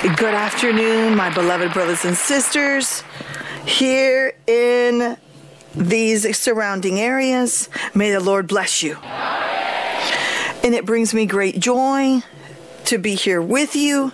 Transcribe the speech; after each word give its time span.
Good 0.00 0.34
afternoon, 0.34 1.14
my 1.14 1.32
beloved 1.32 1.72
brothers 1.72 2.04
and 2.04 2.16
sisters. 2.16 3.04
Here 3.64 4.34
in 4.48 5.16
these 5.76 6.36
surrounding 6.36 6.98
areas, 6.98 7.68
may 7.94 8.10
the 8.10 8.18
Lord 8.18 8.48
bless 8.48 8.82
you. 8.82 8.96
And 10.64 10.74
it 10.74 10.84
brings 10.86 11.14
me 11.14 11.24
great 11.26 11.60
joy 11.60 12.22
to 12.86 12.98
be 12.98 13.14
here 13.14 13.40
with 13.40 13.76
you 13.76 14.10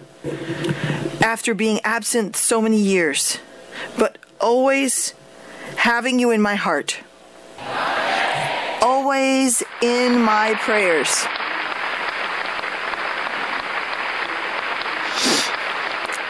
after 1.23 1.55
being 1.55 1.81
absent 1.85 2.37
so 2.37 2.61
many 2.61 2.79
years, 2.79 3.39
but 3.99 4.19
always 4.43 5.15
having 5.77 6.19
you 6.19 6.31
in 6.31 6.43
my 6.43 6.55
heart, 6.55 6.99
always 8.83 9.63
in 9.81 10.21
my 10.21 10.55
prayers. 10.61 11.25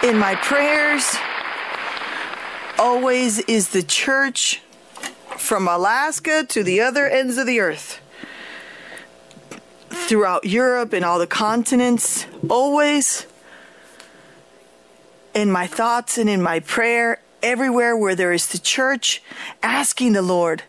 In 0.00 0.16
my 0.16 0.36
prayers, 0.36 1.16
always 2.78 3.40
is 3.40 3.70
the 3.70 3.82
church 3.82 4.62
from 5.36 5.66
Alaska 5.66 6.46
to 6.50 6.62
the 6.62 6.80
other 6.80 7.08
ends 7.08 7.36
of 7.36 7.48
the 7.48 7.58
earth. 7.58 8.00
Throughout 9.90 10.44
Europe 10.44 10.92
and 10.92 11.04
all 11.04 11.18
the 11.18 11.26
continents, 11.26 12.26
always 12.48 13.26
in 15.34 15.50
my 15.50 15.66
thoughts 15.66 16.16
and 16.16 16.30
in 16.30 16.40
my 16.40 16.60
prayer, 16.60 17.20
everywhere 17.42 17.96
where 17.96 18.14
there 18.14 18.32
is 18.32 18.46
the 18.46 18.58
church, 18.58 19.20
asking 19.64 20.12
the 20.12 20.22
Lord 20.22 20.62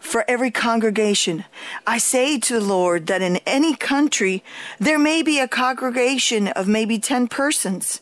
for 0.00 0.24
every 0.26 0.50
congregation. 0.50 1.44
I 1.86 1.98
say 1.98 2.40
to 2.40 2.54
the 2.54 2.64
Lord 2.64 3.06
that 3.06 3.22
in 3.22 3.36
any 3.46 3.76
country, 3.76 4.42
there 4.80 4.98
may 4.98 5.22
be 5.22 5.38
a 5.38 5.46
congregation 5.46 6.48
of 6.48 6.66
maybe 6.66 6.98
10 6.98 7.28
persons. 7.28 8.00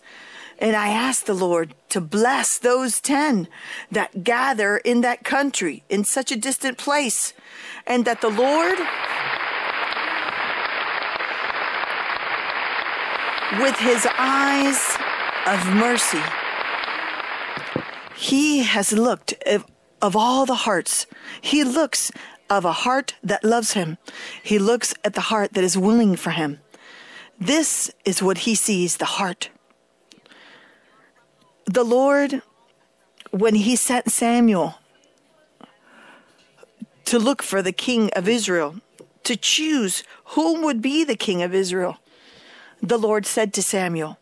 And 0.58 0.74
I 0.74 0.88
ask 0.88 1.26
the 1.26 1.34
Lord 1.34 1.74
to 1.90 2.00
bless 2.00 2.58
those 2.58 3.00
10 3.00 3.48
that 3.92 4.24
gather 4.24 4.78
in 4.78 5.02
that 5.02 5.22
country 5.22 5.82
in 5.88 6.04
such 6.04 6.32
a 6.32 6.36
distant 6.36 6.78
place. 6.78 7.34
And 7.86 8.04
that 8.04 8.20
the 8.20 8.30
Lord, 8.30 8.78
with 13.60 13.76
his 13.78 14.06
eyes 14.18 14.96
of 15.46 15.74
mercy, 15.74 16.22
he 18.16 18.60
has 18.60 18.92
looked 18.92 19.34
of, 19.44 19.66
of 20.00 20.16
all 20.16 20.46
the 20.46 20.54
hearts. 20.54 21.06
He 21.40 21.64
looks 21.64 22.10
of 22.48 22.64
a 22.64 22.72
heart 22.72 23.14
that 23.22 23.44
loves 23.44 23.74
him. 23.74 23.98
He 24.42 24.58
looks 24.58 24.94
at 25.04 25.14
the 25.14 25.20
heart 25.32 25.52
that 25.52 25.64
is 25.64 25.76
willing 25.76 26.16
for 26.16 26.30
him. 26.30 26.60
This 27.38 27.90
is 28.06 28.22
what 28.22 28.38
he 28.38 28.54
sees 28.54 28.96
the 28.96 29.04
heart 29.04 29.50
the 31.66 31.84
Lord, 31.84 32.42
when 33.30 33.56
he 33.56 33.76
sent 33.76 34.10
Samuel 34.10 34.76
to 37.04 37.18
look 37.18 37.42
for 37.42 37.60
the 37.60 37.72
king 37.72 38.10
of 38.14 38.28
Israel, 38.28 38.76
to 39.24 39.36
choose 39.36 40.04
whom 40.36 40.62
would 40.62 40.80
be 40.80 41.04
the 41.04 41.16
king 41.16 41.42
of 41.42 41.54
Israel, 41.54 41.98
the 42.80 42.98
Lord 42.98 43.26
said 43.26 43.52
to 43.54 43.62
Samuel, 43.62 44.18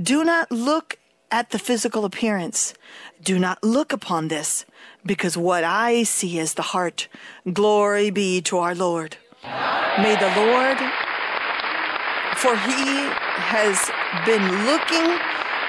Do 0.00 0.24
not 0.24 0.50
look 0.50 0.98
at 1.30 1.50
the 1.50 1.58
physical 1.58 2.04
appearance. 2.04 2.74
Do 3.22 3.38
not 3.38 3.62
look 3.62 3.92
upon 3.92 4.28
this, 4.28 4.66
because 5.06 5.36
what 5.36 5.64
I 5.64 6.02
see 6.02 6.38
is 6.38 6.54
the 6.54 6.62
heart. 6.62 7.08
Glory 7.52 8.10
be 8.10 8.40
to 8.42 8.58
our 8.58 8.74
Lord. 8.74 9.16
May 9.44 10.16
the 10.16 10.32
Lord, 10.36 10.78
for 12.36 12.56
he 12.56 13.06
has 13.38 13.90
been 14.26 14.66
looking 14.66 15.18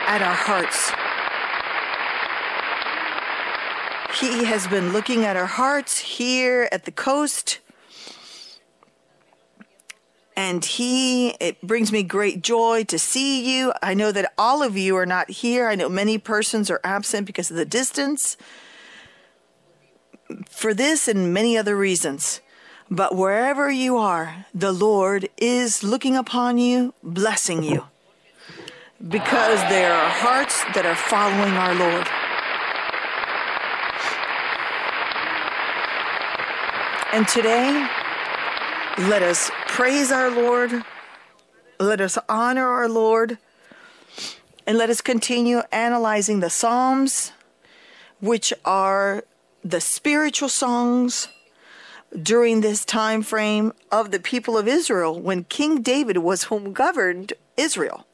at 0.07 0.21
our 0.21 0.35
hearts. 0.35 0.91
He 4.19 4.45
has 4.45 4.67
been 4.67 4.93
looking 4.93 5.25
at 5.25 5.35
our 5.35 5.47
hearts 5.47 5.97
here 5.97 6.69
at 6.71 6.85
the 6.85 6.91
coast. 6.91 7.59
And 10.35 10.63
he, 10.63 11.29
it 11.39 11.61
brings 11.61 11.91
me 11.91 12.03
great 12.03 12.43
joy 12.43 12.83
to 12.85 12.99
see 12.99 13.57
you. 13.57 13.73
I 13.81 13.93
know 13.93 14.11
that 14.11 14.33
all 14.37 14.61
of 14.61 14.77
you 14.77 14.95
are 14.97 15.05
not 15.05 15.29
here. 15.29 15.67
I 15.67 15.75
know 15.75 15.89
many 15.89 16.17
persons 16.17 16.69
are 16.69 16.79
absent 16.83 17.25
because 17.25 17.49
of 17.49 17.57
the 17.57 17.65
distance. 17.65 18.37
For 20.49 20.73
this 20.73 21.07
and 21.07 21.33
many 21.33 21.57
other 21.57 21.75
reasons. 21.75 22.41
But 22.89 23.15
wherever 23.15 23.71
you 23.71 23.97
are, 23.97 24.45
the 24.53 24.71
Lord 24.71 25.29
is 25.37 25.83
looking 25.83 26.15
upon 26.15 26.57
you, 26.59 26.93
blessing 27.01 27.63
you. 27.63 27.85
Because 29.05 29.59
there 29.69 29.93
are 29.93 30.09
hearts 30.09 30.63
that 30.75 30.85
are 30.85 30.95
following 30.95 31.53
our 31.53 31.75
Lord. 31.75 32.07
And 37.13 37.27
today, 37.27 37.87
let 38.97 39.21
us 39.21 39.51
praise 39.67 40.11
our 40.11 40.31
Lord, 40.31 40.83
let 41.79 42.01
us 42.01 42.17
honor 42.27 42.67
our 42.67 42.89
Lord, 42.89 43.37
and 44.65 44.79
let 44.79 44.89
us 44.89 44.99
continue 44.99 45.61
analyzing 45.71 46.39
the 46.39 46.49
Psalms, 46.49 47.31
which 48.19 48.51
are 48.65 49.25
the 49.63 49.79
spiritual 49.79 50.49
songs 50.49 51.27
during 52.19 52.61
this 52.61 52.83
time 52.83 53.21
frame 53.21 53.73
of 53.91 54.09
the 54.09 54.19
people 54.19 54.57
of 54.57 54.67
Israel 54.67 55.21
when 55.21 55.43
King 55.43 55.83
David 55.83 56.17
was 56.17 56.43
whom 56.45 56.73
governed 56.73 57.33
Israel. 57.55 58.07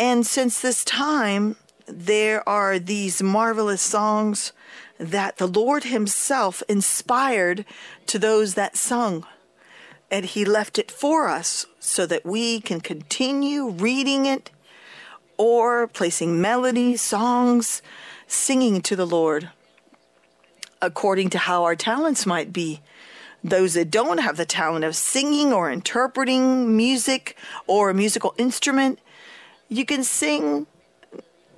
And 0.00 0.26
since 0.26 0.58
this 0.58 0.84
time, 0.84 1.54
there 1.86 2.48
are 2.48 2.80
these 2.80 3.22
marvelous 3.22 3.82
songs 3.82 4.52
that 5.00 5.38
the 5.38 5.48
Lord 5.48 5.84
Himself 5.84 6.62
inspired 6.68 7.64
to 8.06 8.18
those 8.18 8.54
that 8.54 8.76
sung. 8.76 9.26
And 10.10 10.26
He 10.26 10.44
left 10.44 10.78
it 10.78 10.90
for 10.90 11.26
us 11.26 11.66
so 11.80 12.04
that 12.06 12.26
we 12.26 12.60
can 12.60 12.80
continue 12.80 13.70
reading 13.70 14.26
it 14.26 14.50
or 15.38 15.88
placing 15.88 16.40
melody, 16.40 16.96
songs, 16.96 17.80
singing 18.26 18.82
to 18.82 18.94
the 18.94 19.06
Lord 19.06 19.48
according 20.82 21.30
to 21.30 21.38
how 21.38 21.64
our 21.64 21.76
talents 21.76 22.26
might 22.26 22.52
be. 22.52 22.80
Those 23.42 23.74
that 23.74 23.90
don't 23.90 24.18
have 24.18 24.36
the 24.36 24.44
talent 24.44 24.84
of 24.84 24.96
singing 24.96 25.52
or 25.52 25.70
interpreting 25.70 26.76
music 26.76 27.36
or 27.66 27.88
a 27.90 27.94
musical 27.94 28.34
instrument, 28.36 28.98
you 29.68 29.86
can 29.86 30.04
sing 30.04 30.66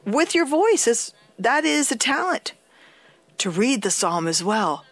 with 0.05 0.35
your 0.35 0.47
voice. 0.47 1.13
That 1.39 1.65
is 1.65 1.91
a 1.91 1.97
talent 1.97 2.53
to 3.43 3.51
read 3.51 3.83
the 3.83 3.91
psalm 3.91 4.29
as 4.29 4.45
well. 4.45 4.85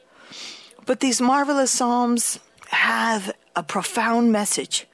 But 0.85 0.99
these 0.99 1.21
marvelous 1.21 1.71
psalms 1.71 2.41
have 2.71 3.33
a 3.55 3.63
profound 3.63 4.33
message. 4.33 4.89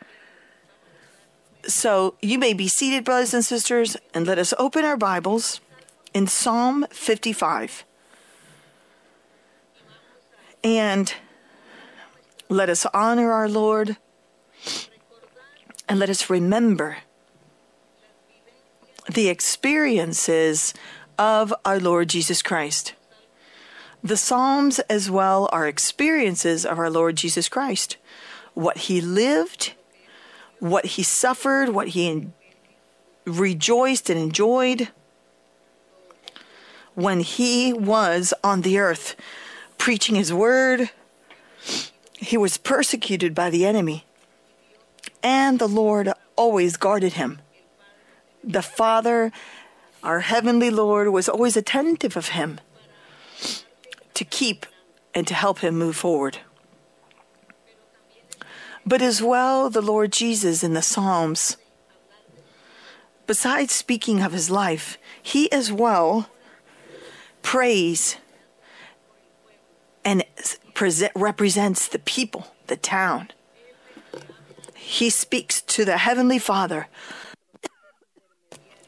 So 1.65 2.17
you 2.21 2.39
may 2.39 2.53
be 2.53 2.69
seated, 2.69 3.03
brothers 3.03 3.33
and 3.33 3.43
sisters, 3.43 3.97
and 4.13 4.27
let 4.27 4.39
us 4.39 4.53
open 4.59 4.85
our 4.85 4.99
Bibles 4.99 5.63
in 6.13 6.27
Psalm 6.27 6.85
55. 6.91 7.85
And 10.63 11.15
let 12.51 12.69
us 12.69 12.85
honor 12.93 13.33
our 13.33 13.49
Lord 13.49 13.97
and 15.89 15.99
let 15.99 16.11
us 16.11 16.29
remember 16.29 16.99
the 19.09 19.31
experiences 19.31 20.75
of 21.19 21.55
our 21.65 21.81
Lord 21.81 22.11
Jesus 22.11 22.43
Christ. 22.43 22.93
The 24.07 24.17
Psalms, 24.17 24.79
as 24.89 25.11
well, 25.11 25.49
are 25.51 25.67
experiences 25.67 26.65
of 26.65 26.79
our 26.79 26.89
Lord 26.89 27.17
Jesus 27.17 27.49
Christ. 27.49 27.97
What 28.55 28.77
he 28.87 29.01
lived, 29.01 29.73
what 30.61 30.87
he 30.87 31.03
suffered, 31.03 31.71
what 31.71 31.89
he 31.89 32.29
rejoiced 33.25 34.09
and 34.09 34.17
enjoyed 34.17 34.91
when 36.95 37.19
he 37.19 37.73
was 37.73 38.33
on 38.45 38.61
the 38.61 38.79
earth 38.79 39.17
preaching 39.77 40.15
his 40.15 40.33
word. 40.33 40.91
He 42.13 42.37
was 42.37 42.59
persecuted 42.59 43.35
by 43.35 43.51
the 43.51 43.67
enemy, 43.67 44.05
and 45.21 45.59
the 45.59 45.67
Lord 45.67 46.13
always 46.37 46.77
guarded 46.77 47.15
him. 47.15 47.41
The 48.45 48.63
Father, 48.63 49.33
our 50.05 50.21
heavenly 50.21 50.71
Lord, 50.71 51.09
was 51.09 51.29
always 51.29 51.57
attentive 51.57 52.17
of 52.17 52.29
him 52.29 52.61
to 54.17 54.25
keep 54.25 54.67
and 55.15 55.27
to 55.27 55.35
help 55.35 55.61
him 55.61 55.77
move 55.77 55.97
forward. 55.97 56.39
But 58.85 59.03
as 59.03 59.21
well, 59.21 59.69
the 59.69 59.83
Lord 59.83 60.13
Jesus 60.13 60.65
in 60.65 60.75
the 60.75 60.83
Psalms, 60.83 61.57
besides 63.27 63.73
speaking 63.73 64.23
of 64.23 64.33
his 64.33 64.51
life, 64.51 64.97
he 65.23 65.51
as 65.53 65.71
well 65.71 66.31
prays 67.43 68.17
and 70.05 70.25
present, 70.73 71.13
represents 71.15 71.89
the 71.89 71.99
people, 71.99 72.55
the 72.69 72.77
town. 72.77 73.31
He 74.75 75.11
speaks 75.11 75.61
to 75.63 75.85
the 75.85 75.99
Heavenly 75.99 76.39
Father 76.39 76.87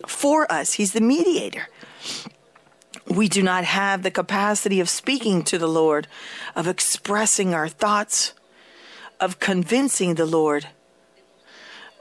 for 0.07 0.51
us. 0.51 0.75
He's 0.75 0.93
the 0.93 1.01
mediator. 1.01 1.69
We 3.09 3.29
do 3.29 3.43
not 3.43 3.65
have 3.65 4.03
the 4.03 4.11
capacity 4.11 4.81
of 4.81 4.89
speaking 4.89 5.43
to 5.45 5.59
the 5.59 5.69
Lord, 5.69 6.07
of 6.55 6.69
expressing 6.69 7.55
our 7.55 7.69
thoughts, 7.69 8.35
of 9.19 9.41
convincing 9.41 10.15
the 10.15 10.27
Lord, 10.27 10.69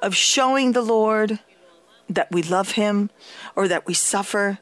of 0.01 0.15
showing 0.15 0.74
the 0.74 0.81
Lord 0.81 1.39
that 2.09 2.31
we 2.31 2.44
love 2.44 2.71
Him 2.71 3.09
or 3.56 3.68
that 3.68 3.88
we 3.88 3.94
suffer 3.94 4.59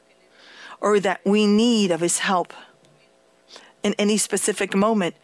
or 0.80 1.00
that 1.00 1.20
we 1.24 1.46
need 1.46 1.90
of 1.90 2.00
His 2.00 2.18
help 2.20 2.52
in 3.82 3.94
any 3.98 4.16
specific 4.16 4.74
moment. 4.74 5.14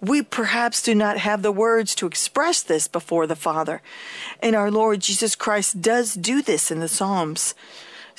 We 0.00 0.22
perhaps 0.22 0.82
do 0.82 0.94
not 0.94 1.18
have 1.18 1.42
the 1.42 1.52
words 1.52 1.94
to 1.96 2.06
express 2.06 2.62
this 2.62 2.88
before 2.88 3.26
the 3.26 3.36
Father. 3.36 3.82
And 4.42 4.54
our 4.56 4.70
Lord 4.70 5.00
Jesus 5.00 5.34
Christ 5.34 5.82
does 5.82 6.14
do 6.14 6.42
this 6.42 6.70
in 6.70 6.80
the 6.80 6.88
Psalms, 6.88 7.54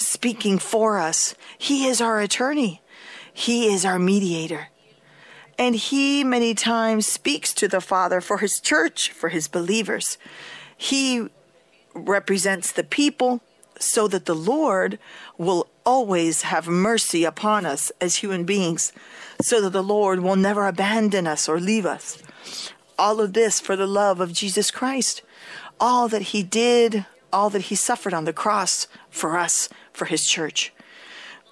speaking 0.08 0.60
for 0.60 0.98
us. 0.98 1.36
He 1.58 1.88
is 1.88 2.02
our 2.02 2.20
attorney, 2.20 2.82
He 3.34 3.74
is 3.74 3.86
our 3.86 4.00
mediator. 4.00 4.68
And 5.58 5.76
He 5.76 6.24
many 6.24 6.54
times 6.56 7.06
speaks 7.06 7.54
to 7.56 7.68
the 7.68 7.82
Father 7.82 8.22
for 8.22 8.40
His 8.40 8.60
church, 8.60 9.12
for 9.12 9.30
His 9.30 9.48
believers. 9.48 10.18
He 10.76 11.28
represents 11.94 12.72
the 12.72 12.84
people 12.84 13.42
so 13.80 14.08
that 14.08 14.26
the 14.26 14.36
Lord 14.36 15.00
will 15.38 15.68
always 15.86 16.44
have 16.44 16.68
mercy 16.68 17.24
upon 17.24 17.66
us 17.66 17.92
as 18.00 18.18
human 18.18 18.44
beings, 18.44 18.94
so 19.42 19.62
that 19.62 19.72
the 19.72 19.84
Lord 19.84 20.20
will 20.20 20.36
never 20.36 20.68
abandon 20.68 21.28
us 21.28 21.50
or 21.50 21.60
leave 21.60 21.86
us. 21.86 22.22
All 22.98 23.20
of 23.20 23.34
this 23.34 23.60
for 23.60 23.76
the 23.76 23.88
love 23.88 24.20
of 24.20 24.34
Jesus 24.34 24.72
Christ. 24.72 25.22
All 25.80 26.08
that 26.08 26.22
He 26.22 26.44
did, 26.44 27.06
all 27.34 27.50
that 27.50 27.64
He 27.64 27.76
suffered 27.76 28.14
on 28.14 28.26
the 28.26 28.34
cross 28.34 28.88
for 29.10 29.38
us, 29.38 29.68
for 29.94 30.06
His 30.06 30.26
church. 30.26 30.74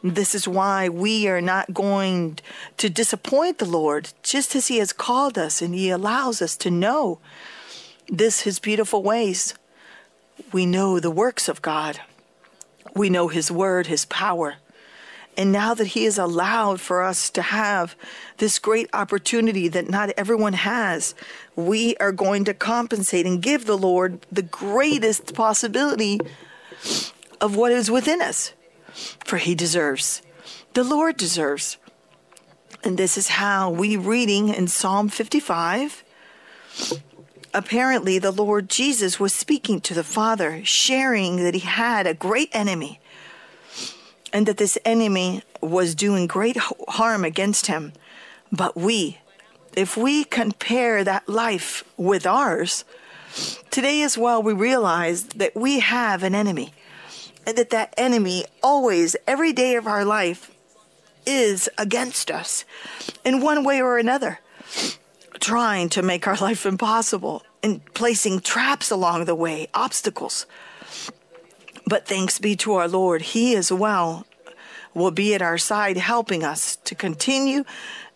This 0.01 0.33
is 0.33 0.47
why 0.47 0.87
we 0.87 1.27
are 1.27 1.41
not 1.41 1.73
going 1.73 2.39
to 2.77 2.89
disappoint 2.89 3.57
the 3.57 3.65
Lord, 3.65 4.11
just 4.23 4.55
as 4.55 4.67
He 4.67 4.77
has 4.77 4.93
called 4.93 5.37
us 5.37 5.61
and 5.61 5.73
He 5.75 5.89
allows 5.89 6.41
us 6.41 6.55
to 6.57 6.71
know 6.71 7.19
this 8.07 8.41
His 8.41 8.59
beautiful 8.59 9.03
ways. 9.03 9.53
We 10.53 10.65
know 10.65 10.99
the 10.99 11.11
works 11.11 11.49
of 11.49 11.61
God. 11.61 11.99
We 12.95 13.09
know 13.09 13.27
His 13.27 13.51
word, 13.51 13.87
His 13.87 14.05
power. 14.05 14.55
And 15.35 15.51
now 15.51 15.73
that 15.73 15.87
He 15.87 16.05
has 16.05 16.17
allowed 16.17 16.79
for 16.79 17.03
us 17.03 17.29
to 17.31 17.41
have 17.41 17.95
this 18.37 18.57
great 18.57 18.89
opportunity 18.93 19.67
that 19.67 19.89
not 19.89 20.11
everyone 20.17 20.53
has, 20.53 21.13
we 21.55 21.95
are 21.97 22.11
going 22.13 22.45
to 22.45 22.53
compensate 22.53 23.25
and 23.25 23.41
give 23.41 23.65
the 23.65 23.77
Lord 23.77 24.25
the 24.31 24.41
greatest 24.41 25.33
possibility 25.33 26.19
of 27.41 27.55
what 27.55 27.71
is 27.71 27.91
within 27.91 28.21
us. 28.21 28.53
For 29.25 29.37
He 29.37 29.55
deserves. 29.55 30.21
The 30.73 30.83
Lord 30.83 31.17
deserves. 31.17 31.77
And 32.83 32.97
this 32.97 33.17
is 33.17 33.29
how 33.29 33.69
we 33.69 33.97
reading 33.97 34.49
in 34.49 34.67
Psalm 34.67 35.09
55 35.09 36.03
apparently 37.53 38.19
the 38.19 38.31
Lord 38.31 38.69
Jesus 38.69 39.19
was 39.19 39.33
speaking 39.33 39.79
to 39.81 39.93
the 39.93 40.03
Father, 40.03 40.63
sharing 40.63 41.37
that 41.37 41.53
he 41.53 41.61
had 41.61 42.05
a 42.05 42.13
great 42.13 42.49
enemy 42.53 42.99
and 44.31 44.45
that 44.45 44.57
this 44.57 44.77
enemy 44.85 45.41
was 45.61 45.95
doing 45.95 46.27
great 46.27 46.57
harm 46.87 47.25
against 47.25 47.67
him. 47.67 47.93
But 48.51 48.77
we, 48.77 49.19
if 49.75 49.97
we 49.97 50.23
compare 50.23 51.03
that 51.03 51.27
life 51.27 51.83
with 51.97 52.25
ours, 52.27 52.85
today 53.71 54.01
as 54.03 54.17
well 54.17 54.41
we 54.41 54.53
realize 54.53 55.23
that 55.23 55.55
we 55.55 55.79
have 55.79 56.23
an 56.23 56.35
enemy 56.35 56.73
and 57.49 57.57
that 57.57 57.71
that 57.71 57.95
enemy 57.97 58.45
always, 58.61 59.15
every 59.25 59.51
day 59.51 59.75
of 59.75 59.87
our 59.87 60.05
life, 60.05 60.51
is 61.25 61.67
against 61.79 62.29
us 62.29 62.63
in 63.25 63.41
one 63.41 63.63
way 63.63 63.81
or 63.81 63.97
another 63.97 64.39
trying 65.39 65.89
to 65.89 66.03
make 66.03 66.27
our 66.27 66.35
life 66.35 66.63
impossible 66.67 67.41
and 67.63 67.83
placing 67.95 68.39
traps 68.39 68.91
along 68.91 69.25
the 69.25 69.33
way, 69.33 69.67
obstacles. 69.73 70.45
But 71.87 72.07
thanks 72.07 72.37
be 72.37 72.55
to 72.57 72.75
our 72.75 72.87
Lord, 72.87 73.23
He 73.23 73.55
as 73.55 73.71
well 73.71 74.27
will 74.93 75.09
be 75.09 75.33
at 75.33 75.41
our 75.41 75.57
side, 75.57 75.97
helping 75.97 76.43
us 76.43 76.75
to 76.75 76.93
continue 76.93 77.63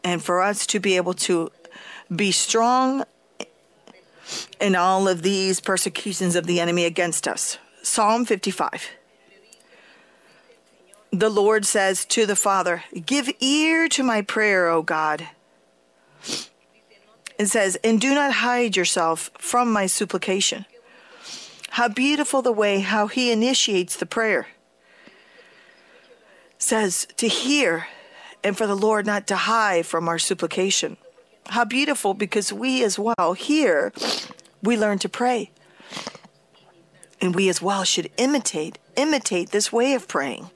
and 0.03 0.23
for 0.23 0.43
us 0.43 0.67
to 0.67 0.79
be 0.79 0.95
able 0.95 1.15
to 1.15 1.51
be 2.15 2.31
strong 2.31 3.03
in 4.61 4.75
all 4.75 5.07
of 5.07 5.23
these 5.23 5.59
persecutions 5.59 6.35
of 6.35 6.45
the 6.45 6.59
enemy 6.59 6.85
against 6.85 7.27
us. 7.27 7.57
Psalm 7.81 8.25
55. 8.25 8.89
The 11.13 11.29
Lord 11.29 11.63
says 11.63 12.05
to 12.05 12.25
the 12.25 12.35
Father, 12.35 12.85
Give 13.05 13.29
ear 13.39 13.87
to 13.89 14.01
my 14.01 14.23
prayer, 14.23 14.67
O 14.67 14.81
God. 14.81 15.27
It 17.37 17.45
says, 17.45 17.77
And 17.83 18.01
do 18.01 18.15
not 18.15 18.33
hide 18.33 18.75
yourself 18.75 19.29
from 19.37 19.71
my 19.71 19.85
supplication. 19.85 20.65
How 21.69 21.87
beautiful 21.87 22.41
the 22.41 22.51
way 22.51 22.79
how 22.79 23.05
he 23.05 23.31
initiates 23.31 23.95
the 23.95 24.07
prayer. 24.07 24.47
Says 26.57 27.07
to 27.17 27.27
hear 27.27 27.89
and 28.43 28.57
for 28.57 28.65
the 28.65 28.75
Lord 28.75 29.05
not 29.05 29.27
to 29.27 29.35
hide 29.35 29.85
from 29.85 30.09
our 30.09 30.17
supplication. 30.17 30.97
How 31.49 31.63
beautiful 31.63 32.15
because 32.15 32.51
we 32.51 32.83
as 32.83 32.97
well 32.97 33.33
here 33.33 33.93
we 34.63 34.75
learn 34.75 34.97
to 34.97 35.09
pray. 35.09 35.51
And 37.21 37.35
we 37.35 37.49
as 37.49 37.61
well 37.61 37.83
should 37.83 38.09
imitate 38.17 38.79
imitate 38.95 39.51
this 39.51 39.71
way 39.71 39.93
of 39.93 40.07
praying. 40.07 40.49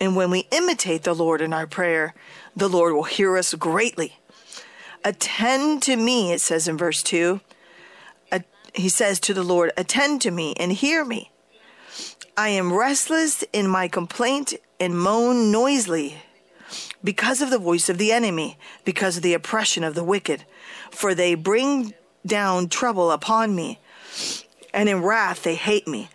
And 0.00 0.14
when 0.14 0.30
we 0.30 0.46
imitate 0.50 1.02
the 1.02 1.14
Lord 1.14 1.40
in 1.40 1.52
our 1.52 1.66
prayer, 1.66 2.14
the 2.54 2.68
Lord 2.68 2.94
will 2.94 3.04
hear 3.04 3.36
us 3.36 3.54
greatly. 3.54 4.18
Attend 5.04 5.82
to 5.84 5.96
me, 5.96 6.32
it 6.32 6.40
says 6.40 6.68
in 6.68 6.76
verse 6.76 7.02
2. 7.02 7.40
He 8.74 8.88
says 8.88 9.18
to 9.20 9.34
the 9.34 9.42
Lord, 9.42 9.72
Attend 9.76 10.22
to 10.22 10.30
me 10.30 10.54
and 10.54 10.72
hear 10.72 11.04
me. 11.04 11.30
I 12.36 12.50
am 12.50 12.72
restless 12.72 13.42
in 13.52 13.66
my 13.66 13.88
complaint 13.88 14.54
and 14.78 14.98
moan 14.98 15.50
noisily 15.50 16.18
because 17.02 17.42
of 17.42 17.50
the 17.50 17.58
voice 17.58 17.88
of 17.88 17.98
the 17.98 18.12
enemy, 18.12 18.58
because 18.84 19.16
of 19.16 19.22
the 19.22 19.34
oppression 19.34 19.82
of 19.82 19.94
the 19.94 20.04
wicked. 20.04 20.44
For 20.90 21.14
they 21.14 21.34
bring 21.34 21.94
down 22.24 22.68
trouble 22.68 23.10
upon 23.10 23.54
me, 23.54 23.80
and 24.72 24.88
in 24.88 25.02
wrath 25.02 25.42
they 25.42 25.54
hate 25.54 25.88
me. 25.88 26.10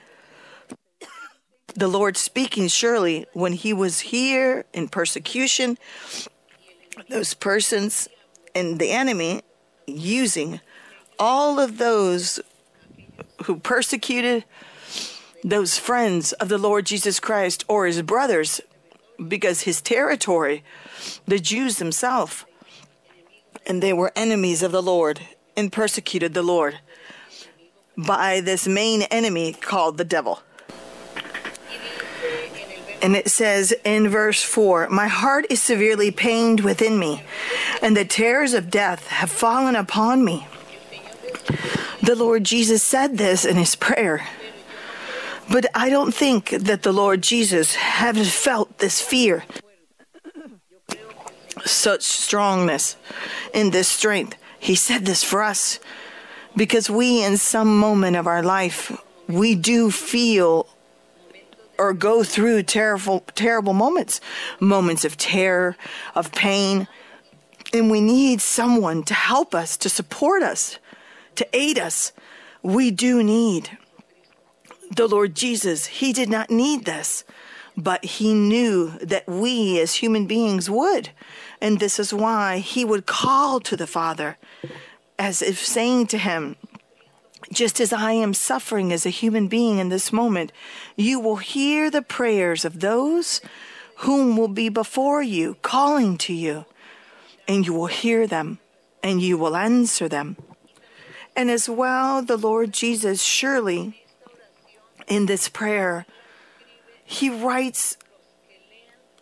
The 1.76 1.88
Lord 1.88 2.18
speaking 2.18 2.68
surely 2.68 3.26
when 3.34 3.54
he 3.54 3.74
was 3.74 4.02
here 4.02 4.66
in 4.74 4.90
persecution, 4.90 5.78
those 7.10 7.34
persons 7.34 8.08
and 8.54 8.80
the 8.80 8.92
enemy 8.92 9.42
using 9.88 10.60
all 11.18 11.60
of 11.60 11.78
those 11.78 12.40
who 13.46 13.58
persecuted 13.60 14.46
those 15.44 15.78
friends 15.78 16.32
of 16.34 16.48
the 16.48 16.58
Lord 16.58 16.86
Jesus 16.86 17.20
Christ 17.20 17.66
or 17.68 17.86
his 17.86 18.02
brothers 18.02 18.62
because 19.28 19.62
his 19.62 19.82
territory, 19.82 20.64
the 21.28 21.40
Jews 21.40 21.78
themselves, 21.78 22.46
and 23.66 23.82
they 23.82 23.94
were 23.94 24.12
enemies 24.16 24.64
of 24.64 24.72
the 24.72 24.82
Lord 24.82 25.22
and 25.56 25.72
persecuted 25.72 26.34
the 26.34 26.44
Lord 26.44 26.80
by 27.98 28.42
this 28.42 28.68
main 28.68 29.04
enemy 29.04 29.54
called 29.54 29.98
the 29.98 30.06
devil. 30.06 30.42
And 33.04 33.18
it 33.18 33.30
says 33.30 33.74
in 33.84 34.08
verse 34.08 34.42
4 34.42 34.88
My 34.90 35.10
heart 35.10 35.46
is 35.50 35.62
severely 35.62 36.10
pained 36.10 36.62
within 36.62 36.98
me, 36.98 37.24
and 37.82 37.98
the 37.98 38.06
terrors 38.06 38.54
of 38.54 38.72
death 38.72 39.08
have 39.08 39.30
fallen 39.30 39.76
upon 39.76 40.24
me. 40.24 40.48
The 42.02 42.16
Lord 42.16 42.46
Jesus 42.46 42.82
said 42.82 43.18
this 43.18 43.44
in 43.44 43.58
his 43.58 43.76
prayer. 43.76 44.26
But 45.52 45.66
I 45.76 45.90
don't 45.90 46.14
think 46.14 46.52
that 46.52 46.84
the 46.84 46.94
Lord 46.94 47.22
Jesus 47.22 47.76
has 47.76 48.34
felt 48.34 48.78
this 48.78 49.02
fear, 49.02 49.44
such 51.66 52.04
strongness, 52.04 52.96
in 53.54 53.72
this 53.72 53.90
strength. 53.90 54.38
He 54.60 54.76
said 54.76 55.06
this 55.06 55.26
for 55.26 55.44
us 55.44 55.82
because 56.56 56.90
we, 56.90 57.22
in 57.22 57.36
some 57.36 57.78
moment 57.78 58.16
of 58.16 58.28
our 58.28 58.42
life, 58.42 58.98
we 59.28 59.56
do 59.56 59.92
feel 59.92 60.68
or 61.78 61.94
go 61.94 62.24
through 62.24 62.64
terrible 62.64 63.22
terrible 63.36 63.74
moments 63.74 64.22
moments 64.60 65.06
of 65.06 65.18
terror 65.18 65.76
of 66.16 66.32
pain. 66.32 66.88
And 67.74 67.90
we 67.90 68.02
need 68.02 68.40
someone 68.42 69.04
to 69.04 69.14
help 69.14 69.56
us 69.56 69.78
to 69.78 69.90
support 69.90 70.44
us 70.44 70.78
to 71.36 71.48
aid 71.54 71.80
us. 71.80 72.12
We 72.62 72.92
do 72.92 73.24
need 73.24 73.78
the 74.96 75.08
lord 75.08 75.36
jesus. 75.36 75.88
He 75.88 76.14
did 76.14 76.30
not 76.30 76.50
need 76.50 76.86
this 76.86 77.24
but 77.76 78.06
he 78.06 78.34
knew 78.34 78.92
that 79.02 79.28
we 79.28 79.80
as 79.80 79.96
human 79.96 80.28
beings 80.28 80.70
would. 80.70 81.10
And 81.62 81.80
this 81.80 82.00
is 82.00 82.14
why 82.14 82.60
he 82.60 82.86
would 82.86 83.06
call 83.06 83.60
to 83.62 83.76
the 83.76 83.88
father 83.88 84.38
as 85.18 85.42
if 85.42 85.64
saying 85.66 86.08
to 86.08 86.18
him 86.18 86.56
just 87.54 87.80
as 87.80 87.94
I 87.94 88.14
am 88.14 88.34
suffering 88.34 88.92
as 88.92 89.06
a 89.06 89.10
human 89.10 89.48
being 89.48 89.80
in 89.80 89.90
this 89.90 90.12
moment, 90.12 90.52
you 90.96 91.20
will 91.20 91.38
hear 91.38 91.90
the 91.90 92.02
prayers 92.02 92.66
of 92.66 92.80
those 92.80 93.42
whom 93.98 94.38
will 94.38 94.48
be 94.48 94.70
before 94.70 95.22
you, 95.22 95.56
calling 95.62 96.18
to 96.18 96.34
you, 96.34 96.66
and 97.48 97.66
you 97.66 97.74
will 97.74 97.88
hear 97.88 98.28
them 98.28 98.60
and 99.04 99.22
you 99.22 99.38
will 99.38 99.56
answer 99.56 100.08
them. 100.08 100.38
And 101.36 101.52
as 101.52 101.68
well, 101.68 102.22
the 102.22 102.38
Lord 102.38 102.72
Jesus, 102.72 103.22
surely 103.22 104.04
in 105.08 105.26
this 105.26 105.50
prayer, 105.50 106.06
he 107.04 107.30
writes 107.30 107.98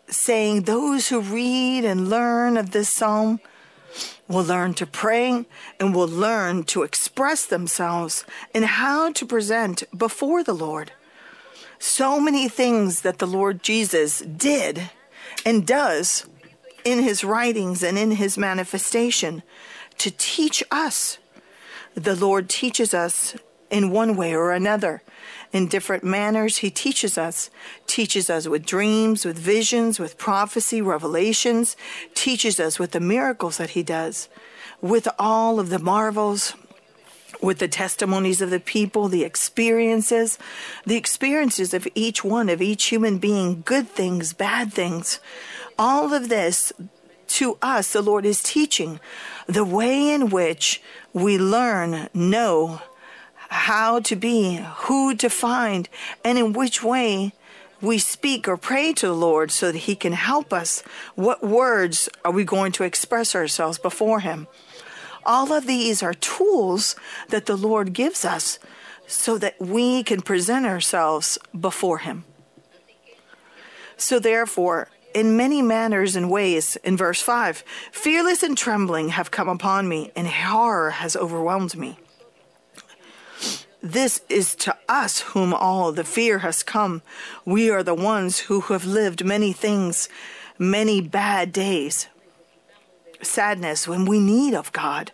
saying, 0.07 0.63
Those 0.63 1.07
who 1.07 1.21
read 1.21 1.83
and 1.83 2.09
learn 2.09 2.57
of 2.57 2.71
this 2.71 2.89
psalm 2.89 3.39
will 4.31 4.43
learn 4.43 4.73
to 4.75 4.85
pray 4.85 5.45
and 5.79 5.93
will 5.93 6.07
learn 6.07 6.63
to 6.63 6.83
express 6.83 7.45
themselves 7.45 8.25
and 8.53 8.65
how 8.65 9.11
to 9.11 9.25
present 9.25 9.83
before 9.97 10.43
the 10.43 10.53
Lord. 10.53 10.91
So 11.79 12.19
many 12.19 12.47
things 12.47 13.01
that 13.01 13.19
the 13.19 13.27
Lord 13.27 13.63
Jesus 13.63 14.19
did 14.19 14.89
and 15.45 15.65
does 15.65 16.27
in 16.83 16.99
his 16.99 17.23
writings 17.23 17.83
and 17.83 17.97
in 17.97 18.11
his 18.11 18.37
manifestation 18.37 19.43
to 19.97 20.11
teach 20.11 20.63
us. 20.71 21.17
The 21.93 22.15
Lord 22.15 22.49
teaches 22.49 22.93
us 22.93 23.35
in 23.69 23.91
one 23.91 24.15
way 24.15 24.35
or 24.35 24.51
another. 24.51 25.01
In 25.51 25.67
different 25.67 26.03
manners, 26.03 26.57
He 26.57 26.69
teaches 26.69 27.17
us. 27.17 27.49
Teaches 27.87 28.29
us 28.29 28.47
with 28.47 28.65
dreams, 28.65 29.25
with 29.25 29.37
visions, 29.37 29.99
with 29.99 30.17
prophecy, 30.17 30.81
revelations. 30.81 31.75
Teaches 32.13 32.59
us 32.59 32.79
with 32.79 32.91
the 32.91 32.99
miracles 32.99 33.57
that 33.57 33.71
He 33.71 33.83
does, 33.83 34.29
with 34.81 35.07
all 35.19 35.59
of 35.59 35.69
the 35.69 35.79
marvels, 35.79 36.53
with 37.41 37.59
the 37.59 37.67
testimonies 37.67 38.41
of 38.41 38.49
the 38.49 38.59
people, 38.59 39.07
the 39.07 39.23
experiences, 39.23 40.37
the 40.85 40.95
experiences 40.95 41.73
of 41.73 41.87
each 41.95 42.23
one, 42.23 42.49
of 42.49 42.61
each 42.61 42.85
human 42.85 43.17
being, 43.17 43.63
good 43.65 43.89
things, 43.89 44.33
bad 44.33 44.71
things. 44.71 45.19
All 45.77 46.13
of 46.13 46.29
this 46.29 46.71
to 47.27 47.57
us, 47.61 47.93
the 47.93 48.01
Lord 48.01 48.25
is 48.25 48.43
teaching 48.43 48.99
the 49.47 49.65
way 49.65 50.09
in 50.09 50.29
which 50.29 50.81
we 51.13 51.37
learn, 51.37 52.09
know, 52.13 52.81
how 53.51 53.99
to 53.99 54.15
be, 54.15 54.65
who 54.75 55.13
to 55.13 55.29
find, 55.29 55.89
and 56.23 56.37
in 56.37 56.53
which 56.53 56.81
way 56.81 57.33
we 57.81 57.97
speak 57.97 58.47
or 58.47 58.55
pray 58.55 58.93
to 58.93 59.07
the 59.07 59.13
Lord 59.13 59.51
so 59.51 59.71
that 59.71 59.79
He 59.79 59.95
can 59.95 60.13
help 60.13 60.53
us. 60.53 60.83
What 61.15 61.43
words 61.43 62.07
are 62.23 62.31
we 62.31 62.45
going 62.45 62.71
to 62.73 62.85
express 62.85 63.35
ourselves 63.35 63.77
before 63.77 64.21
Him? 64.21 64.47
All 65.25 65.51
of 65.51 65.67
these 65.67 66.01
are 66.01 66.13
tools 66.13 66.95
that 67.27 67.45
the 67.45 67.57
Lord 67.57 67.91
gives 67.91 68.23
us 68.23 68.57
so 69.05 69.37
that 69.39 69.59
we 69.59 70.01
can 70.03 70.21
present 70.21 70.65
ourselves 70.65 71.37
before 71.59 71.97
Him. 71.97 72.23
So, 73.97 74.17
therefore, 74.17 74.87
in 75.13 75.35
many 75.35 75.61
manners 75.61 76.15
and 76.15 76.31
ways, 76.31 76.77
in 76.85 76.95
verse 76.95 77.21
5, 77.21 77.65
fearless 77.91 78.43
and 78.43 78.57
trembling 78.57 79.09
have 79.09 79.29
come 79.29 79.49
upon 79.49 79.89
me, 79.89 80.11
and 80.15 80.25
horror 80.25 80.91
has 80.91 81.17
overwhelmed 81.17 81.75
me. 81.75 81.99
This 83.81 84.21
is 84.29 84.53
to 84.57 84.77
us 84.87 85.21
whom 85.21 85.53
all 85.53 85.91
the 85.91 86.03
fear 86.03 86.39
has 86.39 86.61
come. 86.61 87.01
We 87.45 87.71
are 87.71 87.81
the 87.81 87.95
ones 87.95 88.39
who 88.41 88.61
have 88.61 88.85
lived 88.85 89.25
many 89.25 89.53
things, 89.53 90.07
many 90.59 91.01
bad 91.01 91.51
days. 91.51 92.07
Sadness 93.23 93.87
when 93.87 94.05
we 94.05 94.19
need 94.19 94.53
of 94.53 94.71
God. 94.71 95.11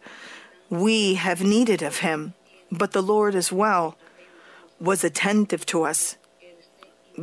We 0.69 1.15
have 1.15 1.41
needed 1.41 1.81
of 1.81 1.99
Him, 1.99 2.33
but 2.69 2.91
the 2.91 3.01
Lord 3.01 3.35
as 3.35 3.53
well 3.53 3.97
was 4.81 5.03
attentive 5.03 5.65
to 5.67 5.83
us 5.83 6.17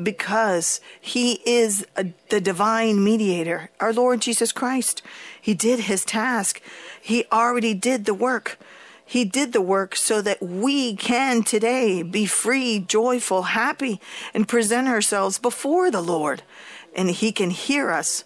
because 0.03 0.81
He 0.99 1.41
is 1.45 1.87
a, 1.95 2.07
the 2.31 2.41
divine 2.41 3.05
mediator, 3.05 3.71
our 3.81 3.93
Lord 3.93 4.23
Jesus 4.23 4.51
Christ. 4.51 5.03
He 5.41 5.53
did 5.53 5.81
His 5.81 6.07
task, 6.07 6.63
He 7.03 7.27
already 7.31 7.75
did 7.75 8.07
the 8.07 8.15
work. 8.15 8.59
He 9.05 9.25
did 9.25 9.53
the 9.53 9.61
work 9.61 9.97
so 9.97 10.23
that 10.23 10.43
we 10.43 10.97
can 10.97 11.43
today 11.43 12.03
be 12.03 12.27
free, 12.27 12.79
joyful, 12.79 13.43
happy, 13.43 14.01
and 14.33 14.49
present 14.49 14.89
ourselves 14.89 15.39
before 15.39 15.91
the 15.91 16.01
Lord. 16.01 16.43
And 16.95 17.11
He 17.11 17.31
can 17.31 17.51
hear 17.51 17.91
us 17.91 18.25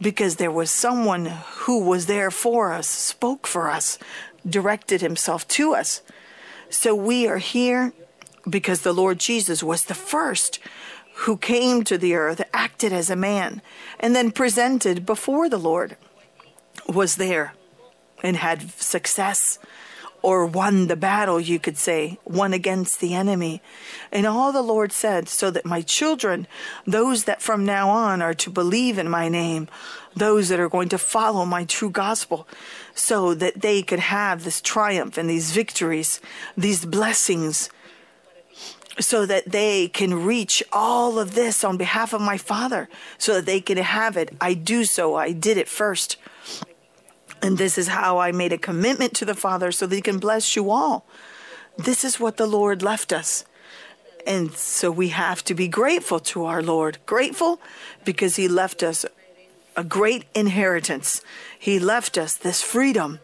because 0.00 0.36
there 0.36 0.50
was 0.50 0.70
someone 0.70 1.26
who 1.26 1.84
was 1.84 2.06
there 2.06 2.30
for 2.30 2.72
us, 2.72 2.86
spoke 2.86 3.46
for 3.46 3.70
us, 3.70 3.98
directed 4.48 5.00
Himself 5.00 5.46
to 5.48 5.74
us. 5.74 6.02
So 6.68 6.94
we 6.94 7.26
are 7.26 7.38
here 7.38 7.92
because 8.48 8.82
the 8.82 8.92
Lord 8.92 9.18
Jesus 9.18 9.62
was 9.62 9.84
the 9.84 9.94
first 9.94 10.58
who 11.24 11.36
came 11.36 11.84
to 11.84 11.98
the 11.98 12.14
earth, 12.14 12.42
acted 12.54 12.92
as 12.92 13.10
a 13.10 13.16
man, 13.16 13.60
and 13.98 14.16
then 14.16 14.30
presented 14.30 15.04
before 15.04 15.48
the 15.48 15.58
Lord, 15.58 15.96
was 16.88 17.16
there 17.16 17.52
and 18.22 18.36
had 18.36 18.70
success 18.80 19.58
or 20.22 20.46
won 20.46 20.86
the 20.86 20.96
battle, 20.96 21.40
you 21.40 21.58
could 21.58 21.78
say, 21.78 22.18
won 22.24 22.52
against 22.52 23.00
the 23.00 23.14
enemy. 23.14 23.62
And 24.12 24.26
all 24.26 24.52
the 24.52 24.62
Lord 24.62 24.92
said, 24.92 25.28
so 25.28 25.50
that 25.50 25.64
my 25.64 25.82
children, 25.82 26.46
those 26.86 27.24
that 27.24 27.40
from 27.40 27.64
now 27.64 27.88
on 27.90 28.20
are 28.20 28.34
to 28.34 28.50
believe 28.50 28.98
in 28.98 29.08
my 29.08 29.28
name, 29.28 29.68
those 30.14 30.48
that 30.48 30.60
are 30.60 30.68
going 30.68 30.88
to 30.90 30.98
follow 30.98 31.44
my 31.44 31.64
true 31.64 31.90
gospel, 31.90 32.46
so 32.94 33.34
that 33.34 33.62
they 33.62 33.82
could 33.82 34.00
have 34.00 34.44
this 34.44 34.60
triumph 34.60 35.16
and 35.16 35.30
these 35.30 35.52
victories, 35.52 36.20
these 36.56 36.84
blessings, 36.84 37.70
so 38.98 39.24
that 39.24 39.50
they 39.50 39.88
can 39.88 40.24
reach 40.24 40.62
all 40.72 41.18
of 41.18 41.34
this 41.34 41.64
on 41.64 41.76
behalf 41.76 42.12
of 42.12 42.20
my 42.20 42.36
Father, 42.36 42.88
so 43.16 43.34
that 43.34 43.46
they 43.46 43.60
can 43.60 43.78
have 43.78 44.16
it. 44.16 44.34
I 44.40 44.52
do 44.54 44.84
so. 44.84 45.14
I 45.14 45.32
did 45.32 45.56
it 45.56 45.68
first. 45.68 46.16
And 47.42 47.58
this 47.58 47.78
is 47.78 47.88
how 47.88 48.18
I 48.18 48.32
made 48.32 48.52
a 48.52 48.58
commitment 48.58 49.14
to 49.14 49.24
the 49.24 49.34
Father 49.34 49.72
so 49.72 49.86
that 49.86 49.94
He 49.94 50.02
can 50.02 50.18
bless 50.18 50.56
you 50.56 50.70
all. 50.70 51.06
This 51.78 52.04
is 52.04 52.20
what 52.20 52.36
the 52.36 52.46
Lord 52.46 52.82
left 52.82 53.12
us. 53.12 53.44
And 54.26 54.52
so 54.52 54.90
we 54.90 55.08
have 55.08 55.42
to 55.44 55.54
be 55.54 55.68
grateful 55.68 56.20
to 56.20 56.44
our 56.44 56.62
Lord. 56.62 56.98
Grateful 57.06 57.60
because 58.04 58.36
He 58.36 58.48
left 58.48 58.82
us 58.82 59.06
a 59.76 59.84
great 59.84 60.24
inheritance. 60.34 61.22
He 61.58 61.78
left 61.78 62.18
us 62.18 62.34
this 62.34 62.60
freedom 62.60 63.20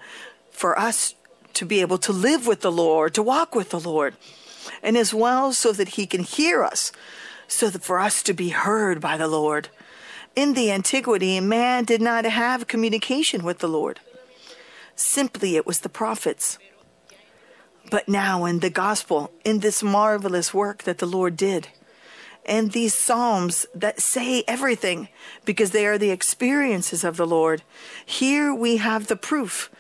for 0.51 0.79
us 0.79 1.15
to 1.55 1.67
be 1.67 1.81
able 1.81 1.99
to 1.99 2.13
live 2.13 2.47
with 2.47 2.61
the 2.61 2.73
Lord, 2.73 3.15
to 3.15 3.23
walk 3.23 3.55
with 3.55 3.71
the 3.71 3.81
Lord, 3.81 4.15
and 4.83 4.97
as 4.97 5.13
well 5.13 5.53
so 5.53 5.73
that 5.73 5.91
He 5.91 6.07
can 6.07 6.23
hear 6.23 6.63
us, 6.63 6.93
so 7.49 7.69
that 7.69 7.83
for 7.83 7.99
us 7.99 8.23
to 8.23 8.33
be 8.33 8.51
heard 8.51 9.01
by 9.01 9.17
the 9.17 9.29
Lord. 9.29 9.69
In 10.35 10.53
the 10.53 10.71
antiquity, 10.71 11.41
man 11.41 11.85
did 11.85 12.03
not 12.03 12.25
have 12.27 12.69
communication 12.69 13.43
with 13.43 13.59
the 13.59 13.69
Lord. 13.69 14.01
Simply, 14.97 15.57
it 15.57 15.67
was 15.67 15.81
the 15.81 15.89
prophets. 15.89 16.59
But 17.91 18.09
now, 18.09 18.47
in 18.47 18.59
the 18.61 18.71
gospel, 18.71 19.31
in 19.45 19.61
this 19.61 19.83
marvelous 19.83 20.53
work 20.53 20.83
that 20.83 20.99
the 20.99 21.07
Lord 21.07 21.37
did, 21.37 21.69
and 22.45 22.73
these 22.73 22.95
Psalms 22.95 23.67
that 23.75 24.01
say 24.01 24.43
everything 24.49 25.09
because 25.45 25.73
they 25.73 25.87
are 25.87 25.99
the 25.99 26.11
experiences 26.11 27.05
of 27.05 27.17
the 27.17 27.27
Lord, 27.27 27.63
here 28.05 28.55
we 28.55 28.79
have 28.79 29.07
the 29.07 29.17
proof 29.17 29.71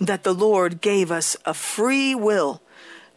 that 0.00 0.24
the 0.24 0.34
Lord 0.34 0.80
gave 0.80 1.10
us 1.10 1.36
a 1.44 1.54
free 1.54 2.14
will 2.14 2.60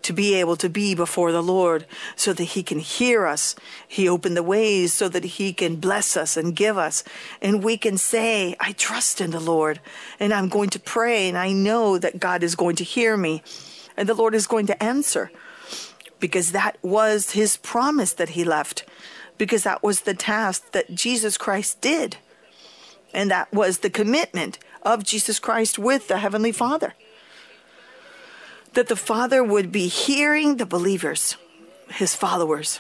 to 0.02 0.14
be 0.14 0.36
able 0.36 0.56
to 0.56 0.70
be 0.70 0.96
before 0.96 1.32
the 1.32 1.44
Lord 1.44 1.86
so 2.16 2.34
that 2.34 2.44
He 2.44 2.64
can 2.64 2.80
hear 2.80 3.26
us. 3.26 3.56
He 3.88 4.08
opened 4.08 4.38
the 4.38 4.44
ways 4.44 4.94
so 4.94 5.10
that 5.10 5.24
He 5.24 5.54
can 5.54 5.76
bless 5.76 6.16
us 6.16 6.38
and 6.38 6.56
give 6.56 6.78
us. 6.78 7.04
And 7.42 7.64
we 7.64 7.78
can 7.78 7.98
say, 7.98 8.56
I 8.60 8.72
trust 8.74 9.20
in 9.22 9.32
the 9.32 9.40
Lord 9.40 9.80
and 10.20 10.34
I'm 10.34 10.50
going 10.50 10.70
to 10.72 10.80
pray 10.80 11.28
and 11.28 11.38
I 11.38 11.52
know 11.52 11.98
that 11.98 12.20
God 12.20 12.44
is 12.44 12.56
going 12.56 12.76
to 12.78 12.84
hear 12.84 13.18
me 13.18 13.44
and 13.98 14.08
the 14.08 14.14
Lord 14.14 14.34
is 14.34 14.48
going 14.48 14.68
to 14.68 14.84
answer 14.84 15.32
because 16.20 16.52
that 16.52 16.78
was 16.82 17.32
His 17.32 17.58
promise 17.58 18.14
that 18.14 18.30
He 18.30 18.44
left, 18.44 18.86
because 19.38 19.64
that 19.64 19.84
was 19.84 20.02
the 20.02 20.14
task 20.14 20.72
that 20.72 20.94
Jesus 20.94 21.38
Christ 21.38 21.82
did. 21.82 22.18
And 23.14 23.32
that 23.32 23.52
was 23.52 23.80
the 23.80 23.90
commitment 23.90 24.60
of 24.84 25.04
Jesus 25.04 25.40
Christ 25.40 25.80
with 25.80 26.08
the 26.08 26.20
Heavenly 26.20 26.52
Father 26.52 26.94
that 28.80 28.88
the 28.88 28.96
Father 28.96 29.44
would 29.44 29.74
be 29.74 29.90
hearing 29.90 30.56
the 30.56 30.66
believers, 30.66 31.36
his 31.90 32.16
followers, 32.16 32.80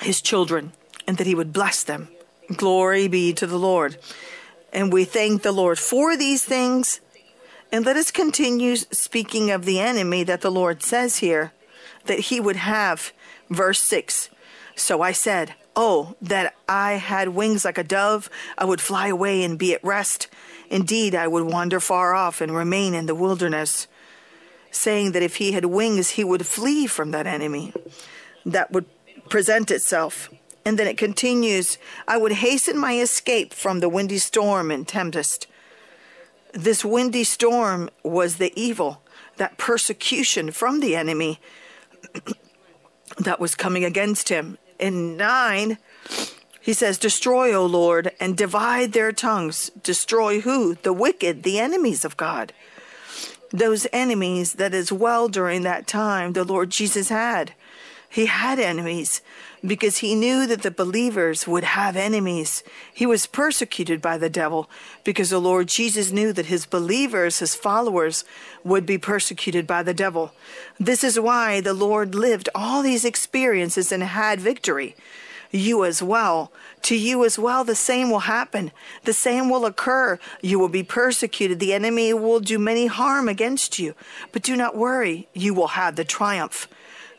his 0.00 0.22
children, 0.22 0.72
and 1.06 1.18
that 1.18 1.26
he 1.26 1.34
would 1.34 1.52
bless 1.52 1.84
them. 1.84 2.08
Glory 2.56 3.08
be 3.08 3.34
to 3.34 3.46
the 3.46 3.58
Lord. 3.58 3.98
And 4.72 4.90
we 4.90 5.04
thank 5.04 5.42
the 5.42 5.52
Lord 5.52 5.78
for 5.78 6.16
these 6.16 6.46
things. 6.46 7.02
And 7.70 7.84
let 7.84 7.98
us 7.98 8.10
continue 8.10 8.74
speaking 8.76 9.50
of 9.50 9.66
the 9.66 9.80
enemy 9.80 10.24
that 10.24 10.40
the 10.40 10.50
Lord 10.50 10.82
says 10.82 11.18
here 11.18 11.52
that 12.06 12.20
he 12.30 12.40
would 12.40 12.56
have. 12.56 13.12
Verse 13.50 13.82
6 13.82 14.30
So 14.76 15.02
I 15.02 15.12
said, 15.12 15.52
Oh, 15.76 16.16
that 16.22 16.54
I 16.66 16.92
had 16.92 17.28
wings 17.28 17.66
like 17.66 17.76
a 17.76 17.84
dove, 17.84 18.30
I 18.56 18.64
would 18.64 18.80
fly 18.80 19.08
away 19.08 19.44
and 19.44 19.58
be 19.58 19.74
at 19.74 19.84
rest. 19.84 20.28
Indeed, 20.70 21.14
I 21.14 21.28
would 21.28 21.44
wander 21.44 21.80
far 21.80 22.14
off 22.14 22.40
and 22.40 22.56
remain 22.56 22.94
in 22.94 23.04
the 23.04 23.14
wilderness. 23.14 23.88
Saying 24.72 25.12
that 25.12 25.22
if 25.22 25.36
he 25.36 25.52
had 25.52 25.66
wings, 25.66 26.10
he 26.10 26.24
would 26.24 26.46
flee 26.46 26.86
from 26.88 27.12
that 27.12 27.26
enemy 27.26 27.72
that 28.44 28.72
would 28.72 28.86
present 29.28 29.70
itself. 29.70 30.28
And 30.64 30.78
then 30.78 30.88
it 30.88 30.98
continues 30.98 31.78
I 32.08 32.16
would 32.16 32.32
hasten 32.32 32.78
my 32.78 32.98
escape 32.98 33.52
from 33.52 33.80
the 33.80 33.88
windy 33.88 34.18
storm 34.18 34.70
and 34.70 34.88
tempest. 34.88 35.46
This 36.52 36.84
windy 36.84 37.24
storm 37.24 37.88
was 38.02 38.36
the 38.36 38.52
evil, 38.60 39.02
that 39.36 39.58
persecution 39.58 40.50
from 40.50 40.80
the 40.80 40.96
enemy 40.96 41.40
that 43.18 43.40
was 43.40 43.54
coming 43.54 43.84
against 43.84 44.28
him. 44.28 44.58
In 44.78 45.16
9, 45.16 45.78
he 46.60 46.72
says, 46.72 46.98
Destroy, 46.98 47.54
O 47.54 47.64
Lord, 47.64 48.12
and 48.20 48.36
divide 48.36 48.92
their 48.92 49.12
tongues. 49.12 49.70
Destroy 49.82 50.40
who? 50.40 50.74
The 50.74 50.92
wicked, 50.92 51.42
the 51.42 51.58
enemies 51.58 52.04
of 52.04 52.16
God. 52.16 52.52
Those 53.52 53.86
enemies 53.92 54.54
that 54.54 54.74
as 54.74 54.90
well 54.90 55.28
during 55.28 55.62
that 55.62 55.86
time 55.86 56.32
the 56.32 56.44
Lord 56.44 56.70
Jesus 56.70 57.08
had. 57.08 57.52
He 58.08 58.26
had 58.26 58.58
enemies 58.58 59.22
because 59.64 59.98
he 59.98 60.14
knew 60.14 60.46
that 60.46 60.60
the 60.60 60.70
believers 60.70 61.46
would 61.46 61.64
have 61.64 61.96
enemies. 61.96 62.62
He 62.92 63.06
was 63.06 63.26
persecuted 63.26 64.02
by 64.02 64.18
the 64.18 64.28
devil 64.28 64.68
because 65.02 65.30
the 65.30 65.40
Lord 65.40 65.68
Jesus 65.68 66.12
knew 66.12 66.32
that 66.34 66.46
his 66.46 66.66
believers, 66.66 67.38
his 67.38 67.54
followers, 67.54 68.24
would 68.64 68.84
be 68.84 68.98
persecuted 68.98 69.66
by 69.66 69.82
the 69.82 69.94
devil. 69.94 70.32
This 70.78 71.02
is 71.02 71.18
why 71.18 71.62
the 71.62 71.72
Lord 71.72 72.14
lived 72.14 72.50
all 72.54 72.82
these 72.82 73.06
experiences 73.06 73.90
and 73.90 74.02
had 74.02 74.40
victory. 74.40 74.94
You 75.52 75.84
as 75.84 76.02
well. 76.02 76.50
To 76.82 76.96
you 76.96 77.24
as 77.24 77.38
well, 77.38 77.62
the 77.62 77.76
same 77.76 78.10
will 78.10 78.20
happen. 78.20 78.72
The 79.04 79.12
same 79.12 79.48
will 79.48 79.64
occur. 79.64 80.18
You 80.40 80.58
will 80.58 80.68
be 80.68 80.82
persecuted. 80.82 81.60
The 81.60 81.74
enemy 81.74 82.12
will 82.12 82.40
do 82.40 82.58
many 82.58 82.86
harm 82.86 83.28
against 83.28 83.78
you. 83.78 83.94
But 84.32 84.42
do 84.42 84.56
not 84.56 84.76
worry. 84.76 85.28
You 85.34 85.54
will 85.54 85.68
have 85.68 85.96
the 85.96 86.04
triumph 86.04 86.66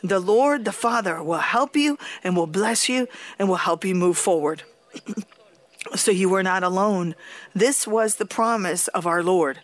the 0.03 0.19
Lord, 0.19 0.65
the 0.65 0.73
Father, 0.73 1.23
will 1.23 1.37
help 1.37 1.77
you 1.77 1.97
and 2.23 2.35
will 2.35 2.47
bless 2.47 2.89
you 2.89 3.07
and 3.39 3.47
will 3.47 3.55
help 3.55 3.85
you 3.85 3.95
move 3.95 4.17
forward. 4.17 4.63
so 5.95 6.11
you 6.11 6.27
were 6.27 6.43
not 6.43 6.61
alone. 6.61 7.15
This 7.55 7.87
was 7.87 8.17
the 8.17 8.25
promise 8.25 8.89
of 8.89 9.07
our 9.07 9.23
Lord. 9.23 9.61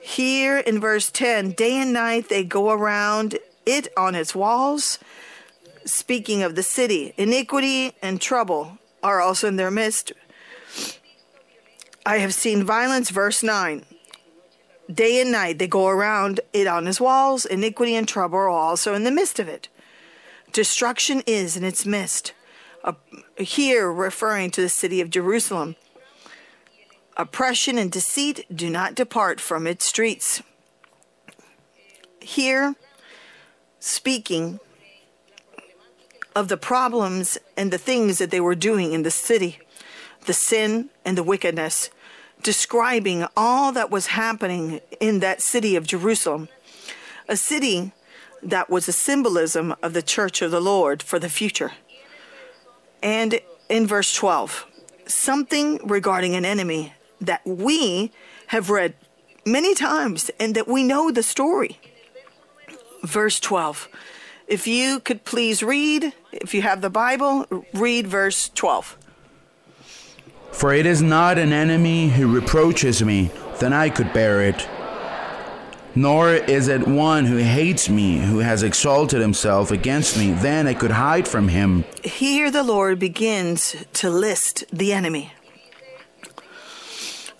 Here 0.00 0.58
in 0.58 0.80
verse 0.80 1.10
10, 1.10 1.52
day 1.52 1.76
and 1.76 1.92
night 1.92 2.28
they 2.28 2.42
go 2.42 2.70
around 2.70 3.38
it 3.64 3.88
on 3.96 4.14
its 4.14 4.34
walls, 4.34 4.98
speaking 5.84 6.42
of 6.42 6.54
the 6.54 6.62
city. 6.62 7.14
Iniquity 7.16 7.92
and 8.02 8.20
trouble 8.20 8.78
are 9.02 9.20
also 9.20 9.48
in 9.48 9.56
their 9.56 9.70
midst. 9.70 10.12
I 12.04 12.18
have 12.18 12.34
seen 12.34 12.64
violence, 12.64 13.10
verse 13.10 13.42
9 13.42 13.84
day 14.92 15.20
and 15.20 15.30
night 15.30 15.58
they 15.58 15.66
go 15.66 15.88
around 15.88 16.40
it 16.52 16.66
on 16.66 16.86
his 16.86 17.00
walls. 17.00 17.46
Iniquity 17.46 17.94
and 17.94 18.06
trouble 18.06 18.38
are 18.38 18.48
also 18.48 18.94
in 18.94 19.04
the 19.04 19.10
midst 19.10 19.38
of 19.38 19.48
it. 19.48 19.68
Destruction 20.52 21.22
is 21.26 21.56
in 21.56 21.64
its 21.64 21.86
midst. 21.86 22.32
Uh, 22.82 22.94
here, 23.38 23.92
referring 23.92 24.50
to 24.50 24.60
the 24.60 24.68
city 24.68 25.00
of 25.00 25.10
Jerusalem. 25.10 25.76
Oppression 27.16 27.78
and 27.78 27.92
deceit 27.92 28.46
do 28.54 28.70
not 28.70 28.94
depart 28.94 29.40
from 29.40 29.66
its 29.66 29.84
streets. 29.84 30.42
Here, 32.20 32.74
speaking 33.78 34.60
of 36.34 36.48
the 36.48 36.56
problems 36.56 37.38
and 37.56 37.72
the 37.72 37.78
things 37.78 38.18
that 38.18 38.30
they 38.30 38.40
were 38.40 38.54
doing 38.54 38.92
in 38.92 39.02
the 39.02 39.10
city, 39.10 39.58
the 40.26 40.32
sin 40.32 40.90
and 41.04 41.16
the 41.16 41.22
wickedness 41.22 41.90
describing 42.42 43.26
all 43.36 43.72
that 43.72 43.90
was 43.90 44.08
happening 44.08 44.80
in 44.98 45.20
that 45.20 45.42
city 45.42 45.76
of 45.76 45.86
Jerusalem, 45.86 46.48
a 47.28 47.36
city 47.36 47.92
that 48.42 48.70
was 48.70 48.88
a 48.88 48.92
symbolism 48.92 49.74
of 49.82 49.92
the 49.92 50.02
church 50.02 50.42
of 50.42 50.50
the 50.50 50.60
Lord 50.60 51.02
for 51.02 51.18
the 51.18 51.28
future. 51.28 51.72
And 53.02 53.40
in 53.68 53.86
verse 53.86 54.14
12, 54.14 54.66
something 55.06 55.80
regarding 55.86 56.34
an 56.34 56.44
enemy 56.44 56.94
that 57.20 57.42
we 57.44 58.12
have 58.48 58.70
read 58.70 58.94
many 59.44 59.74
times 59.74 60.30
and 60.40 60.54
that 60.54 60.68
we 60.68 60.82
know 60.82 61.10
the 61.10 61.22
story. 61.22 61.78
Verse 63.02 63.38
12. 63.40 63.88
If 64.50 64.66
you 64.66 64.98
could 64.98 65.24
please 65.24 65.62
read, 65.62 66.12
if 66.32 66.54
you 66.54 66.62
have 66.62 66.80
the 66.80 66.90
Bible, 66.90 67.46
read 67.72 68.08
verse 68.08 68.48
12. 68.48 68.98
For 70.50 70.74
it 70.74 70.86
is 70.86 71.00
not 71.00 71.38
an 71.38 71.52
enemy 71.52 72.08
who 72.08 72.34
reproaches 72.34 73.00
me, 73.00 73.30
then 73.60 73.72
I 73.72 73.90
could 73.90 74.12
bear 74.12 74.42
it. 74.42 74.68
Nor 75.94 76.34
is 76.34 76.66
it 76.66 76.88
one 76.88 77.26
who 77.26 77.36
hates 77.36 77.88
me, 77.88 78.18
who 78.18 78.38
has 78.38 78.64
exalted 78.64 79.20
himself 79.20 79.70
against 79.70 80.18
me, 80.18 80.32
then 80.32 80.66
I 80.66 80.74
could 80.74 80.90
hide 80.90 81.28
from 81.28 81.46
him. 81.46 81.84
Here 82.02 82.50
the 82.50 82.64
Lord 82.64 82.98
begins 82.98 83.76
to 83.92 84.10
list 84.10 84.64
the 84.72 84.92
enemy. 84.92 85.32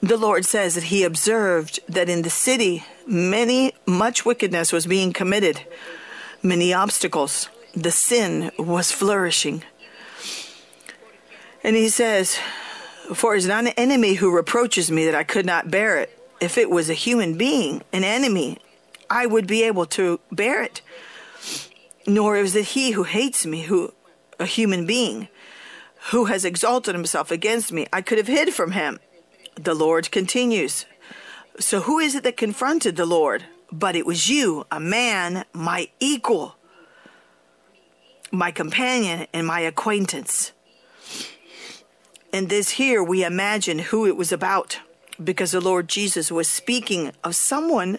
The 0.00 0.16
Lord 0.16 0.44
says 0.44 0.76
that 0.76 0.84
he 0.84 1.02
observed 1.02 1.80
that 1.88 2.08
in 2.08 2.22
the 2.22 2.30
city 2.30 2.84
many 3.04 3.72
much 3.84 4.24
wickedness 4.24 4.72
was 4.72 4.86
being 4.86 5.12
committed, 5.12 5.66
many 6.42 6.72
obstacles. 6.72 7.48
The 7.74 7.90
sin 7.90 8.50
was 8.58 8.90
flourishing. 8.90 9.62
And 11.62 11.76
he 11.76 11.88
says, 11.88 12.38
for 13.14 13.34
it 13.34 13.38
is 13.38 13.46
not 13.46 13.66
an 13.66 13.72
enemy 13.76 14.14
who 14.14 14.34
reproaches 14.34 14.90
me 14.90 15.04
that 15.06 15.14
I 15.14 15.24
could 15.24 15.46
not 15.46 15.70
bear 15.70 15.98
it. 15.98 16.16
If 16.40 16.56
it 16.56 16.70
was 16.70 16.88
a 16.88 16.94
human 16.94 17.36
being, 17.36 17.82
an 17.92 18.04
enemy, 18.04 18.58
I 19.10 19.26
would 19.26 19.46
be 19.46 19.62
able 19.64 19.86
to 19.86 20.20
bear 20.32 20.62
it. 20.62 20.80
Nor 22.06 22.36
is 22.36 22.56
it 22.56 22.66
he 22.66 22.92
who 22.92 23.02
hates 23.02 23.44
me, 23.44 23.62
who 23.62 23.92
a 24.38 24.46
human 24.46 24.86
being, 24.86 25.28
who 26.10 26.26
has 26.26 26.44
exalted 26.44 26.94
himself 26.94 27.30
against 27.30 27.72
me. 27.72 27.86
I 27.92 28.00
could 28.00 28.18
have 28.18 28.26
hid 28.26 28.54
from 28.54 28.72
him. 28.72 28.98
The 29.56 29.74
Lord 29.74 30.10
continues. 30.10 30.86
So 31.58 31.80
who 31.80 31.98
is 31.98 32.14
it 32.14 32.22
that 32.22 32.38
confronted 32.38 32.96
the 32.96 33.04
Lord? 33.04 33.44
But 33.72 33.96
it 33.96 34.04
was 34.04 34.28
you, 34.28 34.66
a 34.70 34.80
man, 34.80 35.44
my 35.52 35.88
equal, 36.00 36.56
my 38.32 38.50
companion, 38.50 39.26
and 39.32 39.46
my 39.46 39.60
acquaintance. 39.60 40.52
In 42.32 42.46
this 42.46 42.70
here, 42.70 43.02
we 43.02 43.24
imagine 43.24 43.78
who 43.78 44.06
it 44.06 44.16
was 44.16 44.32
about 44.32 44.80
because 45.22 45.52
the 45.52 45.60
Lord 45.60 45.88
Jesus 45.88 46.30
was 46.30 46.48
speaking 46.48 47.12
of 47.22 47.36
someone 47.36 47.98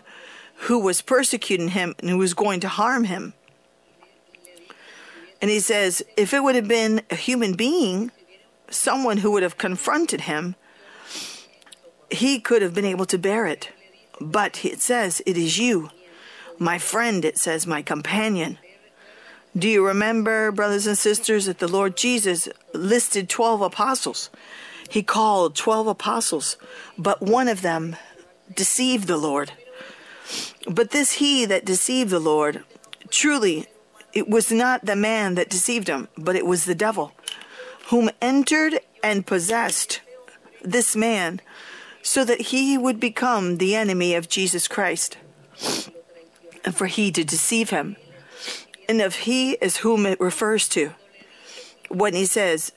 who 0.56 0.80
was 0.80 1.02
persecuting 1.02 1.70
him 1.70 1.96
and 2.00 2.10
who 2.10 2.18
was 2.18 2.34
going 2.34 2.60
to 2.62 2.68
harm 2.68 3.06
him. 3.06 3.34
And 5.42 5.50
he 5.50 5.60
says, 5.60 6.04
if 6.16 6.34
it 6.34 6.44
would 6.44 6.56
have 6.56 6.68
been 6.68 7.02
a 7.10 7.16
human 7.16 7.54
being, 7.54 8.12
someone 8.70 9.18
who 9.18 9.32
would 9.32 9.44
have 9.44 9.58
confronted 9.58 10.22
him, 10.22 10.56
he 12.12 12.40
could 12.40 12.62
have 12.62 12.74
been 12.74 12.86
able 12.86 13.06
to 13.06 13.18
bear 13.18 13.48
it. 13.48 13.70
But 14.20 14.66
it 14.66 14.82
says, 14.82 15.22
it 15.26 15.38
is 15.38 15.58
you, 15.58 15.90
my 16.60 16.78
friend, 16.78 17.26
it 17.26 17.38
says, 17.38 17.66
my 17.66 17.82
companion. 17.82 18.58
Do 19.58 19.68
you 19.68 19.86
remember, 19.86 20.52
brothers 20.52 20.88
and 20.88 20.98
sisters, 20.98 21.46
that 21.46 21.60
the 21.60 21.68
Lord 21.68 21.98
Jesus 21.98 22.48
listed 22.74 23.30
12 23.30 23.62
apostles? 23.62 24.30
He 24.90 25.04
called 25.04 25.56
12 25.56 25.88
apostles, 25.88 26.58
but 26.98 27.22
one 27.22 27.48
of 27.48 27.62
them 27.62 27.96
deceived 28.56 29.08
the 29.08 29.18
Lord. 29.18 29.54
But 30.70 30.92
this 30.92 31.14
he 31.14 31.46
that 31.46 31.66
deceived 31.66 32.12
the 32.12 32.20
Lord, 32.20 32.64
truly, 33.10 33.68
it 34.14 34.30
was 34.30 34.52
not 34.52 34.86
the 34.86 34.96
man 34.96 35.36
that 35.36 35.50
deceived 35.50 35.88
him, 35.88 36.08
but 36.18 36.36
it 36.36 36.46
was 36.46 36.66
the 36.66 36.76
devil, 36.76 37.14
whom 37.88 38.10
entered 38.22 38.80
and 39.04 39.26
possessed 39.26 40.02
this 40.64 40.96
man, 40.96 41.42
so 42.02 42.26
that 42.26 42.42
he 42.42 42.78
would 42.78 43.00
become 43.00 43.58
the 43.58 43.76
enemy 43.76 44.16
of 44.16 44.30
Jesus 44.30 44.68
Christ, 44.68 45.18
and 46.66 46.76
for 46.76 46.88
he 46.88 47.12
to 47.12 47.24
deceive 47.24 47.70
him 47.70 47.96
and 48.92 49.02
of 49.02 49.16
he 49.16 49.54
is 49.54 49.78
whom 49.78 50.06
it 50.06 50.20
refers 50.20 50.68
to. 50.68 50.92
When 51.90 52.14
he 52.14 52.26
says, 52.26 52.74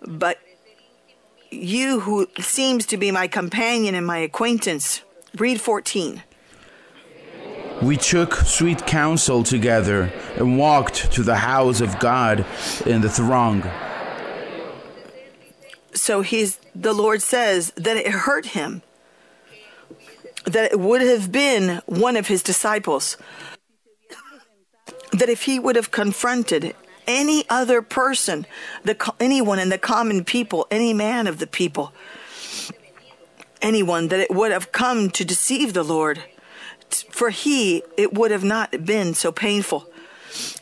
But 0.00 0.38
you 1.50 2.00
who 2.00 2.28
seems 2.38 2.86
to 2.86 2.96
be 2.96 3.10
my 3.10 3.28
companion 3.28 3.94
and 3.94 4.06
my 4.06 4.18
acquaintance, 4.18 5.02
read 5.36 5.60
14. 5.60 6.22
We 7.82 7.98
took 7.98 8.36
sweet 8.36 8.86
counsel 8.86 9.42
together 9.42 10.10
and 10.36 10.58
walked 10.58 11.12
to 11.12 11.22
the 11.22 11.36
house 11.36 11.82
of 11.82 11.98
God 11.98 12.46
in 12.86 13.02
the 13.02 13.10
throng. 13.10 13.62
So 15.94 16.22
he's 16.22 16.58
the 16.74 16.92
Lord 16.92 17.22
says 17.22 17.72
that 17.76 17.96
it 17.96 18.08
hurt 18.08 18.46
him. 18.46 18.82
That 20.44 20.72
it 20.72 20.80
would 20.80 21.00
have 21.00 21.32
been 21.32 21.80
one 21.86 22.16
of 22.16 22.28
his 22.28 22.42
disciples 22.42 23.16
that 25.12 25.28
if 25.28 25.42
he 25.42 25.58
would 25.58 25.76
have 25.76 25.90
confronted 25.90 26.74
any 27.06 27.44
other 27.48 27.82
person, 27.82 28.46
the, 28.82 28.96
anyone 29.20 29.58
in 29.58 29.68
the 29.68 29.78
common 29.78 30.24
people, 30.24 30.66
any 30.70 30.92
man 30.92 31.26
of 31.26 31.38
the 31.38 31.46
people, 31.46 31.92
anyone, 33.62 34.08
that 34.08 34.20
it 34.20 34.30
would 34.30 34.52
have 34.52 34.72
come 34.72 35.10
to 35.10 35.24
deceive 35.24 35.72
the 35.72 35.82
Lord, 35.84 36.24
For 37.10 37.30
he, 37.30 37.82
it 37.96 38.14
would 38.14 38.30
have 38.30 38.44
not 38.44 38.84
been 38.84 39.14
so 39.14 39.32
painful. 39.32 39.86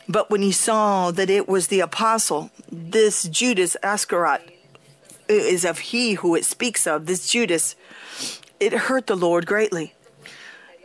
But 0.07 0.29
when 0.29 0.41
he 0.41 0.51
saw 0.51 1.11
that 1.11 1.29
it 1.29 1.47
was 1.47 1.67
the 1.67 1.79
apostle, 1.79 2.51
this 2.71 3.23
Judas 3.23 3.75
Iscariot 3.83 4.41
is 5.27 5.65
of 5.65 5.79
he 5.79 6.15
who 6.15 6.35
it 6.35 6.45
speaks 6.45 6.85
of, 6.87 7.05
this 7.05 7.27
Judas, 7.27 7.75
it 8.59 8.73
hurt 8.73 9.07
the 9.07 9.15
Lord 9.15 9.45
greatly. 9.45 9.93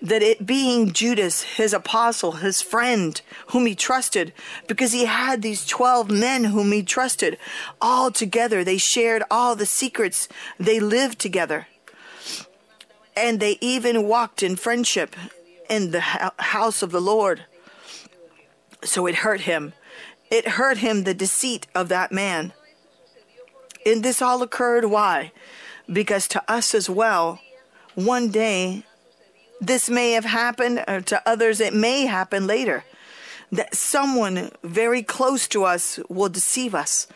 That 0.01 0.23
it 0.23 0.47
being 0.47 0.93
Judas, 0.93 1.43
his 1.43 1.73
apostle, 1.73 2.33
his 2.33 2.63
friend, 2.63 3.21
whom 3.49 3.67
he 3.67 3.75
trusted, 3.75 4.33
because 4.69 4.93
he 4.93 5.07
had 5.07 5.43
these 5.43 5.67
12 5.67 6.11
men 6.11 6.45
whom 6.45 6.71
he 6.71 6.85
trusted, 6.85 7.37
all 7.81 8.13
together. 8.13 8.63
They 8.63 8.79
shared 8.79 9.25
all 9.29 9.57
the 9.57 9.67
secrets. 9.67 10.29
They 10.59 10.79
lived 10.79 11.19
together. 11.19 11.67
And 13.17 13.41
they 13.41 13.59
even 13.61 14.07
walked 14.07 14.45
in 14.45 14.55
friendship 14.55 15.17
in 15.69 15.91
the 15.91 16.01
house 16.01 16.83
of 16.83 16.93
the 16.93 17.01
Lord. 17.01 17.45
So 18.85 19.07
it 19.07 19.17
hurt 19.17 19.41
him. 19.41 19.73
It 20.31 20.47
hurt 20.47 20.79
him 20.79 21.03
the 21.03 21.15
deceit 21.15 21.67
of 21.75 21.89
that 21.89 22.13
man. 22.13 22.53
And 23.87 24.03
this 24.03 24.21
all 24.21 24.43
occurred 24.43 24.85
why? 24.87 25.33
Because 25.91 26.29
to 26.29 26.43
us 26.51 26.75
as 26.75 26.91
well, 26.91 27.41
one 27.95 28.31
day 28.31 28.85
this 29.61 29.91
may 29.91 30.13
have 30.13 30.25
happened, 30.25 30.85
or 30.87 31.01
to 31.01 31.23
others 31.27 31.61
it 31.61 31.75
may 31.75 32.07
happen 32.07 32.47
later. 32.47 32.85
That 33.51 33.75
someone 33.75 34.51
very 34.63 35.03
close 35.03 35.49
to 35.49 35.65
us 35.65 35.99
will 36.09 36.29
deceive 36.29 36.75
us. 36.75 37.07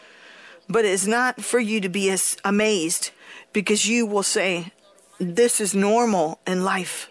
But 0.68 0.84
it's 0.84 1.06
not 1.06 1.42
for 1.42 1.60
you 1.60 1.80
to 1.80 1.88
be 1.88 2.14
amazed 2.44 3.10
because 3.52 3.86
you 3.86 4.06
will 4.06 4.22
say, 4.22 4.72
This 5.18 5.60
is 5.60 5.74
normal 5.74 6.40
in 6.46 6.64
life. 6.64 7.08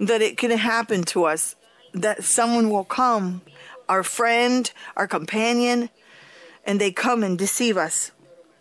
That 0.00 0.20
it 0.20 0.36
can 0.36 0.50
happen 0.50 1.04
to 1.04 1.24
us. 1.24 1.54
That 1.94 2.24
someone 2.24 2.70
will 2.70 2.84
come, 2.84 3.42
our 3.88 4.02
friend, 4.02 4.70
our 4.96 5.06
companion, 5.06 5.88
and 6.66 6.80
they 6.80 6.90
come 6.90 7.22
and 7.22 7.38
deceive 7.38 7.76
us. 7.76 8.10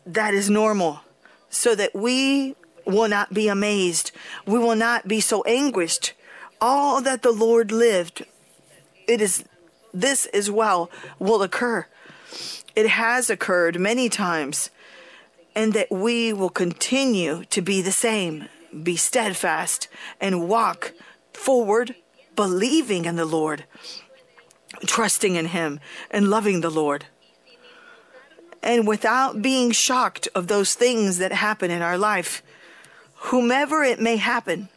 That 0.07 0.33
is 0.33 0.49
normal. 0.49 1.01
So 1.49 1.75
that 1.75 1.93
we 1.93 2.55
will 2.85 3.09
not 3.09 3.33
be 3.33 3.47
amazed. 3.47 4.11
We 4.45 4.57
will 4.57 4.75
not 4.75 5.07
be 5.07 5.19
so 5.19 5.43
anguished. 5.43 6.13
All 6.59 7.01
that 7.01 7.21
the 7.21 7.31
Lord 7.31 7.71
lived, 7.71 8.25
it 9.07 9.21
is 9.21 9.43
this 9.93 10.25
as 10.27 10.49
well 10.49 10.89
will 11.19 11.43
occur. 11.43 11.85
It 12.75 12.87
has 12.87 13.29
occurred 13.29 13.79
many 13.79 14.09
times, 14.09 14.69
and 15.55 15.73
that 15.73 15.91
we 15.91 16.33
will 16.33 16.49
continue 16.49 17.43
to 17.45 17.61
be 17.61 17.81
the 17.81 17.91
same, 17.91 18.47
be 18.83 18.95
steadfast, 18.95 19.87
and 20.21 20.47
walk 20.47 20.93
forward, 21.33 21.95
believing 22.35 23.05
in 23.05 23.15
the 23.15 23.25
Lord, 23.25 23.65
trusting 24.85 25.35
in 25.35 25.47
Him, 25.47 25.79
and 26.11 26.29
loving 26.29 26.61
the 26.61 26.69
Lord. 26.69 27.05
And 28.67 28.85
without 28.85 29.41
being 29.41 29.71
shocked 29.71 30.27
of 30.35 30.47
those 30.47 30.73
things 30.73 31.19
that 31.19 31.31
happen 31.31 31.71
in 31.71 31.81
our 31.81 31.97
life, 31.97 32.43
whomever 33.15 33.81
it 33.81 34.01
may 34.01 34.17
happen, 34.17 34.67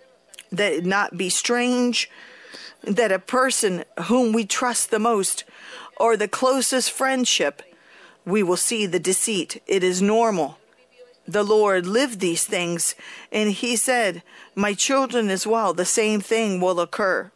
that 0.53 0.73
it 0.73 0.87
not 0.87 1.19
be 1.19 1.29
strange, 1.29 2.09
that 2.85 3.11
a 3.11 3.19
person 3.19 3.85
whom 4.05 4.33
we 4.33 4.47
trust 4.47 4.93
the 4.93 5.01
most 5.01 5.43
or 5.97 6.17
the 6.17 6.29
closest 6.29 6.93
friendship, 6.93 7.63
we 8.25 8.45
will 8.45 8.57
see 8.57 8.87
the 8.87 9.01
deceit. 9.01 9.61
It 9.67 9.83
is 9.83 10.01
normal. 10.01 10.59
The 11.27 11.43
Lord 11.43 11.85
lived 11.85 12.21
these 12.21 12.45
things, 12.45 12.95
and 13.33 13.51
He 13.51 13.75
said, 13.75 14.23
My 14.55 14.73
children 14.73 15.31
as 15.31 15.49
well, 15.49 15.75
the 15.75 15.85
same 15.85 16.21
thing 16.21 16.61
will 16.61 16.79
occur. 16.79 17.33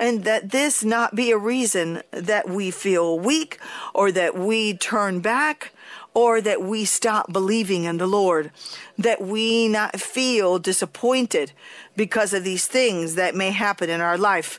And 0.00 0.24
that 0.24 0.50
this 0.50 0.82
not 0.82 1.14
be 1.14 1.30
a 1.30 1.36
reason 1.36 2.02
that 2.10 2.48
we 2.48 2.70
feel 2.70 3.18
weak 3.18 3.58
or 3.94 4.10
that 4.10 4.34
we 4.36 4.74
turn 4.74 5.20
back 5.20 5.72
or 6.14 6.40
that 6.40 6.62
we 6.62 6.84
stop 6.86 7.32
believing 7.32 7.84
in 7.84 7.98
the 7.98 8.06
Lord, 8.06 8.50
that 8.98 9.20
we 9.20 9.68
not 9.68 10.00
feel 10.00 10.58
disappointed 10.58 11.52
because 11.96 12.32
of 12.32 12.44
these 12.44 12.66
things 12.66 13.14
that 13.14 13.34
may 13.34 13.50
happen 13.50 13.90
in 13.90 14.00
our 14.00 14.18
life, 14.18 14.58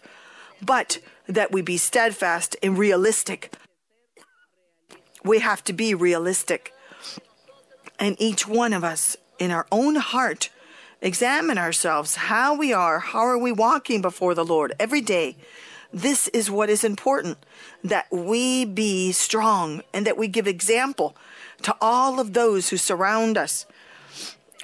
but 0.61 0.99
that 1.27 1.51
we 1.51 1.61
be 1.61 1.77
steadfast 1.77 2.55
and 2.61 2.77
realistic. 2.77 3.51
We 5.23 5.39
have 5.39 5.63
to 5.65 5.73
be 5.73 5.95
realistic. 5.95 6.71
And 7.99 8.15
each 8.19 8.47
one 8.47 8.73
of 8.73 8.83
us 8.83 9.17
in 9.39 9.51
our 9.51 9.65
own 9.71 9.95
heart 9.95 10.49
examine 11.01 11.57
ourselves 11.57 12.15
how 12.15 12.55
we 12.55 12.71
are, 12.71 12.99
how 12.99 13.21
are 13.21 13.37
we 13.37 13.51
walking 13.51 14.01
before 14.01 14.35
the 14.35 14.45
Lord 14.45 14.73
every 14.79 15.01
day. 15.01 15.35
This 15.91 16.27
is 16.29 16.49
what 16.49 16.69
is 16.69 16.83
important 16.83 17.37
that 17.83 18.07
we 18.11 18.63
be 18.63 19.11
strong 19.11 19.81
and 19.93 20.05
that 20.05 20.17
we 20.17 20.27
give 20.27 20.47
example 20.47 21.15
to 21.63 21.75
all 21.81 22.19
of 22.19 22.33
those 22.33 22.69
who 22.69 22.77
surround 22.77 23.37
us, 23.37 23.65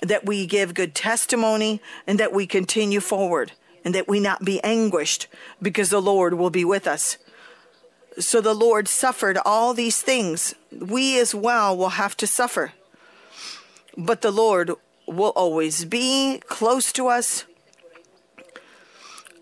that 0.01 0.25
we 0.25 0.45
give 0.45 0.73
good 0.73 0.95
testimony 0.95 1.81
and 2.05 2.19
that 2.19 2.33
we 2.33 2.47
continue 2.47 2.99
forward 2.99 3.51
and 3.83 3.93
that 3.93 4.07
we 4.07 4.19
not 4.19 4.45
be 4.45 4.61
anguished 4.63 5.27
because 5.61 5.89
the 5.89 6.01
Lord 6.01 6.35
will 6.35 6.49
be 6.49 6.65
with 6.65 6.87
us. 6.87 7.17
So 8.19 8.41
the 8.41 8.55
Lord 8.55 8.87
suffered 8.87 9.37
all 9.45 9.73
these 9.73 10.01
things. 10.01 10.55
We 10.71 11.19
as 11.19 11.35
well 11.35 11.77
will 11.77 11.89
have 11.89 12.17
to 12.17 12.27
suffer. 12.27 12.73
But 13.95 14.21
the 14.21 14.31
Lord 14.31 14.71
will 15.07 15.31
always 15.35 15.85
be 15.85 16.41
close 16.47 16.91
to 16.93 17.07
us. 17.07 17.45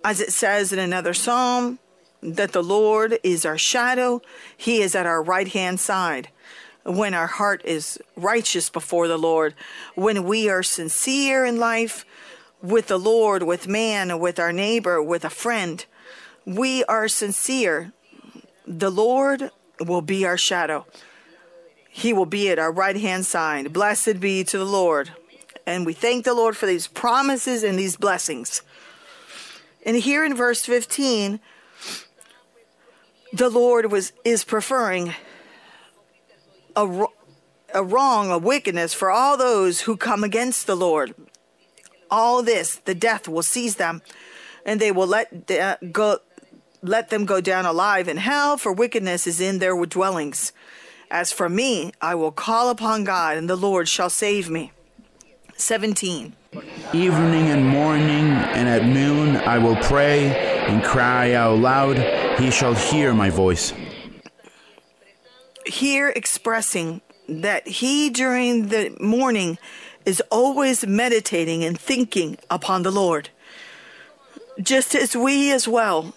As 0.03 0.21
it 0.21 0.31
says 0.31 0.71
in 0.71 0.79
another 0.79 1.13
psalm, 1.13 1.79
that 2.21 2.53
the 2.53 2.63
Lord 2.63 3.19
is 3.23 3.45
our 3.45 3.57
shadow, 3.57 4.21
He 4.55 4.81
is 4.81 4.95
at 4.95 5.05
our 5.05 5.21
right 5.21 5.47
hand 5.47 5.79
side 5.79 6.29
when 6.85 7.15
our 7.15 7.27
heart 7.27 7.63
is 7.65 7.99
righteous 8.15 8.69
before 8.69 9.07
the 9.07 9.17
Lord, 9.17 9.55
when 9.95 10.23
we 10.23 10.49
are 10.49 10.61
sincere 10.61 11.43
in 11.43 11.57
life 11.57 12.05
with 12.61 12.87
the 12.87 12.99
Lord, 12.99 13.43
with 13.43 13.67
man, 13.67 14.19
with 14.19 14.39
our 14.39 14.53
neighbor, 14.53 15.01
with 15.01 15.25
a 15.25 15.29
friend, 15.29 15.83
we 16.45 16.83
are 16.85 17.07
sincere. 17.07 17.91
The 18.67 18.91
Lord 18.91 19.49
will 19.79 20.03
be 20.03 20.25
our 20.25 20.37
shadow. 20.37 20.85
He 21.89 22.13
will 22.13 22.27
be 22.27 22.49
at 22.49 22.59
our 22.59 22.71
right 22.71 22.97
hand 22.97 23.25
side. 23.25 23.73
Blessed 23.73 24.19
be 24.19 24.43
to 24.43 24.57
the 24.57 24.65
Lord. 24.65 25.11
And 25.65 25.85
we 25.85 25.93
thank 25.93 26.25
the 26.25 26.33
Lord 26.33 26.55
for 26.55 26.65
these 26.65 26.87
promises 26.87 27.63
and 27.63 27.77
these 27.77 27.95
blessings. 27.95 28.61
And 29.85 29.97
here 29.97 30.23
in 30.23 30.35
verse 30.35 30.65
15, 30.65 31.39
the 33.33 33.49
Lord 33.49 33.91
was 33.91 34.13
is 34.23 34.43
preferring 34.43 35.13
a, 36.75 37.05
a 37.73 37.83
wrong, 37.83 38.31
a 38.31 38.37
wickedness 38.37 38.93
for 38.93 39.11
all 39.11 39.37
those 39.37 39.81
who 39.81 39.97
come 39.97 40.23
against 40.23 40.67
the 40.67 40.75
Lord. 40.75 41.13
All 42.09 42.43
this, 42.43 42.75
the 42.85 42.95
death 42.95 43.27
will 43.27 43.43
seize 43.43 43.75
them, 43.75 44.01
and 44.65 44.79
they 44.79 44.91
will 44.91 45.07
let 45.07 45.47
go, 45.91 46.19
let 46.81 47.09
them 47.09 47.25
go 47.25 47.41
down 47.41 47.65
alive 47.65 48.07
in 48.07 48.17
hell, 48.17 48.57
for 48.57 48.71
wickedness 48.71 49.25
is 49.27 49.41
in 49.41 49.59
their 49.59 49.75
dwellings. 49.85 50.53
As 51.09 51.31
for 51.31 51.49
me, 51.49 51.91
I 52.01 52.15
will 52.15 52.31
call 52.31 52.69
upon 52.69 53.03
God, 53.03 53.37
and 53.37 53.49
the 53.49 53.55
Lord 53.55 53.87
shall 53.87 54.09
save 54.09 54.49
me. 54.49 54.71
17. 55.57 56.33
Evening 56.93 57.47
and 57.49 57.67
morning 57.67 58.31
and 58.55 58.67
at 58.67 58.85
noon 58.85 59.35
I 59.35 59.57
will 59.57 59.75
pray 59.77 60.27
and 60.67 60.83
cry 60.83 61.33
out 61.33 61.59
loud. 61.59 61.97
He 62.39 62.51
shall 62.51 62.73
hear 62.73 63.13
my 63.13 63.29
voice 63.29 63.73
here 65.65 66.09
expressing 66.09 67.01
that 67.27 67.67
he 67.67 68.09
during 68.09 68.67
the 68.67 68.95
morning 68.99 69.57
is 70.05 70.21
always 70.29 70.85
meditating 70.85 71.63
and 71.63 71.79
thinking 71.79 72.37
upon 72.49 72.83
the 72.83 72.91
Lord. 72.91 73.29
Just 74.61 74.95
as 74.95 75.15
we 75.15 75.51
as 75.51 75.67
well, 75.67 76.13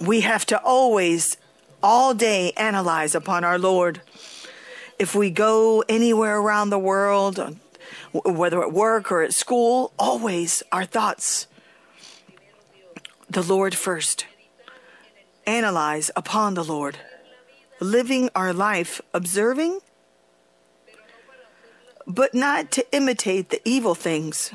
we 0.00 0.22
have 0.22 0.46
to 0.46 0.60
always, 0.62 1.36
all 1.82 2.14
day, 2.14 2.52
analyze 2.56 3.14
upon 3.14 3.44
our 3.44 3.58
Lord. 3.58 4.00
If 4.98 5.14
we 5.14 5.30
go 5.30 5.84
anywhere 5.88 6.38
around 6.38 6.70
the 6.70 6.78
world, 6.78 7.56
whether 8.12 8.62
at 8.62 8.72
work 8.72 9.12
or 9.12 9.22
at 9.22 9.34
school, 9.34 9.92
always 9.98 10.62
our 10.72 10.84
thoughts. 10.84 11.46
The 13.28 13.42
Lord 13.42 13.74
first. 13.74 14.26
Analyze 15.46 16.10
upon 16.16 16.54
the 16.54 16.64
Lord 16.64 16.98
living 17.80 18.30
our 18.34 18.52
life 18.52 19.00
observing, 19.14 19.80
but 22.06 22.34
not 22.34 22.70
to 22.72 22.86
imitate 22.94 23.50
the 23.50 23.60
evil 23.64 23.94
things, 23.94 24.52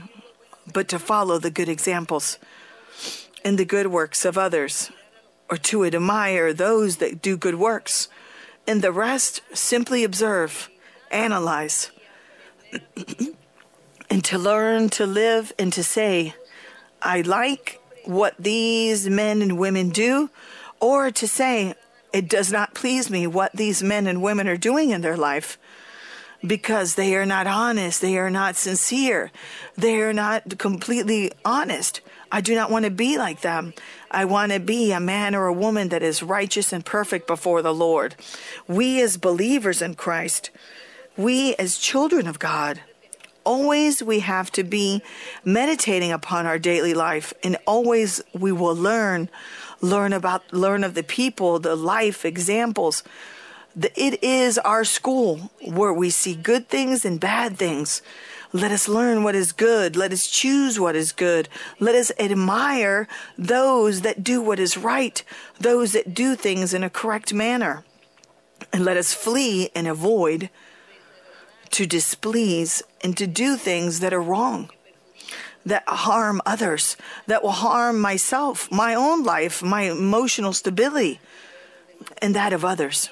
but 0.71 0.87
to 0.89 0.99
follow 0.99 1.37
the 1.37 1.51
good 1.51 1.69
examples 1.69 2.37
and 3.45 3.57
the 3.57 3.65
good 3.65 3.87
works 3.87 4.25
of 4.25 4.37
others, 4.37 4.91
or 5.49 5.57
to 5.57 5.85
admire 5.85 6.53
those 6.53 6.97
that 6.97 7.21
do 7.21 7.37
good 7.37 7.55
works, 7.55 8.07
and 8.67 8.81
the 8.81 8.91
rest 8.91 9.41
simply 9.53 10.03
observe, 10.03 10.69
analyze, 11.11 11.91
and 14.13 14.23
to 14.23 14.37
learn 14.37 14.89
to 14.89 15.07
live 15.07 15.51
and 15.57 15.73
to 15.73 15.83
say, 15.83 16.35
I 17.01 17.21
like 17.21 17.81
what 18.05 18.35
these 18.37 19.09
men 19.09 19.41
and 19.41 19.57
women 19.57 19.89
do, 19.89 20.29
or 20.79 21.09
to 21.09 21.27
say, 21.27 21.73
it 22.13 22.29
does 22.29 22.51
not 22.51 22.75
please 22.75 23.09
me 23.09 23.25
what 23.25 23.51
these 23.53 23.81
men 23.81 24.05
and 24.05 24.21
women 24.21 24.47
are 24.47 24.55
doing 24.55 24.91
in 24.91 25.01
their 25.01 25.17
life 25.17 25.57
because 26.45 26.93
they 26.93 27.15
are 27.15 27.25
not 27.25 27.47
honest, 27.47 28.01
they 28.01 28.19
are 28.19 28.29
not 28.29 28.55
sincere, 28.55 29.31
they 29.75 29.99
are 29.99 30.13
not 30.13 30.59
completely 30.59 31.31
honest. 31.43 32.01
I 32.31 32.41
do 32.41 32.53
not 32.53 32.69
want 32.69 32.85
to 32.85 32.91
be 32.91 33.17
like 33.17 33.41
them. 33.41 33.73
I 34.11 34.25
want 34.25 34.51
to 34.51 34.59
be 34.59 34.91
a 34.91 34.99
man 34.99 35.33
or 35.33 35.47
a 35.47 35.53
woman 35.53 35.89
that 35.89 36.03
is 36.03 36.21
righteous 36.21 36.71
and 36.71 36.85
perfect 36.85 37.25
before 37.25 37.63
the 37.63 37.73
Lord. 37.73 38.13
We, 38.67 39.01
as 39.01 39.17
believers 39.17 39.81
in 39.81 39.95
Christ, 39.95 40.51
we, 41.17 41.55
as 41.55 41.79
children 41.79 42.27
of 42.27 42.37
God, 42.37 42.81
always 43.43 44.01
we 44.01 44.19
have 44.19 44.51
to 44.51 44.63
be 44.63 45.01
meditating 45.43 46.11
upon 46.11 46.45
our 46.45 46.59
daily 46.59 46.93
life 46.93 47.33
and 47.43 47.57
always 47.65 48.21
we 48.33 48.51
will 48.51 48.75
learn 48.75 49.29
learn 49.81 50.13
about 50.13 50.53
learn 50.53 50.83
of 50.83 50.93
the 50.93 51.03
people 51.03 51.59
the 51.59 51.75
life 51.75 52.25
examples 52.25 53.03
it 53.75 54.23
is 54.23 54.57
our 54.59 54.83
school 54.83 55.51
where 55.65 55.93
we 55.93 56.09
see 56.09 56.35
good 56.35 56.67
things 56.69 57.03
and 57.03 57.19
bad 57.19 57.57
things 57.57 58.01
let 58.55 58.71
us 58.71 58.87
learn 58.87 59.23
what 59.23 59.33
is 59.33 59.51
good. 59.51 59.95
Let 59.95 60.13
us 60.13 60.27
choose 60.27 60.79
what 60.79 60.95
is 60.95 61.11
good. 61.11 61.49
Let 61.79 61.95
us 61.95 62.11
admire 62.19 63.07
those 63.35 64.01
that 64.01 64.23
do 64.23 64.43
what 64.43 64.59
is 64.59 64.77
right, 64.77 65.23
those 65.59 65.93
that 65.93 66.13
do 66.13 66.35
things 66.35 66.71
in 66.71 66.83
a 66.83 66.89
correct 66.89 67.33
manner. 67.33 67.83
And 68.71 68.85
let 68.85 68.95
us 68.95 69.11
flee 69.11 69.71
and 69.73 69.87
avoid 69.87 70.51
to 71.73 71.85
displease 71.85 72.83
and 73.01 73.17
to 73.17 73.27
do 73.27 73.57
things 73.57 73.99
that 73.99 74.13
are 74.13 74.21
wrong, 74.21 74.69
that 75.65 75.83
harm 75.87 76.41
others, 76.45 76.95
that 77.27 77.43
will 77.43 77.51
harm 77.51 77.99
myself, 77.99 78.71
my 78.71 78.93
own 78.93 79.23
life, 79.23 79.63
my 79.63 79.83
emotional 79.83 80.53
stability, 80.53 81.19
and 82.21 82.35
that 82.35 82.53
of 82.53 82.63
others. 82.63 83.09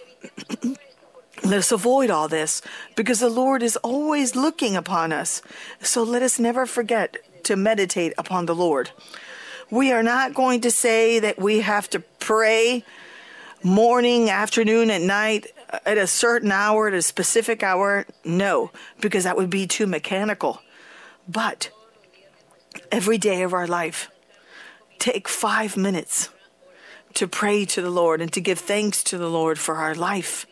Let 1.44 1.58
us 1.58 1.72
avoid 1.72 2.12
all 2.12 2.28
this 2.28 2.62
because 2.96 3.20
the 3.20 3.30
Lord 3.30 3.64
is 3.64 3.78
always 3.78 4.36
looking 4.36 4.76
upon 4.76 5.12
us. 5.12 5.42
So 5.82 6.04
let 6.04 6.22
us 6.22 6.38
never 6.38 6.68
forget 6.68 7.18
to 7.46 7.56
meditate 7.56 8.14
upon 8.16 8.46
the 8.46 8.54
Lord. 8.54 8.92
We 9.72 9.92
are 9.92 10.04
not 10.04 10.36
going 10.36 10.62
to 10.62 10.70
say 10.70 11.20
that 11.20 11.40
we 11.40 11.62
have 11.62 11.90
to 11.92 12.00
pray 12.20 12.86
morning, 13.64 14.30
afternoon, 14.30 14.92
at 14.92 15.02
night, 15.02 15.48
at 15.86 15.98
a 15.98 16.08
certain 16.08 16.52
hour, 16.52 16.88
at 16.88 16.94
a 16.94 17.02
specific 17.02 17.64
hour. 17.64 18.06
No, 18.24 18.72
because 19.00 19.24
that 19.24 19.38
would 19.38 19.50
be 19.50 19.68
too 19.68 19.88
mechanical. 19.88 20.62
But 21.28 21.70
every 22.92 23.18
day 23.18 23.44
of 23.44 23.54
our 23.54 23.68
life, 23.68 24.10
take 25.00 25.28
five 25.28 25.78
minutes 25.78 26.30
to 27.14 27.28
pray 27.28 27.66
to 27.66 27.82
the 27.82 27.90
Lord 27.90 28.22
and 28.22 28.32
to 28.34 28.42
give 28.42 28.60
thanks 28.60 29.04
to 29.04 29.18
the 29.18 29.30
Lord 29.30 29.60
for 29.60 29.76
our 29.76 29.96
life 29.96 30.46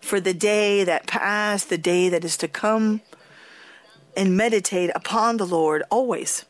for 0.00 0.20
the 0.20 0.34
day 0.34 0.84
that 0.84 1.06
passed, 1.06 1.68
the 1.68 1.78
day 1.78 2.08
that 2.08 2.24
is 2.24 2.36
to 2.38 2.48
come, 2.48 3.00
and 4.16 4.36
meditate 4.36 4.90
upon 4.94 5.36
the 5.36 5.46
Lord 5.46 5.82
always. 5.90 6.44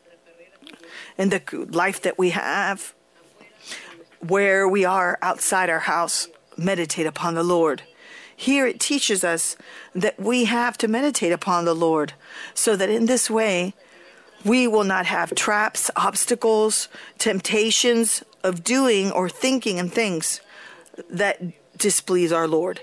In 1.17 1.31
the 1.31 1.43
life 1.71 2.01
that 2.03 2.19
we 2.19 2.31
have, 2.31 2.95
where 4.21 4.69
we 4.69 4.85
are 4.85 5.19
outside 5.23 5.71
our 5.71 5.81
house, 5.81 6.29
meditate 6.57 7.07
upon 7.07 7.35
the 7.35 7.43
Lord. 7.43 7.83
Here 8.41 8.69
it 8.69 8.79
teaches 8.79 9.25
us 9.25 9.57
that 9.97 10.21
we 10.21 10.45
have 10.45 10.79
to 10.79 10.87
meditate 10.87 11.33
upon 11.33 11.65
the 11.65 11.75
Lord 11.75 12.13
so 12.55 12.77
that 12.77 12.89
in 12.89 13.07
this 13.07 13.29
way 13.29 13.75
we 14.45 14.69
will 14.69 14.85
not 14.85 15.07
have 15.07 15.35
traps, 15.35 15.91
obstacles, 15.97 16.89
temptations 17.19 18.23
of 18.45 18.63
doing 18.63 19.11
or 19.11 19.29
thinking 19.29 19.81
and 19.81 19.93
things 19.93 20.41
that 21.11 21.43
displease 21.77 22.31
our 22.31 22.47
Lord. 22.47 22.81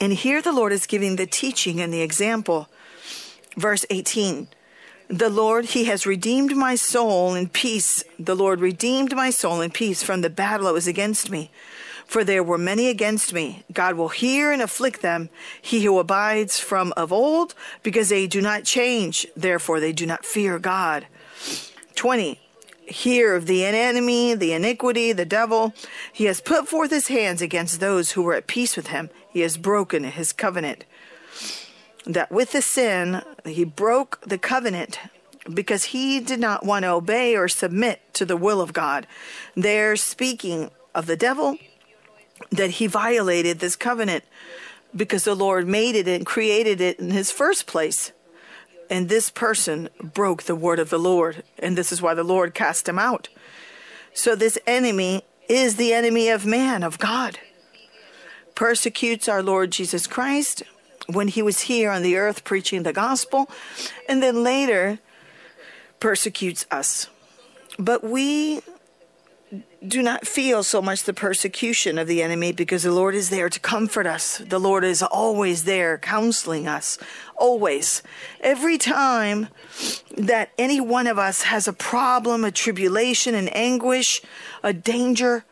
And 0.00 0.14
here 0.14 0.40
the 0.40 0.50
Lord 0.50 0.72
is 0.72 0.86
giving 0.86 1.16
the 1.16 1.26
teaching 1.26 1.82
and 1.82 1.92
the 1.92 2.00
example. 2.00 2.70
Verse 3.58 3.84
18 3.90 4.48
The 5.08 5.28
Lord, 5.28 5.66
He 5.66 5.84
has 5.84 6.06
redeemed 6.06 6.56
my 6.56 6.76
soul 6.76 7.34
in 7.34 7.50
peace. 7.50 8.04
The 8.18 8.34
Lord 8.34 8.60
redeemed 8.60 9.14
my 9.14 9.28
soul 9.28 9.60
in 9.60 9.70
peace 9.70 10.02
from 10.02 10.22
the 10.22 10.30
battle 10.30 10.64
that 10.64 10.72
was 10.72 10.86
against 10.86 11.30
me. 11.30 11.50
For 12.06 12.22
there 12.22 12.42
were 12.42 12.58
many 12.58 12.88
against 12.88 13.32
me. 13.32 13.64
God 13.72 13.96
will 13.96 14.08
hear 14.08 14.52
and 14.52 14.62
afflict 14.62 15.02
them, 15.02 15.30
he 15.60 15.84
who 15.84 15.98
abides 15.98 16.60
from 16.60 16.92
of 16.96 17.12
old, 17.12 17.54
because 17.82 18.08
they 18.08 18.26
do 18.26 18.40
not 18.40 18.64
change. 18.64 19.26
Therefore, 19.36 19.80
they 19.80 19.92
do 19.92 20.06
not 20.06 20.24
fear 20.24 20.58
God. 20.58 21.06
20 21.96 22.40
hear 22.86 23.34
of 23.34 23.46
the 23.46 23.64
enemy, 23.64 24.34
the 24.34 24.52
iniquity, 24.52 25.12
the 25.12 25.24
devil. 25.24 25.74
He 26.12 26.24
has 26.24 26.40
put 26.40 26.68
forth 26.68 26.90
his 26.90 27.08
hands 27.08 27.40
against 27.42 27.80
those 27.80 28.12
who 28.12 28.22
were 28.22 28.34
at 28.34 28.46
peace 28.46 28.76
with 28.76 28.88
him. 28.88 29.10
He 29.30 29.40
has 29.40 29.56
broken 29.56 30.04
his 30.04 30.32
covenant. 30.32 30.84
That 32.06 32.30
with 32.30 32.52
the 32.52 32.62
sin, 32.62 33.22
he 33.44 33.64
broke 33.64 34.20
the 34.26 34.38
covenant 34.38 34.98
because 35.52 35.84
he 35.84 36.20
did 36.20 36.40
not 36.40 36.64
want 36.64 36.84
to 36.84 36.90
obey 36.90 37.36
or 37.36 37.48
submit 37.48 38.00
to 38.14 38.24
the 38.24 38.36
will 38.36 38.60
of 38.60 38.72
God. 38.72 39.06
They're 39.54 39.96
speaking 39.96 40.70
of 40.94 41.06
the 41.06 41.16
devil, 41.16 41.58
that 42.50 42.70
he 42.70 42.86
violated 42.86 43.58
this 43.58 43.76
covenant 43.76 44.24
because 44.94 45.24
the 45.24 45.34
Lord 45.34 45.66
made 45.66 45.96
it 45.96 46.08
and 46.08 46.24
created 46.24 46.80
it 46.80 46.98
in 46.98 47.10
his 47.10 47.30
first 47.30 47.66
place. 47.66 48.12
And 48.90 49.08
this 49.08 49.30
person 49.30 49.88
broke 50.00 50.44
the 50.44 50.54
word 50.54 50.78
of 50.78 50.90
the 50.90 50.98
Lord, 50.98 51.42
and 51.58 51.76
this 51.76 51.90
is 51.90 52.02
why 52.02 52.14
the 52.14 52.22
Lord 52.22 52.54
cast 52.54 52.88
him 52.88 52.98
out. 52.98 53.28
So 54.12 54.36
this 54.36 54.58
enemy 54.66 55.22
is 55.48 55.76
the 55.76 55.92
enemy 55.92 56.28
of 56.28 56.46
man, 56.46 56.82
of 56.82 56.98
God. 56.98 57.38
Persecutes 58.54 59.28
our 59.28 59.42
Lord 59.42 59.72
Jesus 59.72 60.06
Christ 60.06 60.62
when 61.06 61.28
he 61.28 61.42
was 61.42 61.62
here 61.62 61.90
on 61.90 62.02
the 62.02 62.16
earth 62.16 62.44
preaching 62.44 62.82
the 62.82 62.92
gospel, 62.92 63.50
and 64.08 64.22
then 64.22 64.42
later 64.42 64.98
persecutes 65.98 66.66
us. 66.70 67.08
But 67.78 68.04
we 68.04 68.60
do 69.86 70.02
not 70.02 70.26
feel 70.26 70.62
so 70.62 70.80
much 70.80 71.04
the 71.04 71.12
persecution 71.12 71.98
of 71.98 72.06
the 72.08 72.22
enemy 72.22 72.52
because 72.52 72.82
the 72.82 72.92
Lord 72.92 73.14
is 73.14 73.30
there 73.30 73.48
to 73.48 73.60
comfort 73.60 74.06
us. 74.06 74.38
The 74.38 74.58
Lord 74.58 74.84
is 74.84 75.02
always 75.02 75.64
there 75.64 75.98
counseling 75.98 76.66
us, 76.66 76.98
always. 77.36 78.02
Every 78.40 78.78
time 78.78 79.48
that 80.16 80.50
any 80.58 80.80
one 80.80 81.06
of 81.06 81.18
us 81.18 81.42
has 81.42 81.68
a 81.68 81.72
problem, 81.72 82.44
a 82.44 82.50
tribulation, 82.50 83.34
an 83.34 83.48
anguish, 83.48 84.22
a 84.62 84.72
danger, 84.72 85.44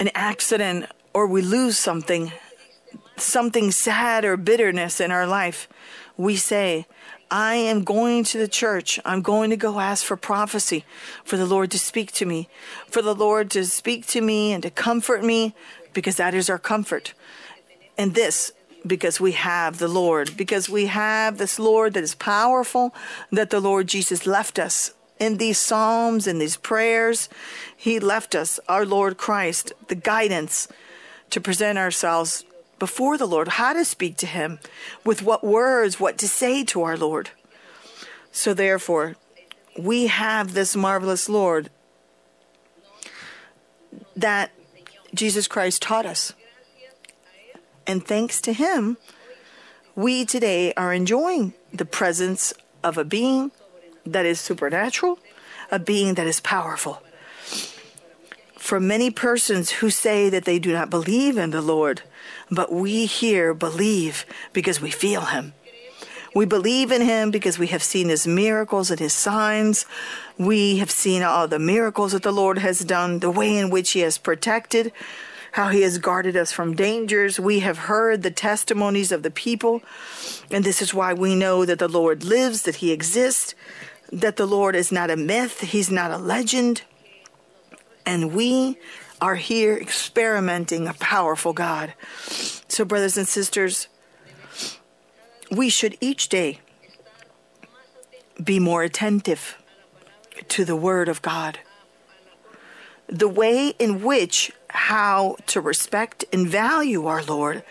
an 0.00 0.10
accident, 0.14 0.86
or 1.12 1.26
we 1.26 1.40
lose 1.40 1.78
something, 1.78 2.32
something 3.16 3.70
sad 3.70 4.24
or 4.24 4.36
bitterness 4.36 5.00
in 5.00 5.12
our 5.12 5.26
life, 5.26 5.68
we 6.16 6.36
say, 6.36 6.86
I 7.36 7.56
am 7.56 7.82
going 7.82 8.22
to 8.26 8.38
the 8.38 8.46
church. 8.46 9.00
I'm 9.04 9.20
going 9.20 9.50
to 9.50 9.56
go 9.56 9.80
ask 9.80 10.04
for 10.04 10.16
prophecy, 10.16 10.84
for 11.24 11.36
the 11.36 11.46
Lord 11.46 11.72
to 11.72 11.80
speak 11.80 12.12
to 12.12 12.24
me, 12.24 12.48
for 12.86 13.02
the 13.02 13.12
Lord 13.12 13.50
to 13.50 13.64
speak 13.64 14.06
to 14.06 14.20
me 14.20 14.52
and 14.52 14.62
to 14.62 14.70
comfort 14.70 15.24
me, 15.24 15.52
because 15.92 16.14
that 16.14 16.32
is 16.32 16.48
our 16.48 16.60
comfort. 16.60 17.12
And 17.98 18.14
this, 18.14 18.52
because 18.86 19.18
we 19.18 19.32
have 19.32 19.78
the 19.78 19.88
Lord, 19.88 20.36
because 20.36 20.68
we 20.68 20.86
have 20.86 21.38
this 21.38 21.58
Lord 21.58 21.94
that 21.94 22.04
is 22.04 22.14
powerful, 22.14 22.94
that 23.32 23.50
the 23.50 23.58
Lord 23.58 23.88
Jesus 23.88 24.28
left 24.28 24.60
us 24.60 24.94
in 25.18 25.38
these 25.38 25.58
Psalms, 25.58 26.28
in 26.28 26.38
these 26.38 26.56
prayers. 26.56 27.28
He 27.76 27.98
left 27.98 28.36
us, 28.36 28.60
our 28.68 28.86
Lord 28.86 29.16
Christ, 29.16 29.72
the 29.88 29.96
guidance 29.96 30.68
to 31.30 31.40
present 31.40 31.78
ourselves 31.78 32.44
before 32.78 33.16
the 33.16 33.26
Lord, 33.26 33.48
how 33.48 33.72
to 33.72 33.84
speak 33.84 34.16
to 34.18 34.26
Him, 34.26 34.58
with 35.04 35.22
what 35.22 35.44
words, 35.44 36.00
what 36.00 36.18
to 36.18 36.28
say 36.28 36.64
to 36.64 36.82
our 36.82 36.96
Lord. 36.96 37.30
So, 38.32 38.54
therefore, 38.54 39.16
we 39.78 40.06
have 40.06 40.54
this 40.54 40.74
marvelous 40.76 41.28
Lord 41.28 41.70
that 44.16 44.50
Jesus 45.14 45.46
Christ 45.48 45.82
taught 45.82 46.06
us. 46.06 46.32
And 47.86 48.04
thanks 48.04 48.40
to 48.42 48.52
Him, 48.52 48.96
we 49.94 50.24
today 50.24 50.72
are 50.74 50.92
enjoying 50.92 51.54
the 51.72 51.84
presence 51.84 52.52
of 52.82 52.98
a 52.98 53.04
being 53.04 53.52
that 54.04 54.26
is 54.26 54.40
supernatural, 54.40 55.18
a 55.70 55.78
being 55.78 56.14
that 56.14 56.26
is 56.26 56.40
powerful. 56.40 57.02
For 58.56 58.80
many 58.80 59.10
persons 59.10 59.70
who 59.70 59.90
say 59.90 60.28
that 60.30 60.44
they 60.44 60.58
do 60.58 60.72
not 60.72 60.90
believe 60.90 61.36
in 61.36 61.50
the 61.50 61.60
Lord, 61.60 62.02
but 62.50 62.72
we 62.72 63.06
here 63.06 63.54
believe 63.54 64.26
because 64.52 64.80
we 64.80 64.90
feel 64.90 65.22
Him. 65.22 65.54
We 66.34 66.46
believe 66.46 66.90
in 66.90 67.02
Him 67.02 67.30
because 67.30 67.58
we 67.58 67.68
have 67.68 67.82
seen 67.82 68.08
His 68.08 68.26
miracles 68.26 68.90
and 68.90 68.98
His 68.98 69.12
signs. 69.12 69.86
We 70.36 70.78
have 70.78 70.90
seen 70.90 71.22
all 71.22 71.46
the 71.46 71.60
miracles 71.60 72.12
that 72.12 72.24
the 72.24 72.32
Lord 72.32 72.58
has 72.58 72.80
done, 72.80 73.20
the 73.20 73.30
way 73.30 73.56
in 73.56 73.70
which 73.70 73.92
He 73.92 74.00
has 74.00 74.18
protected, 74.18 74.92
how 75.52 75.68
He 75.68 75.82
has 75.82 75.98
guarded 75.98 76.36
us 76.36 76.50
from 76.50 76.74
dangers. 76.74 77.38
We 77.38 77.60
have 77.60 77.78
heard 77.78 78.22
the 78.22 78.32
testimonies 78.32 79.12
of 79.12 79.22
the 79.22 79.30
people. 79.30 79.82
And 80.50 80.64
this 80.64 80.82
is 80.82 80.92
why 80.92 81.14
we 81.14 81.36
know 81.36 81.64
that 81.64 81.78
the 81.78 81.88
Lord 81.88 82.24
lives, 82.24 82.62
that 82.62 82.76
He 82.76 82.90
exists, 82.90 83.54
that 84.12 84.36
the 84.36 84.46
Lord 84.46 84.74
is 84.74 84.90
not 84.90 85.10
a 85.10 85.16
myth, 85.16 85.60
He's 85.60 85.90
not 85.90 86.10
a 86.10 86.18
legend. 86.18 86.82
And 88.04 88.34
we 88.34 88.76
are 89.24 89.36
here 89.36 89.74
experimenting 89.74 90.86
a 90.86 90.92
powerful 90.92 91.54
God. 91.54 91.94
So, 92.68 92.84
brothers 92.84 93.16
and 93.16 93.26
sisters, 93.26 93.88
we 95.50 95.70
should 95.70 95.96
each 95.98 96.28
day 96.28 96.60
be 98.42 98.60
more 98.60 98.82
attentive 98.82 99.56
to 100.48 100.66
the 100.66 100.76
Word 100.76 101.08
of 101.08 101.22
God. 101.22 101.58
The 103.06 103.26
way 103.26 103.68
in 103.78 104.02
which 104.02 104.52
how 104.68 105.36
to 105.46 105.62
respect 105.62 106.26
and 106.30 106.46
value 106.46 107.06
our 107.06 107.22
Lord, 107.22 107.62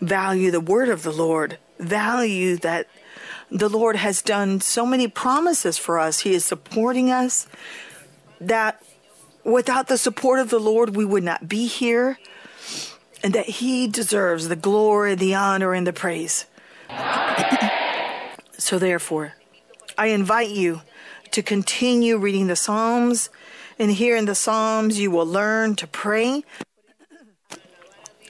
value 0.00 0.50
the 0.50 0.60
Word 0.60 0.88
of 0.88 1.02
the 1.02 1.12
Lord, 1.12 1.58
value 1.78 2.56
that 2.56 2.86
the 3.50 3.68
Lord 3.68 3.96
has 3.96 4.22
done 4.22 4.62
so 4.62 4.86
many 4.86 5.08
promises 5.08 5.76
for 5.76 5.98
us. 5.98 6.20
He 6.20 6.32
is 6.32 6.46
supporting 6.46 7.10
us, 7.10 7.46
that 8.40 8.82
without 9.46 9.86
the 9.86 9.96
support 9.96 10.40
of 10.40 10.50
the 10.50 10.58
Lord, 10.58 10.96
we 10.96 11.04
would 11.04 11.22
not 11.22 11.48
be 11.48 11.66
here, 11.66 12.18
and 13.22 13.32
that 13.32 13.46
He 13.46 13.86
deserves 13.86 14.48
the 14.48 14.56
glory, 14.56 15.14
the 15.14 15.34
honor, 15.34 15.72
and 15.72 15.86
the 15.86 15.92
praise. 15.92 16.46
so, 18.58 18.78
therefore, 18.78 19.34
I 19.96 20.08
invite 20.08 20.50
you 20.50 20.82
to 21.30 21.42
continue 21.42 22.18
reading 22.18 22.48
the 22.48 22.56
Psalms. 22.56 23.30
And 23.78 23.90
here 23.90 24.16
in 24.16 24.24
the 24.24 24.34
Psalms, 24.34 24.98
you 24.98 25.10
will 25.10 25.26
learn 25.26 25.76
to 25.76 25.86
pray. 25.86 26.44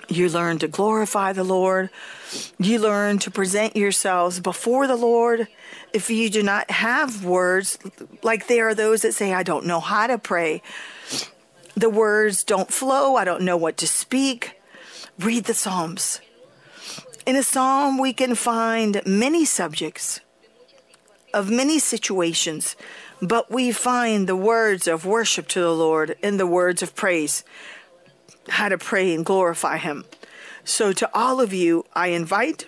You 0.09 0.29
learn 0.29 0.59
to 0.59 0.69
glorify 0.69 1.33
the 1.33 1.45
Lord. 1.45 1.91
You 2.59 2.79
learn 2.79 3.19
to 3.21 3.31
present 3.31 3.77
yourselves 3.77 4.41
before 4.41 4.87
the 4.87 4.97
Lord. 4.97 5.49
If 5.93 6.11
you 6.11 6.31
do 6.31 6.43
not 6.43 6.71
have 6.71 7.25
words, 7.25 7.79
like 8.23 8.47
there 8.47 8.69
are 8.69 8.75
those 8.75 9.03
that 9.03 9.15
say, 9.15 9.33
I 9.33 9.43
don't 9.43 9.67
know 9.67 9.81
how 9.81 10.07
to 10.07 10.19
pray, 10.19 10.63
the 11.75 11.91
words 11.91 12.45
don't 12.45 12.73
flow, 12.73 13.17
I 13.17 13.25
don't 13.25 13.43
know 13.43 13.57
what 13.57 13.77
to 13.79 13.87
speak, 13.87 14.61
read 15.19 15.45
the 15.45 15.55
Psalms. 15.55 16.21
In 17.27 17.37
a 17.37 17.43
psalm, 17.43 17.99
we 17.99 18.13
can 18.13 18.35
find 18.35 19.03
many 19.05 19.45
subjects 19.45 20.21
of 21.35 21.51
many 21.51 21.79
situations, 21.79 22.77
but 23.21 23.51
we 23.51 23.73
find 23.73 24.29
the 24.29 24.37
words 24.37 24.87
of 24.87 25.05
worship 25.05 25.49
to 25.49 25.61
the 25.61 25.75
Lord 25.75 26.17
in 26.23 26.37
the 26.37 26.47
words 26.47 26.83
of 26.83 26.95
praise, 26.95 27.45
how 28.49 28.69
to 28.69 28.79
pray 28.79 29.15
and 29.15 29.25
glorify 29.25 29.79
Him. 29.79 30.05
So, 30.65 30.93
to 30.93 31.11
all 31.15 31.41
of 31.41 31.53
you, 31.53 31.85
I 31.95 32.09
invite 32.09 32.67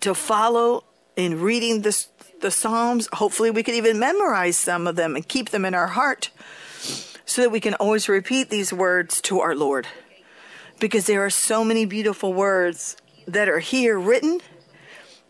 to 0.00 0.14
follow 0.14 0.84
in 1.16 1.40
reading 1.40 1.82
this, 1.82 2.08
the 2.40 2.50
Psalms. 2.50 3.08
Hopefully, 3.14 3.50
we 3.50 3.62
can 3.62 3.74
even 3.74 3.98
memorize 3.98 4.56
some 4.56 4.86
of 4.86 4.96
them 4.96 5.16
and 5.16 5.26
keep 5.26 5.50
them 5.50 5.64
in 5.64 5.74
our 5.74 5.88
heart 5.88 6.30
so 7.26 7.42
that 7.42 7.50
we 7.50 7.60
can 7.60 7.74
always 7.74 8.08
repeat 8.08 8.50
these 8.50 8.72
words 8.72 9.20
to 9.22 9.40
our 9.40 9.54
Lord. 9.54 9.86
Because 10.78 11.06
there 11.06 11.24
are 11.24 11.30
so 11.30 11.64
many 11.64 11.86
beautiful 11.86 12.32
words 12.32 12.96
that 13.26 13.48
are 13.48 13.60
here 13.60 13.98
written 13.98 14.40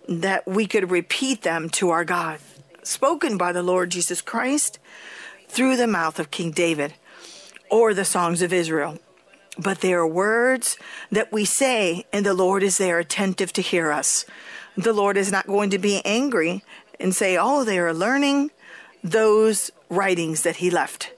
that 0.08 0.46
we 0.46 0.66
could 0.66 0.90
repeat 0.90 1.42
them 1.42 1.68
to 1.70 1.90
our 1.90 2.04
God, 2.04 2.40
spoken 2.82 3.38
by 3.38 3.52
the 3.52 3.62
Lord 3.62 3.90
Jesus 3.90 4.20
Christ 4.20 4.78
through 5.48 5.76
the 5.76 5.86
mouth 5.86 6.18
of 6.18 6.30
King 6.30 6.50
David 6.50 6.94
or 7.70 7.94
the 7.94 8.04
songs 8.04 8.42
of 8.42 8.52
Israel. 8.52 8.98
But 9.58 9.80
they 9.80 9.92
are 9.92 10.06
words 10.06 10.76
that 11.12 11.32
we 11.32 11.44
say, 11.44 12.06
and 12.12 12.26
the 12.26 12.34
Lord 12.34 12.62
is 12.62 12.78
there 12.78 12.98
attentive 12.98 13.52
to 13.54 13.62
hear 13.62 13.92
us. 13.92 14.24
The 14.76 14.92
Lord 14.92 15.16
is 15.16 15.30
not 15.30 15.46
going 15.46 15.70
to 15.70 15.78
be 15.78 16.02
angry 16.04 16.64
and 16.98 17.14
say, 17.14 17.36
Oh, 17.36 17.64
they 17.64 17.78
are 17.78 17.94
learning 17.94 18.50
those 19.02 19.70
writings 19.88 20.42
that 20.42 20.56
He 20.56 20.70
left. 20.70 21.12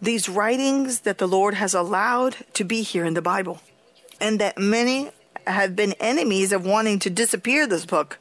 These 0.00 0.28
writings 0.28 1.00
that 1.00 1.18
the 1.18 1.28
Lord 1.28 1.54
has 1.54 1.74
allowed 1.74 2.36
to 2.54 2.64
be 2.64 2.82
here 2.82 3.04
in 3.04 3.14
the 3.14 3.22
Bible, 3.22 3.60
and 4.20 4.40
that 4.40 4.56
many 4.56 5.10
have 5.46 5.74
been 5.74 5.94
enemies 5.94 6.52
of 6.52 6.64
wanting 6.64 6.98
to 7.00 7.10
disappear 7.10 7.66
this 7.66 7.84
book, 7.84 8.18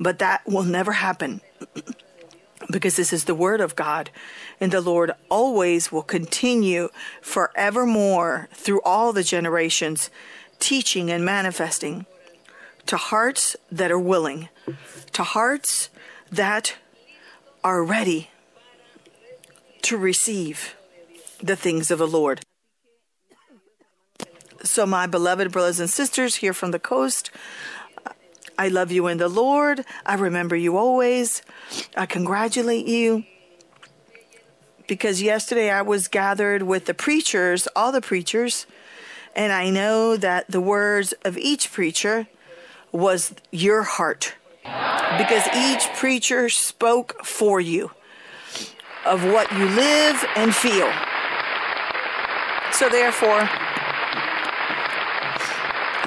but 0.00 0.18
that 0.18 0.42
will 0.46 0.64
never 0.64 0.92
happen 0.92 1.40
because 2.70 2.96
this 2.96 3.12
is 3.12 3.24
the 3.24 3.34
Word 3.34 3.60
of 3.60 3.76
God, 3.76 4.10
and 4.60 4.72
the 4.72 4.80
Lord 4.80 5.12
always 5.28 5.90
will 5.90 6.02
continue 6.02 6.88
forevermore 7.20 8.48
through 8.52 8.80
all 8.82 9.12
the 9.12 9.24
generations, 9.24 10.10
teaching 10.58 11.10
and 11.10 11.24
manifesting 11.24 12.06
to 12.86 12.96
hearts 12.96 13.56
that 13.70 13.90
are 13.90 13.98
willing, 13.98 14.48
to 15.12 15.22
hearts 15.22 15.88
that 16.30 16.76
are 17.62 17.84
ready 17.84 18.30
to 19.82 19.96
receive 19.96 20.74
the 21.42 21.56
things 21.56 21.90
of 21.90 21.98
the 21.98 22.06
Lord. 22.06 22.40
So, 24.62 24.86
my 24.86 25.06
beloved 25.06 25.50
brothers 25.50 25.80
and 25.80 25.90
sisters 25.90 26.36
here 26.36 26.52
from 26.52 26.70
the 26.70 26.78
coast, 26.78 27.30
I 28.58 28.68
love 28.68 28.92
you 28.92 29.06
in 29.06 29.18
the 29.18 29.28
Lord. 29.28 29.84
I 30.04 30.14
remember 30.14 30.56
you 30.56 30.76
always. 30.76 31.42
I 31.96 32.06
congratulate 32.06 32.86
you 32.86 33.24
because 34.86 35.22
yesterday 35.22 35.70
I 35.70 35.82
was 35.82 36.08
gathered 36.08 36.62
with 36.62 36.86
the 36.86 36.94
preachers, 36.94 37.66
all 37.74 37.92
the 37.92 38.00
preachers, 38.00 38.66
and 39.34 39.52
I 39.52 39.70
know 39.70 40.16
that 40.16 40.50
the 40.50 40.60
words 40.60 41.12
of 41.24 41.38
each 41.38 41.72
preacher 41.72 42.26
was 42.90 43.34
your 43.50 43.82
heart 43.82 44.34
because 45.18 45.46
each 45.56 45.88
preacher 45.94 46.48
spoke 46.48 47.24
for 47.24 47.60
you 47.60 47.90
of 49.06 49.24
what 49.24 49.50
you 49.52 49.64
live 49.66 50.24
and 50.36 50.54
feel. 50.54 50.92
So, 52.72 52.88
therefore, 52.88 53.48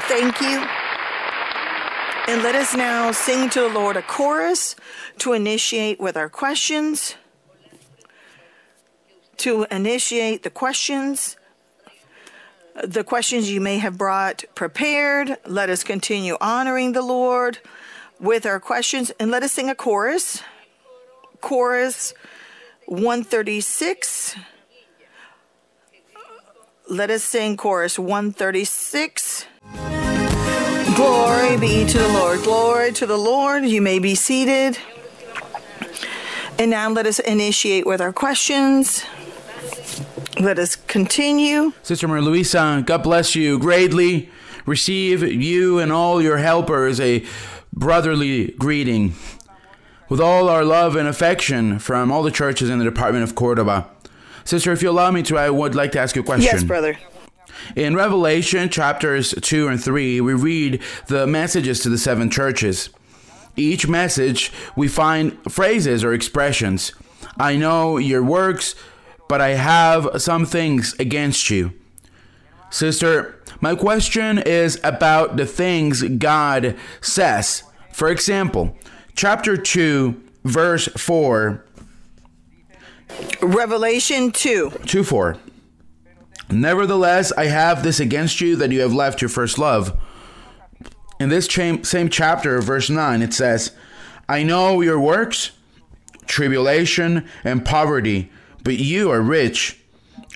thank 0.08 0.42
you. 0.42 0.75
And 2.28 2.42
let 2.42 2.56
us 2.56 2.74
now 2.74 3.12
sing 3.12 3.52
to 3.52 3.62
the 3.62 3.70
Lord 3.70 3.96
a 3.96 4.02
chorus 4.02 4.76
to 5.20 5.34
initiate 5.34 6.00
with 6.00 6.18
our 6.18 6.28
questions. 6.28 7.16
To 9.38 9.68
initiate 9.70 10.42
the 10.42 10.50
questions, 10.50 11.38
the 12.84 13.04
questions 13.04 13.52
you 13.52 13.62
may 13.62 13.78
have 13.78 13.98
brought 13.98 14.44
prepared. 14.56 15.38
Let 15.46 15.70
us 15.70 15.84
continue 15.84 16.36
honoring 16.42 16.94
the 16.94 17.04
Lord 17.04 17.60
with 18.20 18.46
our 18.46 18.60
questions 18.60 19.12
and 19.20 19.30
let 19.30 19.44
us 19.44 19.54
sing 19.54 19.70
a 19.70 19.76
chorus. 19.76 20.42
Chorus 21.42 22.14
136. 22.88 24.36
Let 26.90 27.12
us 27.12 27.24
sing 27.24 27.56
chorus 27.56 28.00
136. 28.00 29.46
Glory 30.96 31.58
be 31.58 31.86
to 31.86 31.98
the 31.98 32.08
Lord. 32.08 32.42
Glory 32.44 32.92
to 32.94 33.06
the 33.06 33.18
Lord. 33.18 33.66
You 33.66 33.82
may 33.82 34.00
be 34.00 34.16
seated. 34.16 34.78
And 36.58 36.72
now 36.72 36.90
let 36.90 37.06
us 37.06 37.20
initiate 37.20 37.86
with 37.86 38.00
our 38.00 38.14
questions. 38.14 39.04
Let 40.40 40.58
us 40.58 40.76
continue. 40.76 41.74
Sister 41.84 42.08
Maria 42.08 42.24
Luisa, 42.24 42.82
God 42.86 43.04
bless 43.04 43.36
you 43.36 43.60
greatly. 43.60 44.30
Receive 44.66 45.22
you 45.22 45.80
and 45.80 45.92
all 45.92 46.22
your 46.22 46.38
helpers 46.38 47.00
a 47.00 47.26
brotherly 47.74 48.52
greeting 48.58 49.16
with 50.10 50.22
all 50.22 50.48
our 50.48 50.64
love 50.64 50.96
and 50.96 51.08
affection 51.08 51.78
from 51.78 52.12
all 52.12 52.24
the 52.24 52.32
churches 52.32 52.70
in 52.70 52.80
the 52.80 52.86
Department 52.86 53.24
of 53.24 53.36
Cordoba. 53.36 53.90
Sister, 54.46 54.72
if 54.72 54.82
you 54.82 54.90
allow 54.90 55.12
me 55.12 55.24
to, 55.24 55.38
I 55.38 55.50
would 55.50 55.76
like 55.76 55.92
to 55.94 56.00
ask 56.00 56.16
you 56.16 56.22
a 56.22 56.26
question. 56.26 56.46
Yes, 56.46 56.64
brother. 56.64 56.98
In 57.76 57.96
Revelation 57.96 58.70
chapters 58.70 59.34
2 59.42 59.68
and 59.68 59.82
3, 59.82 60.22
we 60.22 60.34
read 60.34 60.82
the 61.08 61.26
messages 61.26 61.80
to 61.82 61.90
the 61.90 61.98
seven 61.98 62.30
churches. 62.30 62.90
Each 63.56 63.88
message, 63.88 64.52
we 64.76 64.88
find 64.88 65.38
phrases 65.52 66.04
or 66.04 66.14
expressions. 66.14 66.92
I 67.38 67.56
know 67.56 67.98
your 67.98 68.24
works, 68.24 68.76
but 69.28 69.42
I 69.42 69.52
have 69.52 70.22
some 70.22 70.46
things 70.46 70.94
against 71.00 71.50
you. 71.50 71.74
Sister, 72.70 73.42
my 73.62 73.76
question 73.76 74.38
is 74.38 74.80
about 74.84 75.38
the 75.38 75.46
things 75.46 76.04
God 76.04 76.76
says. 77.02 77.64
For 77.94 78.10
example, 78.10 78.76
chapter 79.16 79.56
2, 79.56 80.22
verse 80.44 80.88
4. 80.88 81.64
Revelation 83.42 84.32
2. 84.32 84.72
2 84.86 85.04
4. 85.04 85.38
Nevertheless, 86.50 87.32
I 87.34 87.46
have 87.46 87.84
this 87.84 88.00
against 88.00 88.42
you 88.42 88.56
that 88.58 88.72
you 88.72 88.82
have 88.82 88.94
left 88.94 89.22
your 89.22 89.30
first 89.30 89.58
love. 89.58 89.98
In 91.20 91.30
this 91.30 91.48
same 91.48 92.10
chapter, 92.10 92.62
verse 92.62 92.90
9, 92.90 93.22
it 93.22 93.34
says, 93.34 93.72
I 94.28 94.44
know 94.44 94.82
your 94.82 95.00
works, 95.00 95.52
tribulation, 96.26 97.28
and 97.44 97.66
poverty, 97.66 98.32
but 98.64 98.78
you 98.78 99.12
are 99.12 99.22
rich. 99.22 99.80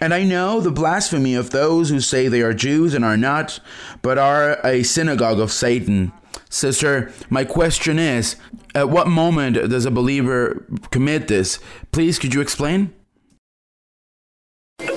And 0.02 0.14
I 0.14 0.24
know 0.24 0.62
the 0.62 0.72
blasphemy 0.72 1.36
of 1.36 1.50
those 1.50 1.90
who 1.90 2.00
say 2.00 2.28
they 2.28 2.42
are 2.42 2.54
Jews 2.54 2.94
and 2.94 3.04
are 3.04 3.18
not, 3.18 3.60
but 4.02 4.18
are 4.18 4.66
a 4.66 4.84
synagogue 4.84 5.40
of 5.40 5.52
Satan. 5.52 6.14
Sister, 6.50 7.12
my 7.30 7.44
question 7.44 8.00
is 8.00 8.36
at 8.74 8.90
what 8.90 9.08
moment 9.08 9.56
does 9.70 9.86
a 9.86 9.92
believer 9.92 10.66
commit 10.92 11.28
this? 11.28 11.60
Please, 11.92 12.18
could 12.18 12.34
you 12.34 12.42
explain? 12.42 12.94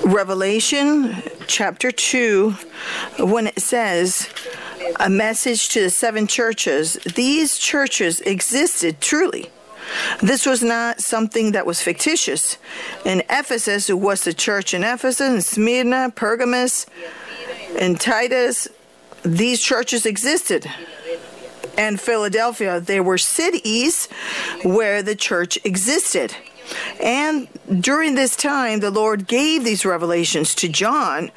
Revelation 0.05 1.15
chapter 1.47 1.89
2, 1.89 2.51
when 3.19 3.47
it 3.47 3.59
says, 3.61 4.27
a 4.99 5.09
message 5.09 5.69
to 5.69 5.81
the 5.81 5.89
seven 5.89 6.27
churches, 6.27 6.95
these 7.15 7.57
churches 7.57 8.19
existed 8.21 8.99
truly. 8.99 9.49
This 10.21 10.45
was 10.45 10.61
not 10.61 10.99
something 10.99 11.53
that 11.53 11.65
was 11.65 11.81
fictitious. 11.81 12.57
In 13.05 13.23
Ephesus, 13.29 13.89
it 13.89 13.99
was 13.99 14.25
the 14.25 14.33
church 14.33 14.73
in 14.73 14.83
Ephesus, 14.83 15.21
and 15.21 15.43
Smyrna, 15.43 16.11
Pergamus, 16.13 16.85
and 17.79 17.99
Titus. 17.99 18.67
These 19.23 19.61
churches 19.61 20.05
existed. 20.05 20.69
And 21.77 21.99
Philadelphia, 21.99 22.81
there 22.81 23.03
were 23.03 23.17
cities 23.17 24.07
where 24.63 25.01
the 25.01 25.15
church 25.15 25.57
existed. 25.63 26.35
And 27.01 27.47
during 27.81 28.15
this 28.15 28.35
time, 28.35 28.79
the 28.79 28.91
Lord 28.91 29.27
gave 29.27 29.63
these 29.63 29.85
revelations 29.85 30.55
to 30.55 30.69
John 30.69 31.31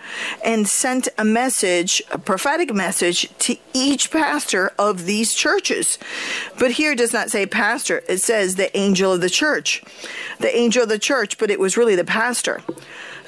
and 0.44 0.68
sent 0.68 1.08
a 1.18 1.24
message, 1.24 2.02
a 2.10 2.18
prophetic 2.18 2.72
message, 2.72 3.28
to 3.40 3.56
each 3.74 4.10
pastor 4.10 4.72
of 4.78 5.06
these 5.06 5.34
churches. 5.34 5.98
But 6.58 6.72
here 6.72 6.92
it 6.92 6.98
does 6.98 7.12
not 7.12 7.30
say 7.30 7.46
pastor, 7.46 8.02
it 8.08 8.18
says 8.18 8.56
the 8.56 8.74
angel 8.76 9.12
of 9.12 9.20
the 9.20 9.30
church. 9.30 9.82
The 10.38 10.54
angel 10.56 10.84
of 10.84 10.88
the 10.88 10.98
church, 10.98 11.38
but 11.38 11.50
it 11.50 11.60
was 11.60 11.76
really 11.76 11.96
the 11.96 12.04
pastor. 12.04 12.62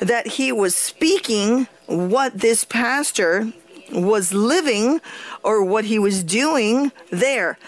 That 0.00 0.26
he 0.26 0.52
was 0.52 0.74
speaking 0.74 1.66
what 1.86 2.38
this 2.38 2.64
pastor 2.64 3.52
was 3.92 4.32
living 4.32 5.00
or 5.42 5.64
what 5.64 5.86
he 5.86 5.98
was 5.98 6.22
doing 6.22 6.92
there. 7.10 7.58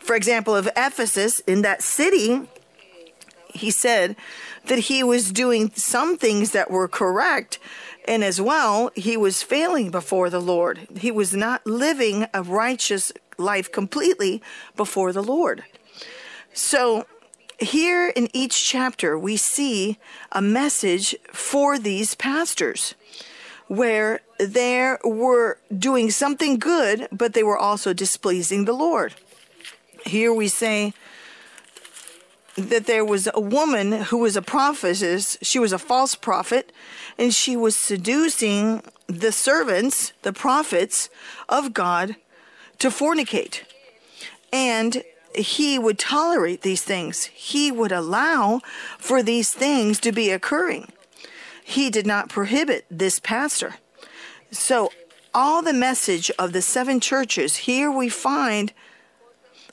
For 0.00 0.16
example, 0.16 0.56
of 0.56 0.68
Ephesus, 0.76 1.40
in 1.40 1.62
that 1.62 1.82
city, 1.82 2.48
he 3.52 3.70
said 3.70 4.16
that 4.66 4.78
he 4.80 5.02
was 5.02 5.32
doing 5.32 5.70
some 5.74 6.16
things 6.16 6.52
that 6.52 6.70
were 6.70 6.88
correct, 6.88 7.58
and 8.06 8.24
as 8.24 8.40
well, 8.40 8.90
he 8.94 9.16
was 9.16 9.42
failing 9.42 9.90
before 9.90 10.30
the 10.30 10.40
Lord. 10.40 10.80
He 10.96 11.10
was 11.10 11.34
not 11.34 11.66
living 11.66 12.26
a 12.34 12.42
righteous 12.42 13.12
life 13.38 13.70
completely 13.70 14.42
before 14.76 15.12
the 15.12 15.22
Lord. 15.22 15.64
So, 16.52 17.06
here 17.58 18.08
in 18.08 18.28
each 18.32 18.68
chapter, 18.68 19.18
we 19.18 19.36
see 19.36 19.98
a 20.32 20.42
message 20.42 21.14
for 21.32 21.78
these 21.78 22.14
pastors 22.14 22.94
where 23.68 24.20
they 24.38 24.96
were 25.04 25.58
doing 25.76 26.10
something 26.10 26.58
good, 26.58 27.08
but 27.12 27.32
they 27.32 27.42
were 27.42 27.56
also 27.56 27.92
displeasing 27.92 28.64
the 28.64 28.72
Lord. 28.72 29.14
Here 30.04 30.34
we 30.34 30.48
say, 30.48 30.92
that 32.56 32.86
there 32.86 33.04
was 33.04 33.28
a 33.32 33.40
woman 33.40 33.92
who 33.92 34.18
was 34.18 34.36
a 34.36 34.42
prophetess. 34.42 35.38
She 35.42 35.58
was 35.58 35.72
a 35.72 35.78
false 35.78 36.14
prophet, 36.14 36.72
and 37.18 37.32
she 37.32 37.56
was 37.56 37.76
seducing 37.76 38.82
the 39.06 39.32
servants, 39.32 40.12
the 40.22 40.32
prophets 40.32 41.08
of 41.48 41.72
God, 41.72 42.16
to 42.78 42.88
fornicate. 42.88 43.62
And 44.52 45.02
he 45.34 45.78
would 45.78 45.98
tolerate 45.98 46.62
these 46.62 46.82
things. 46.82 47.24
He 47.24 47.72
would 47.72 47.92
allow 47.92 48.60
for 48.98 49.22
these 49.22 49.52
things 49.52 49.98
to 50.00 50.12
be 50.12 50.30
occurring. 50.30 50.92
He 51.64 51.90
did 51.90 52.06
not 52.06 52.28
prohibit 52.28 52.84
this 52.90 53.18
pastor. 53.18 53.76
So, 54.50 54.90
all 55.34 55.62
the 55.62 55.72
message 55.72 56.30
of 56.38 56.52
the 56.52 56.60
seven 56.60 57.00
churches, 57.00 57.56
here 57.56 57.90
we 57.90 58.10
find 58.10 58.74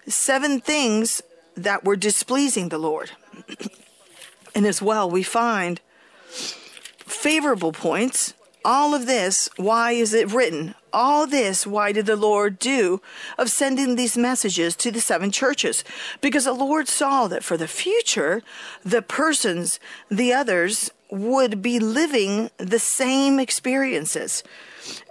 seven 0.07 0.61
things 0.61 1.21
that 1.55 1.83
were 1.83 1.95
displeasing 1.95 2.69
the 2.69 2.77
Lord. 2.77 3.11
and 4.55 4.65
as 4.65 4.81
well, 4.81 5.09
we 5.09 5.23
find 5.23 5.81
favorable 6.29 7.71
points. 7.71 8.33
All 8.65 8.93
of 8.93 9.05
this, 9.05 9.49
why 9.55 9.93
is 9.93 10.13
it 10.13 10.31
written? 10.31 10.75
All 10.91 11.27
this, 11.27 11.65
why 11.65 11.91
did 11.91 12.05
the 12.05 12.15
Lord 12.15 12.59
do 12.59 13.01
of 13.37 13.49
sending 13.49 13.95
these 13.95 14.17
messages 14.17 14.75
to 14.77 14.91
the 14.91 14.99
seven 14.99 15.31
churches? 15.31 15.83
Because 16.19 16.45
the 16.45 16.53
Lord 16.53 16.87
saw 16.87 17.27
that 17.27 17.43
for 17.43 17.57
the 17.57 17.67
future, 17.67 18.41
the 18.83 19.01
persons, 19.01 19.79
the 20.09 20.33
others, 20.33 20.91
would 21.09 21.61
be 21.61 21.79
living 21.79 22.49
the 22.57 22.79
same 22.79 23.39
experiences. 23.39 24.43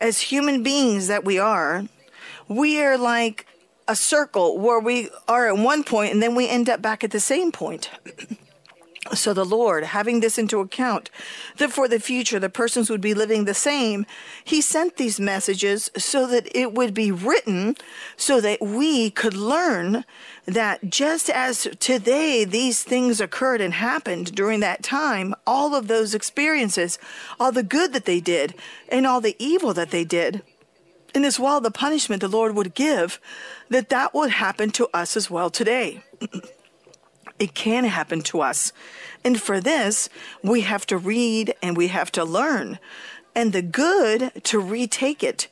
As 0.01 0.21
human 0.21 0.63
beings 0.63 1.09
that 1.09 1.25
we 1.25 1.39
are, 1.39 1.85
we 2.49 2.81
are 2.81 2.97
like 2.97 3.47
a 3.89 3.97
circle 3.97 4.59
where 4.59 4.79
we 4.79 5.09
are 5.27 5.49
at 5.49 5.57
one 5.57 5.83
point 5.83 6.13
and 6.13 6.23
then 6.23 6.35
we 6.35 6.49
end 6.49 6.69
up 6.69 6.81
back 6.81 7.03
at 7.03 7.11
the 7.11 7.21
same 7.21 7.51
point. 7.51 7.91
So 9.15 9.33
the 9.33 9.45
Lord, 9.45 9.85
having 9.85 10.21
this 10.21 10.37
into 10.37 10.61
account, 10.61 11.11
that 11.57 11.73
for 11.73 11.89
the 11.89 12.01
future 12.01 12.39
the 12.39 12.51
persons 12.51 12.91
would 12.91 13.01
be 13.01 13.15
living 13.15 13.45
the 13.45 13.55
same, 13.55 14.05
He 14.45 14.61
sent 14.61 14.97
these 14.97 15.19
messages 15.19 15.91
so 15.97 16.27
that 16.27 16.49
it 16.55 16.75
would 16.75 16.93
be 16.93 17.11
written 17.11 17.77
so 18.17 18.41
that 18.41 18.61
we 18.61 19.11
could 19.11 19.35
learn 19.35 20.05
that 20.45 20.91
just 20.91 21.31
as 21.31 21.69
today 21.81 22.45
these 22.45 22.83
things 22.83 23.21
occurred 23.21 23.61
and 23.61 23.75
happened 23.75 24.35
during 24.35 24.61
that 24.61 24.83
time, 24.83 25.35
all 25.47 25.75
of 25.75 25.89
those 25.89 26.15
experiences, 26.15 26.99
all 27.41 27.53
the 27.53 27.63
good 27.63 27.93
that 27.93 28.05
they 28.05 28.21
did 28.21 28.55
and 28.89 29.07
all 29.07 29.21
the 29.21 29.37
evil 29.39 29.73
that 29.73 29.91
they 29.91 30.05
did, 30.05 30.43
and 31.15 31.25
as 31.25 31.39
well 31.39 31.61
the 31.61 31.71
punishment 31.71 32.21
the 32.21 32.29
Lord 32.29 32.55
would 32.55 32.75
give, 32.75 33.21
that 33.69 33.89
that 33.89 34.15
would 34.15 34.31
happen 34.31 34.71
to 34.73 34.89
us 34.93 35.17
as 35.17 35.31
well 35.31 35.51
today. 35.51 36.03
it 37.39 37.55
can 37.55 37.85
happen 37.85 38.23
to 38.23 38.41
us. 38.41 38.73
And 39.25 39.41
for 39.41 39.61
this, 39.61 40.09
we 40.43 40.63
have 40.63 40.87
to 40.87 40.99
read 40.99 41.55
and 41.63 41.77
we 41.77 41.89
have 41.89 42.13
to 42.13 42.25
learn. 42.25 42.79
And 43.35 43.53
the 43.53 43.63
good 43.63 44.33
to 44.45 44.59
retake 44.59 45.23
it, 45.23 45.49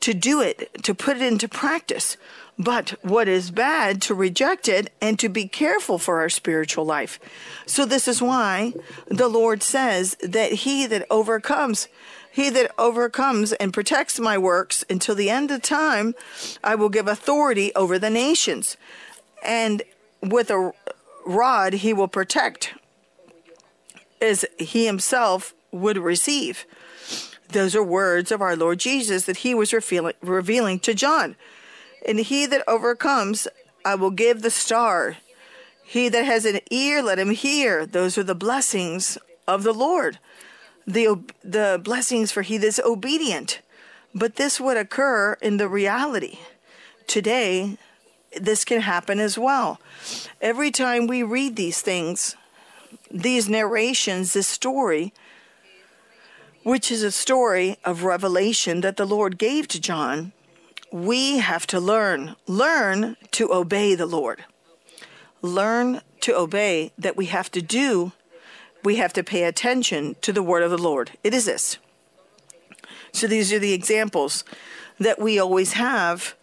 to 0.00 0.14
do 0.14 0.40
it, 0.40 0.82
to 0.82 0.94
put 0.94 1.16
it 1.16 1.22
into 1.22 1.48
practice. 1.48 2.16
But 2.58 2.90
what 3.02 3.28
is 3.28 3.50
bad 3.50 4.02
to 4.02 4.14
reject 4.14 4.68
it 4.68 4.92
and 5.00 5.18
to 5.18 5.28
be 5.28 5.48
careful 5.48 5.98
for 5.98 6.20
our 6.20 6.28
spiritual 6.28 6.84
life. 6.84 7.18
So, 7.64 7.86
this 7.86 8.06
is 8.06 8.20
why 8.20 8.74
the 9.06 9.28
Lord 9.28 9.62
says 9.62 10.16
that 10.22 10.52
he 10.52 10.86
that 10.86 11.06
overcomes, 11.10 11.88
he 12.32 12.48
that 12.48 12.72
overcomes 12.78 13.52
and 13.52 13.74
protects 13.74 14.18
my 14.18 14.38
works 14.38 14.84
until 14.88 15.14
the 15.14 15.28
end 15.28 15.50
of 15.50 15.60
time, 15.60 16.14
I 16.64 16.74
will 16.74 16.88
give 16.88 17.06
authority 17.06 17.74
over 17.74 17.98
the 17.98 18.08
nations. 18.08 18.78
And 19.44 19.82
with 20.22 20.50
a 20.50 20.72
rod, 21.26 21.74
he 21.74 21.92
will 21.92 22.08
protect 22.08 22.72
as 24.22 24.46
he 24.58 24.86
himself 24.86 25.52
would 25.72 25.98
receive. 25.98 26.64
Those 27.50 27.76
are 27.76 27.84
words 27.84 28.32
of 28.32 28.40
our 28.40 28.56
Lord 28.56 28.78
Jesus 28.78 29.26
that 29.26 29.38
he 29.38 29.54
was 29.54 29.74
revealing 29.74 30.80
to 30.80 30.94
John. 30.94 31.36
And 32.08 32.18
he 32.18 32.46
that 32.46 32.64
overcomes, 32.66 33.46
I 33.84 33.94
will 33.94 34.10
give 34.10 34.40
the 34.40 34.50
star. 34.50 35.18
He 35.84 36.08
that 36.08 36.24
has 36.24 36.46
an 36.46 36.60
ear, 36.70 37.02
let 37.02 37.18
him 37.18 37.30
hear. 37.30 37.84
Those 37.84 38.16
are 38.16 38.22
the 38.22 38.34
blessings 38.34 39.18
of 39.46 39.64
the 39.64 39.74
Lord 39.74 40.18
the, 40.86 41.22
the 41.42 41.80
blessings 41.82 42.32
for 42.32 42.42
he 42.42 42.58
that's 42.58 42.78
obedient. 42.80 43.60
But 44.14 44.36
this 44.36 44.60
would 44.60 44.76
occur 44.76 45.34
in 45.40 45.56
the 45.56 45.68
reality. 45.68 46.38
Today, 47.06 47.78
this 48.40 48.64
can 48.64 48.80
happen 48.80 49.18
as 49.20 49.38
well. 49.38 49.80
Every 50.40 50.70
time 50.70 51.06
we 51.06 51.22
read 51.22 51.56
these 51.56 51.80
things, 51.80 52.36
these 53.10 53.48
narrations, 53.48 54.32
this 54.32 54.46
story, 54.46 55.12
which 56.62 56.90
is 56.90 57.02
a 57.02 57.10
story 57.10 57.76
of 57.84 58.04
revelation 58.04 58.80
that 58.82 58.96
the 58.96 59.06
Lord 59.06 59.38
gave 59.38 59.68
to 59.68 59.80
John, 59.80 60.32
we 60.90 61.38
have 61.38 61.66
to 61.68 61.80
learn. 61.80 62.36
Learn 62.46 63.16
to 63.32 63.52
obey 63.52 63.94
the 63.94 64.06
Lord. 64.06 64.44
Learn 65.40 66.02
to 66.20 66.36
obey 66.36 66.92
that 66.96 67.16
we 67.16 67.26
have 67.26 67.50
to 67.52 67.62
do 67.62 68.12
we 68.82 68.96
have 68.96 69.12
to 69.14 69.24
pay 69.24 69.44
attention 69.44 70.16
to 70.22 70.32
the 70.32 70.42
word 70.42 70.62
of 70.62 70.70
the 70.70 70.78
Lord. 70.78 71.12
It 71.22 71.34
is 71.34 71.44
this. 71.44 71.78
So 73.12 73.26
these 73.26 73.52
are 73.52 73.58
the 73.58 73.72
examples 73.72 74.44
that 74.98 75.20
we 75.20 75.38
always 75.38 75.74
have 75.74 76.34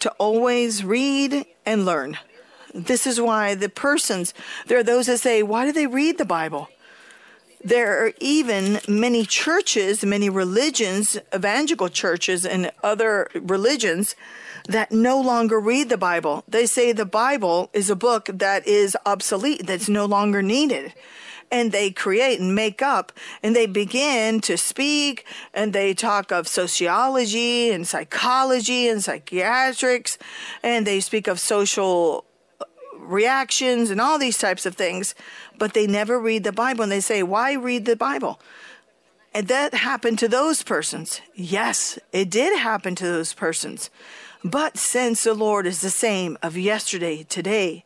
to 0.00 0.10
always 0.12 0.84
read 0.84 1.46
and 1.64 1.84
learn. 1.84 2.18
This 2.74 3.06
is 3.06 3.20
why 3.20 3.54
the 3.54 3.68
persons, 3.68 4.34
there 4.66 4.78
are 4.78 4.82
those 4.82 5.06
that 5.06 5.18
say, 5.18 5.42
why 5.42 5.64
do 5.64 5.72
they 5.72 5.86
read 5.86 6.18
the 6.18 6.24
Bible? 6.24 6.68
There 7.62 8.04
are 8.04 8.12
even 8.20 8.80
many 8.86 9.24
churches, 9.24 10.04
many 10.04 10.28
religions, 10.28 11.16
evangelical 11.34 11.88
churches, 11.88 12.44
and 12.44 12.70
other 12.82 13.30
religions 13.34 14.14
that 14.68 14.92
no 14.92 15.20
longer 15.20 15.58
read 15.58 15.88
the 15.88 15.96
Bible. 15.96 16.44
They 16.46 16.66
say 16.66 16.92
the 16.92 17.06
Bible 17.06 17.70
is 17.72 17.88
a 17.88 17.96
book 17.96 18.28
that 18.32 18.66
is 18.66 18.96
obsolete, 19.06 19.66
that's 19.66 19.88
no 19.88 20.04
longer 20.04 20.42
needed. 20.42 20.92
And 21.50 21.72
they 21.72 21.90
create 21.90 22.40
and 22.40 22.54
make 22.54 22.82
up 22.82 23.12
and 23.42 23.54
they 23.54 23.66
begin 23.66 24.40
to 24.40 24.56
speak 24.56 25.24
and 25.52 25.72
they 25.72 25.94
talk 25.94 26.30
of 26.30 26.48
sociology 26.48 27.70
and 27.70 27.86
psychology 27.86 28.88
and 28.88 29.02
psychiatrics 29.02 30.18
and 30.62 30.86
they 30.86 31.00
speak 31.00 31.26
of 31.28 31.38
social 31.38 32.24
uh, 32.60 32.64
reactions 32.98 33.90
and 33.90 34.00
all 34.00 34.18
these 34.18 34.38
types 34.38 34.66
of 34.66 34.74
things, 34.74 35.14
but 35.58 35.74
they 35.74 35.86
never 35.86 36.18
read 36.18 36.44
the 36.44 36.52
Bible 36.52 36.82
and 36.82 36.92
they 36.92 37.00
say, 37.00 37.22
Why 37.22 37.52
read 37.52 37.84
the 37.84 37.96
Bible? 37.96 38.40
And 39.32 39.48
that 39.48 39.74
happened 39.74 40.20
to 40.20 40.28
those 40.28 40.62
persons. 40.62 41.20
Yes, 41.34 41.98
it 42.12 42.30
did 42.30 42.56
happen 42.58 42.94
to 42.94 43.04
those 43.04 43.34
persons. 43.34 43.90
But 44.44 44.76
since 44.76 45.24
the 45.24 45.34
Lord 45.34 45.66
is 45.66 45.80
the 45.80 45.90
same 45.90 46.38
of 46.42 46.56
yesterday, 46.56 47.24
today, 47.24 47.84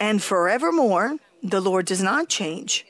and 0.00 0.22
forevermore, 0.22 1.18
the 1.42 1.60
Lord 1.60 1.86
does 1.86 2.02
not 2.02 2.28
change. 2.28 2.86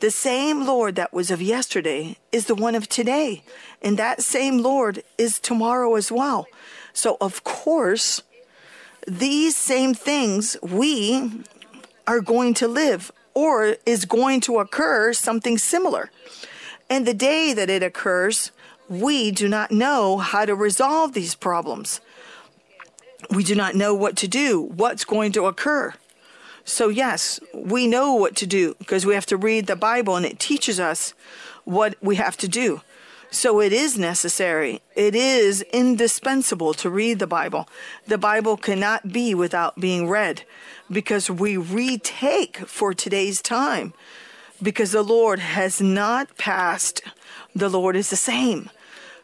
The 0.00 0.10
same 0.10 0.66
Lord 0.66 0.96
that 0.96 1.12
was 1.12 1.30
of 1.30 1.42
yesterday 1.42 2.16
is 2.32 2.46
the 2.46 2.54
one 2.54 2.74
of 2.74 2.88
today, 2.88 3.42
and 3.82 3.98
that 3.98 4.22
same 4.22 4.58
Lord 4.58 5.02
is 5.18 5.38
tomorrow 5.38 5.94
as 5.94 6.10
well. 6.10 6.46
So, 6.92 7.16
of 7.20 7.44
course, 7.44 8.22
these 9.06 9.56
same 9.56 9.94
things 9.94 10.56
we 10.62 11.44
are 12.06 12.20
going 12.20 12.54
to 12.54 12.68
live, 12.68 13.12
or 13.34 13.76
is 13.86 14.04
going 14.04 14.40
to 14.42 14.58
occur 14.58 15.12
something 15.12 15.58
similar. 15.58 16.10
And 16.88 17.06
the 17.06 17.14
day 17.14 17.52
that 17.52 17.70
it 17.70 17.82
occurs, 17.82 18.50
we 18.88 19.30
do 19.30 19.48
not 19.48 19.70
know 19.70 20.18
how 20.18 20.44
to 20.44 20.54
resolve 20.54 21.12
these 21.12 21.34
problems. 21.34 22.00
We 23.30 23.44
do 23.44 23.54
not 23.54 23.74
know 23.74 23.94
what 23.94 24.16
to 24.16 24.28
do, 24.28 24.60
what's 24.60 25.04
going 25.04 25.32
to 25.32 25.44
occur. 25.44 25.94
So, 26.70 26.88
yes, 26.88 27.40
we 27.52 27.88
know 27.88 28.14
what 28.14 28.36
to 28.36 28.46
do 28.46 28.76
because 28.78 29.04
we 29.04 29.14
have 29.14 29.26
to 29.26 29.36
read 29.36 29.66
the 29.66 29.74
Bible 29.74 30.14
and 30.14 30.24
it 30.24 30.38
teaches 30.38 30.78
us 30.78 31.14
what 31.64 31.96
we 32.00 32.14
have 32.14 32.36
to 32.38 32.48
do. 32.48 32.80
So, 33.32 33.60
it 33.60 33.72
is 33.72 33.98
necessary, 33.98 34.80
it 34.94 35.16
is 35.16 35.62
indispensable 35.72 36.72
to 36.74 36.88
read 36.88 37.18
the 37.18 37.26
Bible. 37.26 37.68
The 38.06 38.18
Bible 38.18 38.56
cannot 38.56 39.12
be 39.12 39.34
without 39.34 39.80
being 39.80 40.08
read 40.08 40.44
because 40.88 41.28
we 41.28 41.56
retake 41.56 42.58
for 42.58 42.94
today's 42.94 43.42
time 43.42 43.92
because 44.62 44.92
the 44.92 45.02
Lord 45.02 45.40
has 45.40 45.80
not 45.80 46.36
passed. 46.38 47.02
The 47.52 47.68
Lord 47.68 47.96
is 47.96 48.10
the 48.10 48.16
same. 48.16 48.70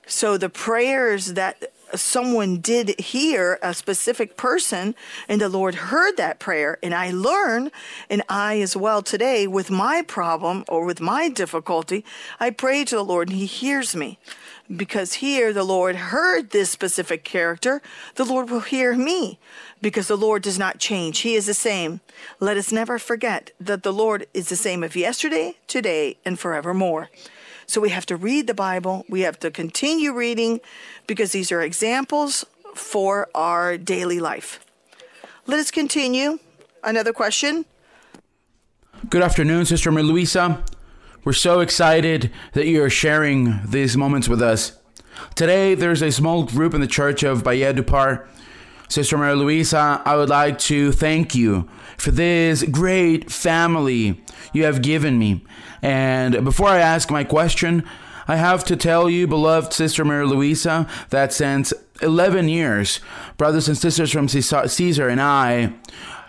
So 0.05 0.37
the 0.37 0.49
prayers 0.49 1.35
that 1.35 1.73
someone 1.95 2.59
did 2.59 2.99
hear, 3.01 3.59
a 3.63 3.75
specific 3.75 4.37
person, 4.37 4.95
and 5.29 5.41
the 5.41 5.49
Lord 5.49 5.75
heard 5.75 6.17
that 6.17 6.39
prayer, 6.39 6.79
and 6.83 6.95
I 6.95 7.11
learn, 7.11 7.71
and 8.11 8.23
I 8.29 8.61
as 8.61 8.77
well 8.77 9.03
today 9.03 9.47
with 9.47 9.71
my 9.71 10.03
problem 10.03 10.65
or 10.69 10.85
with 10.85 11.01
my 11.01 11.29
difficulty, 11.29 12.05
I 12.41 12.51
pray 12.51 12.85
to 12.85 12.97
the 12.97 13.05
Lord 13.05 13.29
and 13.29 13.39
He 13.39 13.47
hears 13.47 13.95
me. 13.95 14.19
Because 14.75 15.15
here 15.15 15.53
the 15.53 15.63
Lord 15.63 15.95
heard 15.95 16.51
this 16.51 16.71
specific 16.71 17.23
character, 17.23 17.81
the 18.17 18.25
Lord 18.25 18.51
will 18.51 18.61
hear 18.61 18.97
me 18.97 19.39
because 19.81 20.09
the 20.09 20.17
Lord 20.17 20.43
does 20.43 20.59
not 20.59 20.79
change. 20.79 21.21
He 21.21 21.35
is 21.37 21.47
the 21.47 21.55
same. 21.55 22.01
Let 22.41 22.57
us 22.57 22.73
never 22.73 22.99
forget 22.99 23.53
that 23.61 23.85
the 23.85 23.93
Lord 23.93 24.27
is 24.35 24.49
the 24.49 24.57
same 24.57 24.83
of 24.83 24.97
yesterday, 24.97 25.57
today, 25.69 26.17
and 26.25 26.37
forevermore. 26.39 27.11
So 27.67 27.81
we 27.81 27.91
have 27.91 28.07
to 28.07 28.17
read 28.17 28.47
the 28.47 28.55
Bible. 28.55 29.05
We 29.09 29.23
have 29.23 29.39
to 29.41 29.51
continue 29.51 30.13
reading 30.13 30.61
because 31.07 31.33
these 31.33 31.51
are 31.51 31.61
examples 31.61 32.45
for 32.75 33.29
our 33.35 33.77
daily 33.77 34.21
life. 34.21 34.65
Let 35.47 35.59
us 35.59 35.71
continue. 35.71 36.39
Another 36.85 37.13
question. 37.13 37.65
Good 39.11 39.23
afternoon, 39.23 39.67
Sister 39.67 39.91
Luisa. 39.91 40.65
We're 41.25 41.33
so 41.33 41.61
excited 41.61 42.31
that 42.53 42.67
you 42.67 42.83
are 42.85 42.91
sharing 42.91 43.61
these 43.67 43.97
moments 43.97 44.29
with 44.29 44.41
us. 44.41 44.79
Today, 45.35 45.75
there's 45.75 46.03
a 46.03 46.13
small 46.13 46.45
group 46.45 46.73
in 46.73 46.81
the 46.81 46.87
church 46.87 47.25
of 47.25 47.43
Valledupar. 47.43 48.27
Sister 48.89 49.19
Maria 49.19 49.35
Luisa, 49.35 50.01
I 50.05 50.15
would 50.17 50.29
like 50.29 50.59
to 50.61 50.93
thank 50.93 51.35
you 51.35 51.69
for 51.97 52.13
this 52.13 52.63
great 52.63 53.31
family 53.31 54.23
you 54.53 54.65
have 54.65 54.83
given 54.83 55.19
me. 55.19 55.45
And 55.87 56.43
before 56.45 56.67
I 56.67 56.81
ask 56.81 57.13
my 57.13 57.23
question, 57.23 57.85
I 58.27 58.35
have 58.35 58.65
to 58.65 58.75
tell 58.75 59.09
you, 59.09 59.29
beloved 59.29 59.73
Sister 59.73 60.05
Mary 60.05 60.27
Luisa, 60.27 60.89
that 61.11 61.33
since 61.33 61.73
11 62.03 62.49
years, 62.49 62.99
brothers 63.37 63.69
and 63.69 63.79
sisters 63.79 64.11
from 64.11 64.27
Cesar 64.27 65.09
and 65.09 65.21
I 65.21 65.75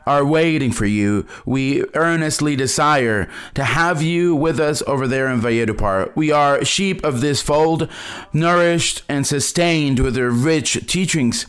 are 0.06 0.24
waiting 0.24 0.72
for 0.72 0.86
you. 0.86 1.26
We 1.44 1.84
earnestly 1.96 2.56
desire 2.56 3.28
to 3.56 3.64
have 3.64 4.04
you 4.04 4.36
with 4.36 4.60
us 4.60 4.84
over 4.86 5.08
there 5.08 5.28
in 5.28 5.42
Valledupar. 5.42 6.16
We 6.16 6.32
are 6.32 6.64
sheep 6.64 7.04
of 7.04 7.22
this 7.22 7.42
fold, 7.42 7.90
nourished 8.32 9.02
and 9.10 9.26
sustained 9.26 10.00
with 10.00 10.14
their 10.14 10.30
rich 10.30 10.86
teachings. 10.86 11.48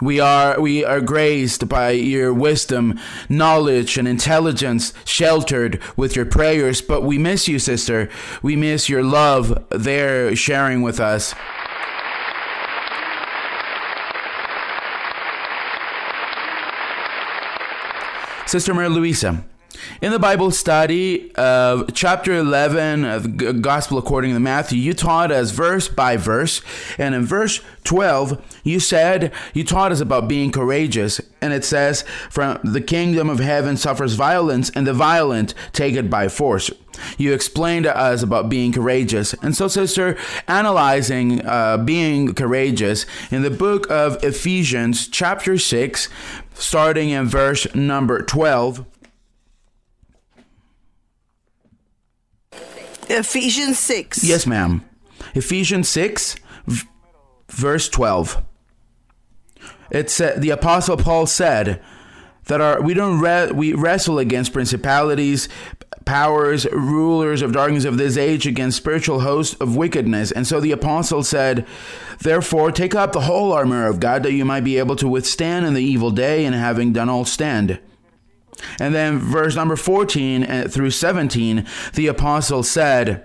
We 0.00 0.20
are 0.20 0.60
we 0.60 0.84
are 0.84 1.00
graced 1.00 1.68
by 1.68 1.90
your 1.90 2.32
wisdom, 2.32 2.98
knowledge, 3.28 3.98
and 3.98 4.06
intelligence, 4.06 4.92
sheltered 5.04 5.80
with 5.96 6.14
your 6.14 6.24
prayers. 6.24 6.80
But 6.80 7.02
we 7.02 7.18
miss 7.18 7.48
you, 7.48 7.58
sister. 7.58 8.08
We 8.42 8.54
miss 8.54 8.88
your 8.88 9.02
love 9.02 9.66
there 9.70 10.34
sharing 10.36 10.82
with 10.82 11.00
us. 11.00 11.34
Sister 18.46 18.72
Maria 18.72 18.88
Luisa, 18.88 19.44
in 20.00 20.12
the 20.12 20.18
Bible 20.18 20.50
study 20.50 21.34
of 21.34 21.92
chapter 21.94 22.34
11 22.34 23.04
of 23.04 23.38
the 23.38 23.52
Gospel 23.52 23.98
according 23.98 24.34
to 24.34 24.40
Matthew, 24.40 24.78
you 24.78 24.94
taught 24.94 25.30
us 25.30 25.50
verse 25.50 25.88
by 25.88 26.16
verse. 26.16 26.62
And 26.98 27.14
in 27.14 27.24
verse 27.24 27.60
12, 27.84 28.60
you 28.64 28.80
said, 28.80 29.32
you 29.54 29.64
taught 29.64 29.92
us 29.92 30.00
about 30.00 30.28
being 30.28 30.52
courageous. 30.52 31.20
And 31.40 31.52
it 31.52 31.64
says, 31.64 32.02
From 32.30 32.58
the 32.64 32.80
kingdom 32.80 33.28
of 33.28 33.38
heaven 33.38 33.76
suffers 33.76 34.14
violence, 34.14 34.70
and 34.70 34.86
the 34.86 34.94
violent 34.94 35.54
take 35.72 35.94
it 35.94 36.10
by 36.10 36.28
force. 36.28 36.70
You 37.16 37.32
explained 37.32 37.84
to 37.84 37.96
us 37.96 38.22
about 38.22 38.48
being 38.48 38.72
courageous. 38.72 39.32
And 39.34 39.56
so, 39.56 39.68
sister, 39.68 40.16
analyzing 40.46 41.44
uh, 41.46 41.78
being 41.78 42.34
courageous 42.34 43.06
in 43.30 43.42
the 43.42 43.50
book 43.50 43.88
of 43.90 44.22
Ephesians, 44.24 45.08
chapter 45.08 45.58
6, 45.58 46.08
starting 46.54 47.10
in 47.10 47.26
verse 47.26 47.72
number 47.74 48.22
12. 48.22 48.84
Ephesians 53.08 53.78
6. 53.78 54.24
Yes, 54.24 54.46
ma'am. 54.46 54.84
Ephesians 55.34 55.88
6, 55.88 56.36
v- 56.66 56.88
verse 57.48 57.88
12. 57.88 58.42
It 59.90 60.10
said, 60.10 60.42
the 60.42 60.50
Apostle 60.50 60.96
Paul 60.96 61.26
said, 61.26 61.82
that 62.48 62.60
are 62.60 62.80
we 62.80 62.94
don't 62.94 63.20
re- 63.20 63.52
we 63.52 63.72
wrestle 63.74 64.18
against 64.18 64.52
principalities 64.52 65.48
powers 66.04 66.66
rulers 66.72 67.42
of 67.42 67.52
darkness 67.52 67.84
of 67.84 67.98
this 67.98 68.16
age 68.16 68.46
against 68.46 68.78
spiritual 68.78 69.20
hosts 69.20 69.54
of 69.60 69.76
wickedness 69.76 70.32
and 70.32 70.46
so 70.46 70.58
the 70.58 70.72
apostle 70.72 71.22
said 71.22 71.66
therefore 72.20 72.72
take 72.72 72.94
up 72.94 73.12
the 73.12 73.20
whole 73.20 73.52
armor 73.52 73.86
of 73.86 74.00
god 74.00 74.22
that 74.22 74.32
you 74.32 74.44
might 74.46 74.64
be 74.64 74.78
able 74.78 74.96
to 74.96 75.06
withstand 75.06 75.66
in 75.66 75.74
the 75.74 75.82
evil 75.82 76.10
day 76.10 76.46
and 76.46 76.54
having 76.54 76.90
done 76.92 77.10
all 77.10 77.26
stand 77.26 77.78
and 78.78 78.94
then 78.94 79.18
verse 79.18 79.54
number 79.54 79.76
14 79.76 80.44
uh, 80.44 80.68
through 80.68 80.90
17 80.90 81.66
the 81.94 82.06
apostle 82.06 82.62
said 82.62 83.24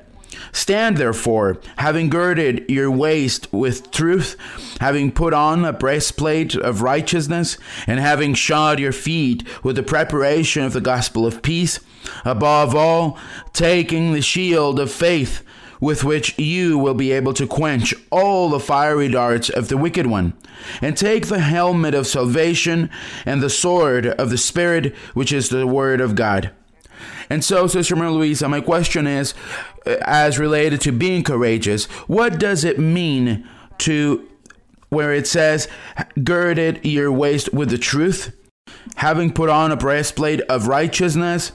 Stand 0.52 0.98
therefore, 0.98 1.60
having 1.78 2.10
girded 2.10 2.70
your 2.70 2.90
waist 2.92 3.52
with 3.52 3.92
truth, 3.92 4.36
having 4.80 5.12
put 5.12 5.34
on 5.34 5.66
a 5.66 5.74
breastplate 5.74 6.56
of 6.56 6.82
righteousness, 6.82 7.58
and 7.88 8.00
having 8.00 8.34
shod 8.34 8.80
your 8.80 8.92
feet 8.92 9.44
with 9.64 9.76
the 9.76 9.84
preparation 9.84 10.64
of 10.64 10.74
the 10.74 10.82
gospel 10.82 11.26
of 11.26 11.42
peace, 11.42 11.80
above 12.26 12.76
all, 12.76 13.18
taking 13.54 14.14
the 14.14 14.22
shield 14.22 14.80
of 14.80 14.92
faith, 14.92 15.44
with 15.84 16.02
which 16.02 16.40
you 16.40 16.78
will 16.78 16.94
be 16.94 17.12
able 17.12 17.34
to 17.34 17.46
quench 17.46 17.94
all 18.10 18.50
the 18.50 18.60
fiery 18.60 19.10
darts 19.10 19.50
of 19.50 19.68
the 19.68 19.76
wicked 19.76 20.08
one, 20.08 20.32
and 20.82 20.96
take 20.96 21.28
the 21.28 21.40
helmet 21.40 21.94
of 21.94 22.08
salvation 22.08 22.90
and 23.26 23.44
the 23.44 23.50
sword 23.50 24.06
of 24.06 24.30
the 24.30 24.38
Spirit, 24.38 24.96
which 25.14 25.34
is 25.34 25.50
the 25.50 25.68
word 25.68 26.00
of 26.00 26.16
God. 26.16 26.52
And 27.30 27.44
so, 27.44 27.68
Sister 27.68 27.98
Maria 27.98 28.12
Luisa, 28.12 28.48
my 28.48 28.62
question 28.62 29.06
is, 29.06 29.34
uh, 29.86 29.98
as 30.06 30.40
related 30.40 30.80
to 30.82 30.94
being 30.94 31.22
courageous, 31.22 31.84
what 32.08 32.40
does 32.40 32.64
it 32.64 32.80
mean 32.80 33.46
to 33.80 34.26
where 34.88 35.14
it 35.14 35.28
says, 35.28 35.68
girded 36.24 36.86
your 36.86 37.12
waist 37.12 37.54
with 37.54 37.70
the 37.70 37.78
truth, 37.78 38.34
having 38.96 39.34
put 39.34 39.50
on 39.50 39.70
a 39.70 39.76
breastplate 39.76 40.40
of 40.42 40.68
righteousness, 40.68 41.52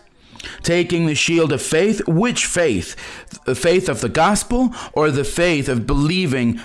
taking 0.62 1.06
the 1.06 1.14
shield 1.14 1.52
of 1.52 1.62
faith. 1.62 2.06
Which 2.06 2.46
faith? 2.46 2.96
The 3.44 3.54
faith 3.54 3.88
of 3.88 4.00
the 4.00 4.08
gospel 4.08 4.74
or 4.92 5.10
the 5.10 5.24
faith 5.24 5.68
of 5.68 5.86
believing, 5.86 6.60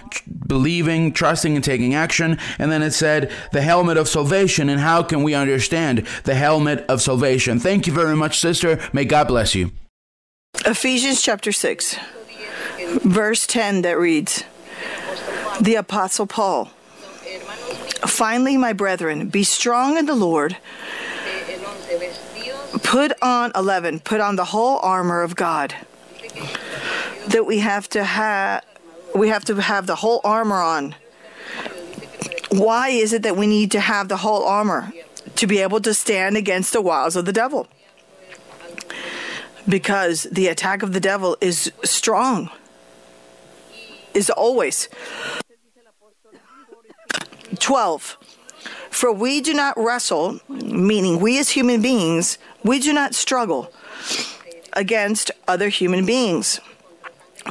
believing, 0.48 1.14
trusting, 1.14 1.56
and 1.56 1.64
taking 1.64 1.94
action? 1.94 2.38
And 2.60 2.72
then 2.72 2.82
it 2.82 2.92
said 2.92 3.32
the 3.52 3.62
helmet 3.62 3.98
of 3.98 4.08
salvation. 4.08 4.70
And 4.70 4.80
how 4.80 5.04
can 5.04 5.24
we 5.24 5.34
understand 5.34 6.08
the 6.24 6.36
helmet 6.36 6.86
of 6.88 7.02
salvation? 7.02 7.60
Thank 7.60 7.88
you 7.88 7.94
very 7.94 8.16
much, 8.16 8.40
sister. 8.40 8.80
May 8.94 9.06
God 9.06 9.28
bless 9.28 9.56
you. 9.56 9.72
Ephesians 10.66 11.22
chapter 11.22 11.52
6, 11.52 11.98
verse 13.04 13.48
10 13.48 13.82
that 13.82 13.98
reads 13.98 14.44
The 15.60 15.76
Apostle 15.76 16.28
Paul. 16.28 16.66
Finally, 18.06 18.58
my 18.58 18.74
brethren, 18.74 19.30
be 19.30 19.44
strong 19.44 19.98
in 19.98 20.06
the 20.06 20.16
Lord. 20.16 20.58
Put 22.82 23.14
on 23.22 23.52
11, 23.56 24.00
put 24.00 24.20
on 24.20 24.36
the 24.36 24.46
whole 24.46 24.80
armor 24.80 25.22
of 25.22 25.36
God. 25.36 25.76
That 27.28 27.46
we 27.46 27.60
have 27.60 27.88
to 27.90 28.04
have 28.04 28.64
we 29.14 29.30
have 29.30 29.46
to 29.46 29.56
have 29.56 29.86
the 29.86 29.96
whole 29.96 30.22
armor 30.24 30.60
on. 30.60 30.96
Why 32.50 32.90
is 32.90 33.14
it 33.14 33.22
that 33.24 33.38
we 33.38 33.46
need 33.46 33.72
to 33.72 33.80
have 33.80 34.08
the 34.08 34.18
whole 34.18 34.44
armor? 34.44 34.92
To 35.36 35.48
be 35.48 35.60
able 35.60 35.82
to 35.82 35.94
stand 35.94 36.36
against 36.36 36.74
the 36.74 36.82
wiles 36.82 37.16
of 37.16 37.26
the 37.26 37.34
devil. 37.34 37.68
Because 39.68 40.24
the 40.24 40.48
attack 40.48 40.84
of 40.84 40.94
the 40.94 41.00
devil 41.00 41.38
is 41.42 41.72
strong. 41.84 42.50
Is 44.14 44.30
always. 44.30 44.90
12. 47.60 48.18
For 48.90 49.12
we 49.12 49.42
do 49.42 49.54
not 49.54 49.76
wrestle, 49.78 50.40
meaning 50.50 51.20
we 51.20 51.40
as 51.40 51.50
human 51.50 51.82
beings, 51.82 52.38
we 52.64 52.80
do 52.80 52.94
not 52.94 53.16
struggle 53.16 53.72
against 54.74 55.32
other 55.48 55.70
human 55.70 56.06
beings. 56.06 56.60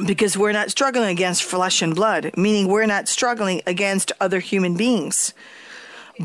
Because 0.07 0.35
we're 0.35 0.53
not 0.53 0.71
struggling 0.71 1.09
against 1.09 1.43
flesh 1.43 1.81
and 1.81 1.93
blood, 1.93 2.31
meaning 2.35 2.67
we're 2.67 2.87
not 2.87 3.07
struggling 3.07 3.61
against 3.67 4.11
other 4.19 4.39
human 4.39 4.75
beings. 4.75 5.35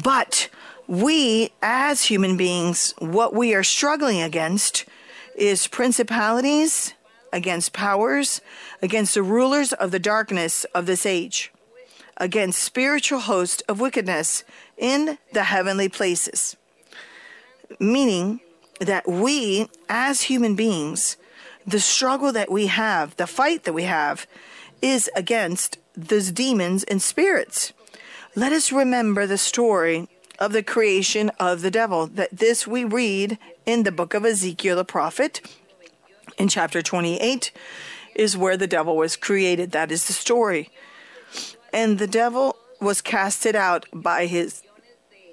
But 0.03 0.49
we, 0.87 1.51
as 1.61 2.05
human 2.05 2.39
beings, 2.39 2.95
what 2.99 3.35
we 3.35 3.55
are 3.55 3.63
struggling 3.63 4.23
against 4.23 4.87
is 5.35 5.67
principalities, 5.67 6.95
against 7.31 7.75
powers, 7.75 8.41
against 8.81 9.15
the 9.15 9.23
rulers 9.23 9.75
of 9.75 9.91
the 9.91 9.99
darkness 9.99 10.65
of 10.75 10.87
this 10.87 11.05
age, 11.05 11.53
against 12.17 12.63
spiritual 12.63 13.21
hosts 13.21 13.63
of 13.69 13.81
wickedness 13.81 14.45
in 14.79 15.19
the 15.35 15.45
heavenly 15.45 15.91
places. 15.91 16.57
Meaning 17.79 18.41
that 18.81 19.09
we, 19.09 19.69
as 19.89 20.23
human 20.23 20.55
beings, 20.55 21.17
the 21.67 21.81
struggle 21.81 22.33
that 22.33 22.51
we 22.51 22.67
have, 22.69 23.17
the 23.17 23.27
fight 23.27 23.65
that 23.65 23.73
we 23.73 23.85
have, 23.85 24.27
is 24.81 25.11
against 25.15 25.79
those 25.95 26.31
demons 26.31 26.85
and 26.85 27.03
spirits. 27.03 27.73
Let 28.35 28.53
us 28.53 28.73
remember 28.73 29.27
the 29.27 29.39
story 29.39 30.09
of 30.39 30.53
the 30.53 30.63
creation 30.63 31.31
of 31.41 31.63
the 31.63 31.71
devil. 31.71 32.07
That 32.07 32.31
this 32.31 32.67
we 32.67 32.85
read 32.85 33.39
in 33.67 33.83
the 33.83 33.93
book 33.93 34.15
of 34.15 34.25
Ezekiel 34.25 34.77
the 34.77 34.85
prophet, 34.85 35.41
in 36.39 36.49
chapter 36.49 36.81
28, 36.81 37.51
is 38.15 38.37
where 38.37 38.57
the 38.57 38.67
devil 38.67 38.97
was 38.97 39.17
created. 39.17 39.73
That 39.73 39.91
is 39.91 40.07
the 40.07 40.13
story. 40.13 40.71
And 41.73 41.99
the 41.99 42.07
devil 42.07 42.57
was 42.81 43.01
casted 43.01 43.57
out 43.57 43.87
by 43.93 44.27
his 44.27 44.63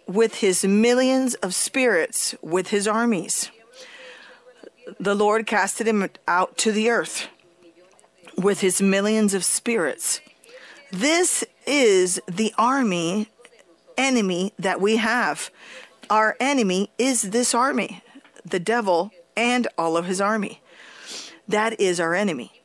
with 0.08 0.36
his 0.36 0.64
millions 0.64 1.34
of 1.36 1.56
spirits, 1.56 2.36
with 2.42 2.68
his 2.70 2.88
armies. 2.88 3.52
The 5.00 5.16
Lord 5.16 5.48
casted 5.48 5.88
him 5.88 6.08
out 6.28 6.58
to 6.60 6.72
the 6.72 6.90
earth 6.90 7.28
with 8.38 8.62
his 8.62 8.82
millions 8.82 9.34
of 9.34 9.44
spirits. 9.44 10.22
This 10.92 11.44
is 11.66 12.22
the 12.28 12.54
army 12.58 13.30
enemy 13.98 14.54
that 14.60 14.82
we 14.82 14.98
have. 14.98 15.50
Our 16.10 16.36
enemy 16.40 16.92
is 16.98 17.24
this 17.24 17.54
army, 17.54 18.04
the 18.44 18.60
devil 18.60 19.12
and 19.36 19.68
all 19.78 19.98
of 19.98 20.06
his 20.06 20.22
army. 20.22 20.62
That 21.48 21.80
is 21.80 22.00
our 22.00 22.14
enemy. 22.14 22.62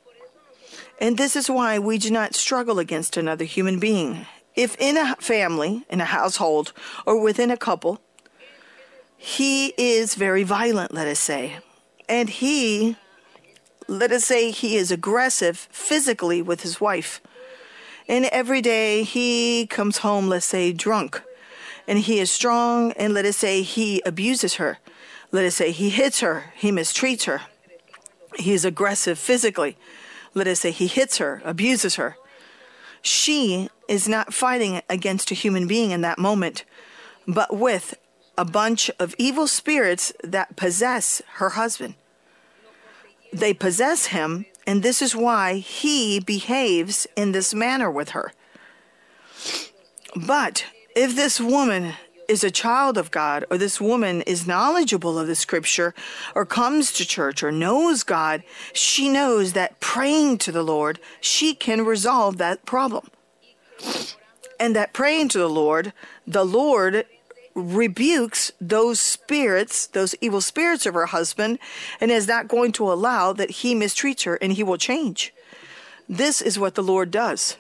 And 1.00 1.16
this 1.16 1.34
is 1.34 1.48
why 1.48 1.78
we 1.78 1.98
do 1.98 2.10
not 2.10 2.34
struggle 2.34 2.78
against 2.78 3.16
another 3.16 3.44
human 3.44 3.78
being. 3.78 4.26
If 4.60 4.76
in 4.78 4.98
a 4.98 5.16
family, 5.16 5.86
in 5.88 6.02
a 6.02 6.04
household, 6.04 6.74
or 7.06 7.18
within 7.18 7.50
a 7.50 7.56
couple, 7.56 7.98
he 9.16 9.72
is 9.78 10.16
very 10.16 10.42
violent, 10.42 10.92
let 10.92 11.08
us 11.08 11.18
say, 11.18 11.60
and 12.10 12.28
he, 12.28 12.98
let 13.88 14.12
us 14.12 14.26
say, 14.26 14.50
he 14.50 14.76
is 14.76 14.90
aggressive 14.90 15.56
physically 15.70 16.42
with 16.42 16.60
his 16.60 16.78
wife. 16.78 17.22
And 18.06 18.26
every 18.26 18.60
day 18.60 19.02
he 19.02 19.66
comes 19.66 19.98
home, 20.04 20.28
let's 20.28 20.44
say, 20.44 20.74
drunk. 20.74 21.22
And 21.88 21.98
he 21.98 22.18
is 22.18 22.30
strong, 22.30 22.92
and 22.98 23.14
let 23.14 23.24
us 23.24 23.38
say 23.38 23.62
he 23.62 24.02
abuses 24.04 24.56
her. 24.56 24.76
Let 25.32 25.46
us 25.46 25.54
say 25.54 25.72
he 25.72 25.88
hits 25.88 26.20
her, 26.20 26.52
he 26.54 26.70
mistreats 26.70 27.24
her. 27.24 27.40
He 28.36 28.52
is 28.52 28.66
aggressive 28.66 29.18
physically. 29.18 29.78
Let 30.34 30.46
us 30.46 30.60
say 30.60 30.70
he 30.70 30.86
hits 30.86 31.16
her, 31.16 31.40
abuses 31.46 31.94
her. 31.94 32.18
She 33.00 33.70
is 33.90 34.08
not 34.08 34.32
fighting 34.32 34.80
against 34.88 35.32
a 35.32 35.34
human 35.34 35.66
being 35.66 35.90
in 35.90 36.00
that 36.02 36.18
moment, 36.18 36.64
but 37.26 37.54
with 37.54 37.94
a 38.38 38.44
bunch 38.44 38.88
of 39.00 39.14
evil 39.18 39.48
spirits 39.48 40.12
that 40.22 40.54
possess 40.56 41.20
her 41.34 41.50
husband. 41.50 41.94
They 43.32 43.52
possess 43.52 44.06
him, 44.06 44.46
and 44.64 44.82
this 44.82 45.02
is 45.02 45.16
why 45.16 45.54
he 45.56 46.20
behaves 46.20 47.08
in 47.16 47.32
this 47.32 47.52
manner 47.52 47.90
with 47.90 48.10
her. 48.10 48.32
But 50.14 50.66
if 50.94 51.16
this 51.16 51.40
woman 51.40 51.94
is 52.28 52.44
a 52.44 52.50
child 52.50 52.96
of 52.96 53.10
God, 53.10 53.44
or 53.50 53.58
this 53.58 53.80
woman 53.80 54.22
is 54.22 54.46
knowledgeable 54.46 55.18
of 55.18 55.26
the 55.26 55.34
scripture, 55.34 55.94
or 56.36 56.46
comes 56.46 56.92
to 56.92 57.04
church, 57.04 57.42
or 57.42 57.50
knows 57.50 58.04
God, 58.04 58.44
she 58.72 59.08
knows 59.08 59.52
that 59.54 59.80
praying 59.80 60.38
to 60.38 60.52
the 60.52 60.62
Lord, 60.62 61.00
she 61.20 61.54
can 61.54 61.84
resolve 61.84 62.38
that 62.38 62.64
problem. 62.64 63.10
And 64.58 64.76
that 64.76 64.92
praying 64.92 65.28
to 65.30 65.38
the 65.38 65.48
Lord, 65.48 65.92
the 66.26 66.44
Lord 66.44 67.06
rebukes 67.54 68.52
those 68.60 69.00
spirits, 69.00 69.86
those 69.88 70.14
evil 70.20 70.40
spirits 70.40 70.86
of 70.86 70.94
her 70.94 71.06
husband, 71.06 71.58
and 72.00 72.10
is 72.10 72.28
not 72.28 72.48
going 72.48 72.72
to 72.72 72.90
allow 72.90 73.32
that 73.32 73.50
he 73.50 73.74
mistreats 73.74 74.24
her 74.24 74.36
and 74.36 74.52
he 74.52 74.62
will 74.62 74.76
change. 74.76 75.32
This 76.08 76.42
is 76.42 76.58
what 76.58 76.74
the 76.74 76.82
Lord 76.82 77.10
does 77.10 77.56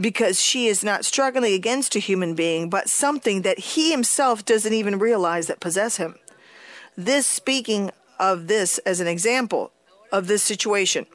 because 0.00 0.40
she 0.40 0.68
is 0.68 0.82
not 0.82 1.04
struggling 1.04 1.52
against 1.52 1.94
a 1.94 1.98
human 1.98 2.34
being, 2.34 2.70
but 2.70 2.88
something 2.88 3.42
that 3.42 3.58
he 3.58 3.90
himself 3.90 4.44
doesn't 4.44 4.72
even 4.72 4.98
realize 4.98 5.46
that 5.46 5.60
possess 5.60 5.96
him. 5.96 6.14
This 6.96 7.26
speaking 7.26 7.90
of 8.18 8.46
this 8.46 8.78
as 8.78 9.00
an 9.00 9.06
example 9.06 9.72
of 10.10 10.26
this 10.26 10.42
situation. 10.42 11.06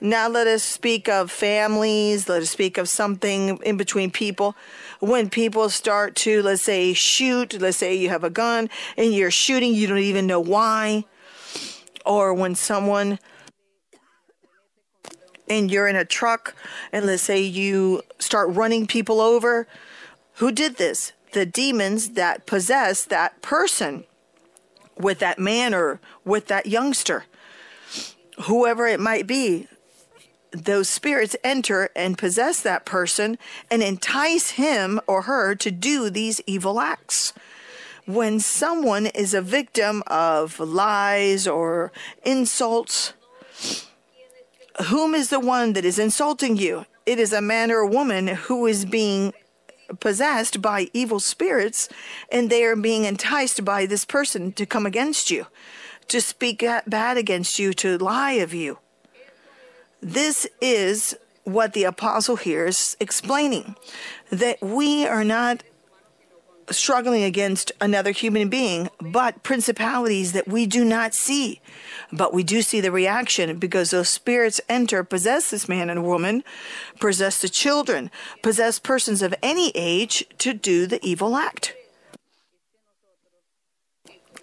Now 0.00 0.28
let 0.28 0.46
us 0.46 0.62
speak 0.62 1.08
of 1.08 1.30
families, 1.30 2.28
let 2.28 2.40
us 2.42 2.50
speak 2.50 2.78
of 2.78 2.88
something 2.88 3.58
in 3.62 3.76
between 3.76 4.10
people. 4.10 4.56
When 5.00 5.28
people 5.28 5.68
start 5.68 6.16
to, 6.16 6.42
let's 6.42 6.62
say, 6.62 6.94
shoot, 6.94 7.60
let's 7.60 7.76
say 7.76 7.94
you 7.94 8.08
have 8.08 8.24
a 8.24 8.30
gun 8.30 8.70
and 8.96 9.12
you're 9.12 9.30
shooting, 9.30 9.74
you 9.74 9.86
don't 9.86 9.98
even 9.98 10.26
know 10.26 10.40
why. 10.40 11.04
Or 12.06 12.32
when 12.32 12.54
someone 12.54 13.18
and 15.50 15.70
you're 15.70 15.88
in 15.88 15.96
a 15.96 16.04
truck 16.04 16.54
and 16.92 17.04
let's 17.04 17.22
say 17.22 17.40
you 17.40 18.02
start 18.18 18.48
running 18.50 18.86
people 18.86 19.20
over. 19.20 19.66
Who 20.34 20.52
did 20.52 20.76
this? 20.76 21.12
The 21.32 21.44
demons 21.44 22.10
that 22.10 22.46
possess 22.46 23.04
that 23.04 23.42
person 23.42 24.04
with 24.96 25.18
that 25.18 25.38
man 25.38 25.74
or 25.74 26.00
with 26.24 26.46
that 26.46 26.66
youngster, 26.66 27.24
whoever 28.44 28.86
it 28.86 29.00
might 29.00 29.26
be. 29.26 29.66
Those 30.52 30.88
spirits 30.88 31.36
enter 31.44 31.90
and 31.94 32.18
possess 32.18 32.60
that 32.62 32.84
person 32.84 33.38
and 33.70 33.82
entice 33.82 34.50
him 34.50 35.00
or 35.06 35.22
her 35.22 35.54
to 35.54 35.70
do 35.70 36.10
these 36.10 36.40
evil 36.46 36.80
acts. 36.80 37.32
When 38.06 38.40
someone 38.40 39.06
is 39.06 39.34
a 39.34 39.42
victim 39.42 40.02
of 40.08 40.58
lies 40.58 41.46
or 41.46 41.92
insults, 42.24 43.12
whom 44.86 45.14
is 45.14 45.30
the 45.30 45.38
one 45.38 45.74
that 45.74 45.84
is 45.84 45.98
insulting 45.98 46.56
you? 46.56 46.86
It 47.06 47.20
is 47.20 47.32
a 47.32 47.40
man 47.40 47.70
or 47.70 47.78
a 47.78 47.86
woman 47.86 48.26
who 48.26 48.66
is 48.66 48.84
being 48.84 49.32
possessed 50.00 50.60
by 50.60 50.88
evil 50.92 51.20
spirits, 51.20 51.88
and 52.30 52.50
they 52.50 52.64
are 52.64 52.76
being 52.76 53.04
enticed 53.04 53.64
by 53.64 53.86
this 53.86 54.04
person 54.04 54.52
to 54.52 54.66
come 54.66 54.86
against 54.86 55.30
you, 55.30 55.46
to 56.08 56.20
speak 56.20 56.64
bad 56.86 57.16
against 57.16 57.58
you, 57.58 57.72
to 57.74 57.98
lie 57.98 58.32
of 58.32 58.54
you. 58.54 58.78
This 60.02 60.46
is 60.60 61.16
what 61.44 61.72
the 61.72 61.84
apostle 61.84 62.36
here 62.36 62.66
is 62.66 62.96
explaining 63.00 63.76
that 64.30 64.60
we 64.60 65.06
are 65.06 65.24
not 65.24 65.62
struggling 66.70 67.24
against 67.24 67.72
another 67.80 68.12
human 68.12 68.48
being, 68.48 68.88
but 69.00 69.42
principalities 69.42 70.32
that 70.32 70.46
we 70.46 70.66
do 70.66 70.84
not 70.84 71.14
see. 71.14 71.60
But 72.12 72.32
we 72.32 72.42
do 72.42 72.62
see 72.62 72.80
the 72.80 72.92
reaction 72.92 73.58
because 73.58 73.90
those 73.90 74.08
spirits 74.08 74.60
enter, 74.68 75.02
possess 75.02 75.50
this 75.50 75.68
man 75.68 75.90
and 75.90 76.04
woman, 76.04 76.44
possess 77.00 77.40
the 77.40 77.48
children, 77.48 78.10
possess 78.42 78.78
persons 78.78 79.22
of 79.22 79.34
any 79.42 79.72
age 79.74 80.24
to 80.38 80.52
do 80.52 80.86
the 80.86 81.04
evil 81.04 81.36
act. 81.36 81.74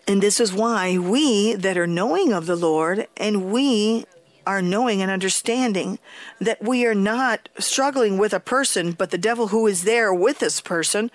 And 0.08 0.22
this 0.22 0.40
is 0.40 0.54
why 0.54 0.98
we 0.98 1.54
that 1.54 1.78
are 1.78 1.88
knowing 1.88 2.32
of 2.32 2.46
the 2.46 2.56
Lord 2.56 3.08
and 3.18 3.52
we 3.52 4.06
our 4.48 4.62
knowing 4.62 5.02
and 5.02 5.12
understanding 5.12 6.00
that 6.40 6.64
we 6.64 6.86
are 6.86 6.96
not 6.96 7.50
struggling 7.60 8.18
with 8.18 8.34
a 8.34 8.40
person, 8.40 8.94
but 8.94 9.12
the 9.12 9.18
devil 9.18 9.50
who 9.50 9.68
is 9.68 9.84
there 9.84 10.14
with 10.14 10.40
this 10.40 10.62
person. 10.62 11.12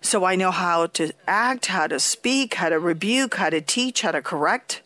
So 0.00 0.24
I 0.24 0.36
know 0.36 0.50
how 0.50 0.86
to 0.86 1.12
act, 1.26 1.66
how 1.66 1.86
to 1.86 1.98
speak, 1.98 2.54
how 2.54 2.68
to 2.68 2.78
rebuke, 2.78 3.36
how 3.36 3.50
to 3.50 3.60
teach, 3.60 4.02
how 4.02 4.12
to 4.12 4.22
correct. 4.22 4.82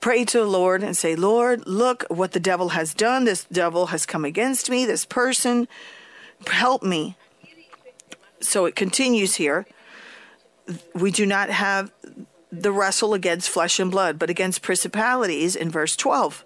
Pray 0.00 0.24
to 0.24 0.38
the 0.38 0.46
Lord 0.46 0.82
and 0.82 0.96
say, 0.96 1.14
Lord, 1.14 1.66
look 1.66 2.04
what 2.08 2.32
the 2.32 2.40
devil 2.40 2.70
has 2.70 2.92
done. 2.92 3.24
This 3.24 3.44
devil 3.44 3.86
has 3.86 4.04
come 4.04 4.24
against 4.24 4.68
me, 4.68 4.84
this 4.84 5.04
person. 5.04 5.68
Help 6.48 6.82
me. 6.82 7.16
So 8.40 8.66
it 8.66 8.74
continues 8.74 9.36
here. 9.36 9.66
We 10.94 11.12
do 11.12 11.24
not 11.24 11.50
have 11.50 11.92
the 12.50 12.72
wrestle 12.72 13.14
against 13.14 13.48
flesh 13.48 13.78
and 13.78 13.90
blood, 13.90 14.18
but 14.18 14.28
against 14.28 14.60
principalities 14.60 15.56
in 15.56 15.70
verse 15.70 15.96
12. 15.96 16.44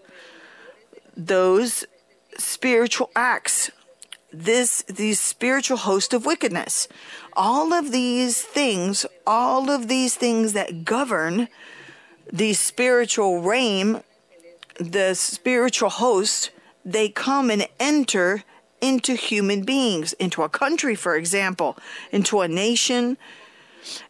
Those 1.16 1.84
spiritual 2.38 3.10
acts, 3.16 3.70
this 4.32 4.82
these 4.82 5.20
spiritual 5.20 5.78
host 5.78 6.12
of 6.12 6.26
wickedness. 6.26 6.88
All 7.32 7.72
of 7.72 7.92
these 7.92 8.42
things, 8.42 9.06
all 9.26 9.70
of 9.70 9.88
these 9.88 10.14
things 10.14 10.52
that 10.52 10.84
govern 10.84 11.48
the 12.32 12.52
spiritual 12.54 13.40
realm, 13.40 14.02
the 14.78 15.14
spiritual 15.14 15.90
host, 15.90 16.50
they 16.84 17.08
come 17.08 17.50
and 17.50 17.66
enter 17.80 18.44
into 18.80 19.14
human 19.14 19.64
beings, 19.64 20.12
into 20.14 20.42
a 20.42 20.48
country, 20.48 20.94
for 20.94 21.16
example, 21.16 21.78
into 22.12 22.40
a 22.40 22.48
nation, 22.48 23.16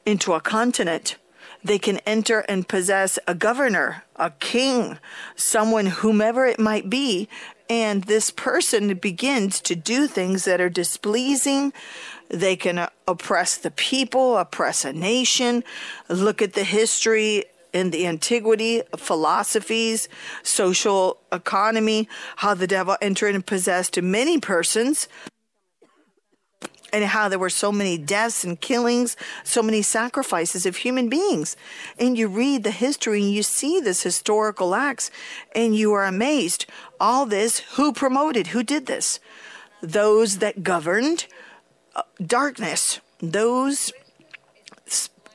into 0.04 0.32
a 0.32 0.40
continent. 0.40 1.16
They 1.64 1.78
can 1.78 1.98
enter 1.98 2.40
and 2.40 2.68
possess 2.68 3.18
a 3.26 3.34
governor, 3.34 4.04
a 4.16 4.30
king, 4.30 4.98
someone, 5.34 5.86
whomever 5.86 6.46
it 6.46 6.60
might 6.60 6.88
be, 6.88 7.28
and 7.68 8.04
this 8.04 8.30
person 8.30 8.94
begins 8.94 9.60
to 9.62 9.74
do 9.74 10.06
things 10.06 10.44
that 10.44 10.60
are 10.60 10.68
displeasing. 10.68 11.72
They 12.28 12.56
can 12.56 12.88
oppress 13.08 13.56
the 13.56 13.70
people, 13.70 14.36
oppress 14.36 14.84
a 14.84 14.92
nation. 14.92 15.64
Look 16.08 16.40
at 16.40 16.52
the 16.52 16.64
history 16.64 17.44
in 17.72 17.90
the 17.90 18.06
antiquity, 18.06 18.82
philosophies, 18.96 20.08
social 20.42 21.18
economy, 21.32 22.08
how 22.36 22.54
the 22.54 22.66
devil 22.66 22.96
entered 23.02 23.34
and 23.34 23.44
possessed 23.44 24.00
many 24.00 24.38
persons, 24.40 25.08
and 26.92 27.04
how 27.04 27.28
there 27.28 27.38
were 27.38 27.50
so 27.50 27.72
many 27.72 27.98
deaths 27.98 28.44
and 28.44 28.60
killings, 28.60 29.16
so 29.44 29.62
many 29.62 29.82
sacrifices 29.82 30.66
of 30.66 30.76
human 30.76 31.08
beings. 31.08 31.56
And 31.98 32.16
you 32.16 32.28
read 32.28 32.62
the 32.62 32.70
history 32.70 33.22
and 33.22 33.32
you 33.32 33.42
see 33.42 33.80
this 33.80 34.02
historical 34.02 34.74
acts, 34.74 35.10
and 35.54 35.74
you 35.74 35.92
are 35.92 36.04
amazed. 36.04 36.66
All 37.00 37.26
this, 37.26 37.58
who 37.76 37.92
promoted? 37.92 38.48
Who 38.48 38.62
did 38.62 38.86
this? 38.86 39.20
Those 39.82 40.38
that 40.38 40.62
governed 40.62 41.26
uh, 41.94 42.02
darkness, 42.24 43.00
those 43.20 43.92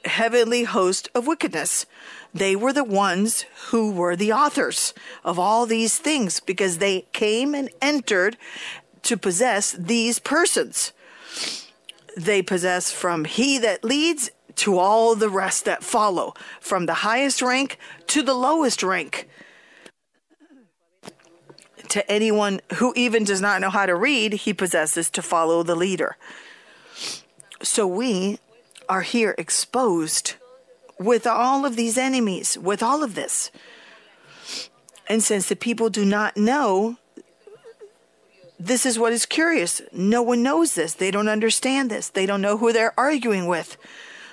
heavenly 0.06 0.64
host 0.64 1.10
of 1.14 1.28
wickedness. 1.28 1.86
They 2.34 2.56
were 2.56 2.74
the 2.74 2.84
ones 2.84 3.46
who 3.70 3.92
were 3.92 4.16
the 4.16 4.32
authors 4.32 4.94
of 5.24 5.38
all 5.38 5.66
these 5.66 5.98
things 5.98 6.40
because 6.40 6.78
they 6.78 7.06
came 7.14 7.54
and 7.54 7.70
entered 7.82 8.38
to 9.04 9.18
possess 9.18 9.72
these 9.74 10.20
persons. 10.20 10.94
They 12.18 12.42
possess 12.42 12.92
from 12.92 13.26
he 13.26 13.58
that 13.60 13.84
leads 13.84 14.32
to 14.56 14.78
all 14.78 15.16
the 15.16 15.30
rest 15.30 15.66
that 15.66 15.84
follow, 15.84 16.34
from 16.60 16.86
the 16.86 16.96
highest 16.96 17.42
rank 17.42 17.78
to 18.08 18.22
the 18.22 18.34
lowest 18.34 18.84
rank. 18.84 19.30
To 21.90 22.12
anyone 22.12 22.62
who 22.76 22.94
even 22.96 23.24
does 23.24 23.42
not 23.42 23.62
know 23.62 23.70
how 23.70 23.86
to 23.86 23.96
read, 23.96 24.34
he 24.34 24.54
possesses 24.54 25.10
to 25.12 25.22
follow 25.22 25.64
the 25.64 25.76
leader. 25.76 26.18
So 27.62 27.86
we 27.88 28.40
are 28.88 29.02
here 29.02 29.36
exposed 29.38 30.34
with 31.00 31.26
all 31.26 31.66
of 31.66 31.76
these 31.76 31.98
enemies, 31.98 32.58
with 32.58 32.84
all 32.84 33.04
of 33.04 33.16
this. 33.16 33.52
And 35.08 35.24
since 35.24 35.50
the 35.50 35.56
people 35.56 35.90
do 35.90 36.06
not 36.06 36.38
know, 36.38 36.98
this 38.66 38.86
is 38.86 39.00
what 39.00 39.12
is 39.12 39.26
curious. 39.26 39.82
No 39.92 40.22
one 40.22 40.44
knows 40.44 40.76
this. 40.76 40.94
They 40.94 41.10
don't 41.10 41.28
understand 41.28 41.90
this. 41.90 42.10
They 42.10 42.26
don't 42.26 42.42
know 42.42 42.58
who 42.58 42.72
they're 42.72 42.98
arguing 42.98 43.48
with. 43.48 43.76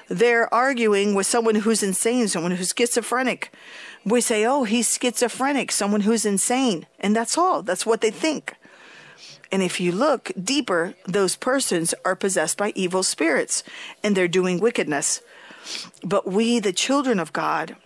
They're 0.08 0.52
arguing 0.52 1.14
with 1.14 1.26
someone 1.26 1.56
who's 1.56 1.82
insane, 1.82 2.28
someone 2.28 2.52
who's 2.52 2.74
schizophrenic. 2.76 3.52
We 4.04 4.20
say, 4.20 4.44
oh, 4.44 4.64
he's 4.64 4.98
schizophrenic, 4.98 5.72
someone 5.72 6.02
who's 6.02 6.26
insane. 6.26 6.86
And 7.00 7.16
that's 7.16 7.38
all. 7.38 7.62
That's 7.62 7.86
what 7.86 8.00
they 8.00 8.10
think. 8.10 8.54
And 9.50 9.62
if 9.62 9.80
you 9.80 9.92
look 9.92 10.30
deeper, 10.42 10.94
those 11.06 11.36
persons 11.36 11.94
are 12.04 12.16
possessed 12.16 12.58
by 12.58 12.72
evil 12.74 13.02
spirits 13.02 13.62
and 14.02 14.14
they're 14.14 14.28
doing 14.28 14.60
wickedness. 14.60 15.22
But 16.04 16.26
we, 16.26 16.60
the 16.60 16.72
children 16.72 17.18
of 17.18 17.32
God, 17.32 17.76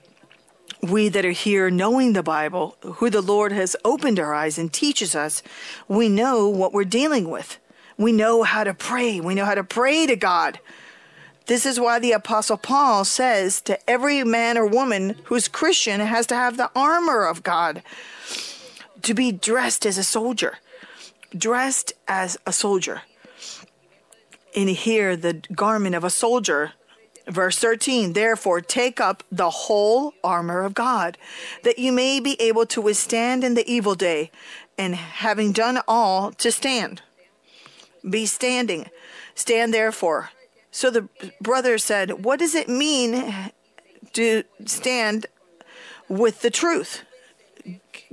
we 0.83 1.09
that 1.09 1.25
are 1.25 1.31
here 1.31 1.71
knowing 1.71 2.13
the 2.13 2.23
Bible, 2.23 2.77
who 2.83 3.09
the 3.09 3.23
Lord 3.23 3.53
has 3.53 3.77
opened 3.85 4.19
our 4.19 4.35
eyes 4.35 4.59
and 4.59 4.73
teaches 4.73 5.15
us, 5.15 5.43
we 5.87 6.09
know 6.09 6.49
what 6.49 6.73
we're 6.73 6.85
dealing 6.85 7.31
with. 7.31 7.59
We 7.97 8.11
know 8.11 8.43
how 8.43 8.65
to 8.65 8.75
pray. 8.75 9.21
We 9.21 9.35
know 9.35 9.45
how 9.45 9.55
to 9.55 9.63
pray 9.63 10.07
to 10.07 10.17
God. 10.17 10.59
This 11.47 11.67
is 11.67 11.79
why 11.79 11.99
the 11.99 12.13
Apostle 12.13 12.57
Paul 12.57 13.05
says 13.05 13.61
to 13.63 13.79
every 13.89 14.25
man 14.25 14.59
or 14.59 14.67
woman 14.67 15.17
who's 15.25 15.49
Christian 15.49 16.01
has 16.01 16.27
to 16.29 16.35
have 16.35 16.57
the 16.57 16.71
armor 16.75 17.25
of 17.25 17.43
God, 17.43 17.83
to 19.03 19.15
be 19.15 19.33
dressed 19.33 19.85
as 19.87 19.99
a 19.99 20.05
soldier, 20.05 20.59
dressed 21.37 21.93
as 22.09 22.39
a 22.47 22.53
soldier. 22.53 23.03
And 24.55 24.69
here, 24.69 25.17
the 25.17 25.43
garment 25.55 25.95
of 25.95 26.05
a 26.05 26.11
soldier 26.11 26.73
Verse 27.29 27.57
13, 27.59 28.15
therefore 28.15 28.61
take 28.61 29.01
up 29.01 29.23
the 29.31 29.51
whole 29.51 30.13
armor 30.25 30.63
of 30.63 30.75
God, 30.75 31.17
that 31.63 31.79
you 31.79 31.93
may 31.93 32.19
be 32.19 32.41
able 32.41 32.67
to 32.67 32.81
withstand 32.81 33.45
in 33.45 33.55
the 33.55 33.71
evil 33.71 33.95
day, 33.95 34.31
and 34.77 34.97
having 34.97 35.53
done 35.53 35.81
all, 35.87 36.33
to 36.33 36.51
stand. 36.51 37.03
Be 38.09 38.27
standing. 38.27 38.87
Stand 39.35 39.73
therefore. 39.73 40.31
So 40.73 40.91
the 40.91 41.09
brother 41.41 41.79
said, 41.79 42.25
What 42.25 42.41
does 42.41 42.55
it 42.55 42.69
mean 42.69 43.53
to 44.15 44.43
stand 44.65 45.27
with 46.09 46.43
the 46.43 46.51
truth? 46.51 47.03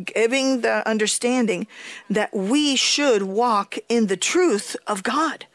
Giving 0.03 0.62
the 0.62 0.88
understanding 0.88 1.66
that 2.10 2.34
we 2.36 2.76
should 2.76 3.24
walk 3.24 3.78
in 3.88 4.07
the 4.07 4.18
truth 4.18 4.76
of 4.86 5.01
God. 5.01 5.47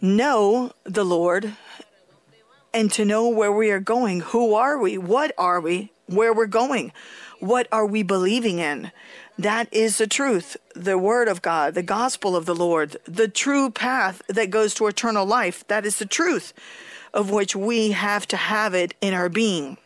Know 0.00 0.72
the 0.84 1.04
Lord 1.04 1.54
and 2.76 2.92
to 2.92 3.06
know 3.06 3.26
where 3.26 3.50
we 3.50 3.70
are 3.70 3.80
going. 3.80 4.20
Who 4.20 4.52
are 4.52 4.76
we? 4.78 4.98
What 4.98 5.32
are 5.38 5.62
we? 5.62 5.92
Where 6.04 6.34
we're 6.34 6.44
going? 6.44 6.92
What 7.40 7.66
are 7.72 7.86
we 7.86 8.02
believing 8.02 8.58
in? 8.58 8.92
That 9.38 9.72
is 9.72 9.96
the 9.96 10.06
truth, 10.06 10.58
the 10.74 10.98
word 10.98 11.26
of 11.26 11.40
God, 11.40 11.72
the 11.72 11.82
gospel 11.82 12.36
of 12.36 12.44
the 12.44 12.54
Lord, 12.54 12.98
the 13.06 13.28
true 13.28 13.70
path 13.70 14.20
that 14.28 14.50
goes 14.50 14.74
to 14.74 14.88
eternal 14.88 15.24
life. 15.24 15.66
That 15.68 15.86
is 15.86 15.98
the 15.98 16.04
truth 16.04 16.52
of 17.14 17.30
which 17.30 17.56
we 17.56 17.92
have 17.92 18.28
to 18.28 18.36
have 18.36 18.74
it 18.74 18.92
in 19.00 19.14
our 19.14 19.30
being. 19.30 19.78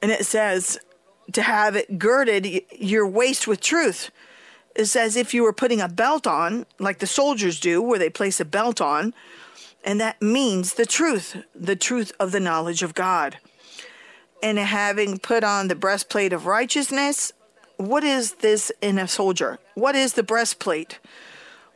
And 0.00 0.12
it 0.12 0.24
says 0.24 0.78
to 1.32 1.42
have 1.42 1.74
it 1.74 1.98
girded 1.98 2.62
your 2.70 3.06
waist 3.06 3.48
with 3.48 3.60
truth. 3.60 4.12
It 4.76 4.84
says 4.84 5.16
if 5.16 5.34
you 5.34 5.42
were 5.42 5.52
putting 5.52 5.80
a 5.80 5.88
belt 5.88 6.28
on, 6.28 6.66
like 6.78 7.00
the 7.00 7.08
soldiers 7.08 7.58
do, 7.58 7.82
where 7.82 7.98
they 7.98 8.10
place 8.10 8.38
a 8.38 8.44
belt 8.44 8.80
on 8.80 9.12
and 9.84 10.00
that 10.00 10.20
means 10.20 10.74
the 10.74 10.86
truth, 10.86 11.44
the 11.54 11.76
truth 11.76 12.12
of 12.20 12.32
the 12.32 12.40
knowledge 12.40 12.82
of 12.82 12.94
God. 12.94 13.38
And 14.42 14.58
having 14.58 15.18
put 15.18 15.44
on 15.44 15.68
the 15.68 15.74
breastplate 15.74 16.32
of 16.32 16.46
righteousness, 16.46 17.32
what 17.76 18.04
is 18.04 18.34
this 18.34 18.70
in 18.80 18.98
a 18.98 19.08
soldier? 19.08 19.58
What 19.74 19.94
is 19.94 20.14
the 20.14 20.22
breastplate? 20.22 20.98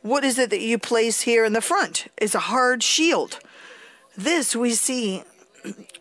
What 0.01 0.23
is 0.23 0.37
it 0.37 0.51
that 0.51 0.61
you 0.61 0.77
place 0.77 1.21
here 1.21 1.45
in 1.45 1.53
the 1.53 1.61
front? 1.61 2.07
It's 2.17 2.35
a 2.35 2.39
hard 2.39 2.83
shield. 2.83 3.39
This 4.15 4.55
we 4.55 4.71
see 4.71 5.23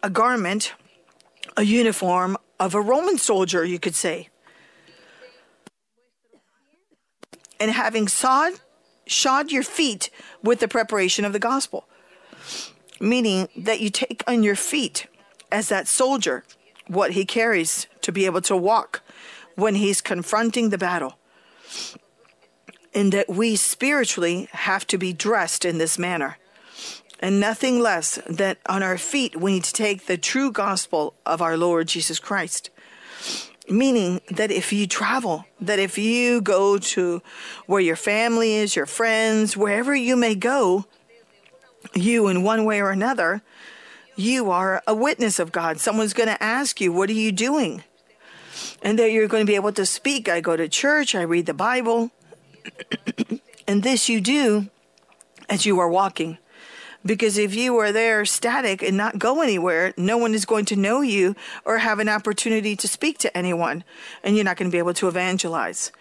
a 0.03 0.11
garment, 0.11 0.75
a 1.57 1.63
uniform 1.63 2.37
of 2.61 2.75
a 2.75 2.81
Roman 2.81 3.19
soldier, 3.19 3.65
you 3.65 3.79
could 3.79 3.95
say. 3.95 4.29
And 7.59 7.71
having 7.71 8.09
sawed, 8.09 8.53
shod 9.07 9.51
your 9.51 9.63
feet 9.63 10.11
with 10.43 10.61
the 10.61 10.69
preparation 10.69 11.25
of 11.25 11.33
the 11.33 11.39
gospel 11.39 11.87
meaning 13.05 13.49
that 13.57 13.81
you 13.81 13.91
take 13.91 14.23
on 14.27 14.43
your 14.43 14.57
feet 14.57 15.07
as 15.53 15.69
that 15.69 15.87
soldier 15.87 16.45
what 16.87 17.13
he 17.13 17.25
carries 17.25 17.87
to 18.03 18.13
be 18.13 18.27
able 18.27 18.43
to 18.43 18.57
walk 18.57 19.03
when 19.55 19.77
he's 19.77 20.01
confronting 20.01 20.71
the 20.71 20.79
battle. 20.79 21.19
And 22.95 23.13
that 23.13 23.29
we 23.29 23.57
spiritually 23.57 24.49
have 24.53 24.87
to 24.89 24.99
be 24.99 25.13
dressed 25.13 25.65
in 25.65 25.79
this 25.79 25.99
manner. 25.99 26.39
And 27.21 27.41
nothing 27.41 27.81
less 27.81 28.19
than 28.29 28.57
on 28.69 28.83
our 28.83 28.99
feet, 28.99 29.41
we 29.41 29.55
need 29.55 29.65
to 29.65 29.73
take 29.73 30.07
the 30.07 30.19
true 30.19 30.53
gospel 30.53 31.15
of 31.25 31.41
our 31.41 31.57
Lord 31.57 31.89
Jesus 31.89 32.19
Christ. 32.19 32.71
Meaning 33.69 34.21
that 34.31 34.51
if 34.51 34.73
you 34.73 34.87
travel, 34.87 35.47
that 35.61 35.79
if 35.79 35.97
you 35.97 36.43
go 36.43 36.77
to 36.79 37.23
where 37.67 37.81
your 37.81 37.97
family 37.97 38.57
is, 38.57 38.77
your 38.77 38.87
friends, 38.87 39.57
wherever 39.57 39.95
you 39.95 40.17
may 40.17 40.35
go, 40.35 40.85
you 41.95 42.29
in 42.29 42.43
one 42.43 42.65
way 42.65 42.81
or 42.81 42.91
another, 42.91 43.43
you 44.17 44.51
are 44.51 44.83
a 44.87 44.95
witness 44.95 45.39
of 45.39 45.53
God. 45.53 45.81
Someone's 45.81 46.13
going 46.13 46.29
to 46.29 46.43
ask 46.43 46.81
you, 46.81 46.93
What 46.93 47.11
are 47.11 47.15
you 47.15 47.33
doing? 47.33 47.83
And 48.83 48.99
that 48.99 49.11
you're 49.11 49.29
going 49.29 49.45
to 49.45 49.51
be 49.51 49.57
able 49.57 49.73
to 49.73 49.87
speak. 49.87 50.29
I 50.29 50.41
go 50.41 50.57
to 50.57 50.69
church, 50.69 51.15
I 51.15 51.23
read 51.23 51.47
the 51.47 51.55
Bible. 51.55 52.11
and 53.69 53.83
this 53.83 54.09
you 54.09 54.21
do 54.21 54.69
as 55.49 55.67
you 55.67 55.79
are 55.81 55.89
walking. 55.89 56.39
Because 57.07 57.37
if 57.37 57.55
you 57.55 57.77
are 57.79 57.93
there 57.93 58.25
static 58.25 58.83
and 58.83 58.97
not 58.97 59.19
go 59.19 59.43
anywhere, 59.43 59.93
no 59.97 60.17
one 60.17 60.33
is 60.33 60.47
going 60.47 60.65
to 60.67 60.77
know 60.77 61.03
you 61.03 61.37
or 61.65 61.79
have 61.79 61.99
an 61.99 62.09
opportunity 62.09 62.75
to 62.77 62.89
speak 62.89 63.19
to 63.19 63.37
anyone, 63.37 63.85
and 64.23 64.37
you're 64.37 64.45
not 64.45 64.57
going 64.57 64.71
to 64.71 64.75
be 64.75 64.79
able 64.79 64.95
to 64.95 65.09
evangelize. 65.09 65.93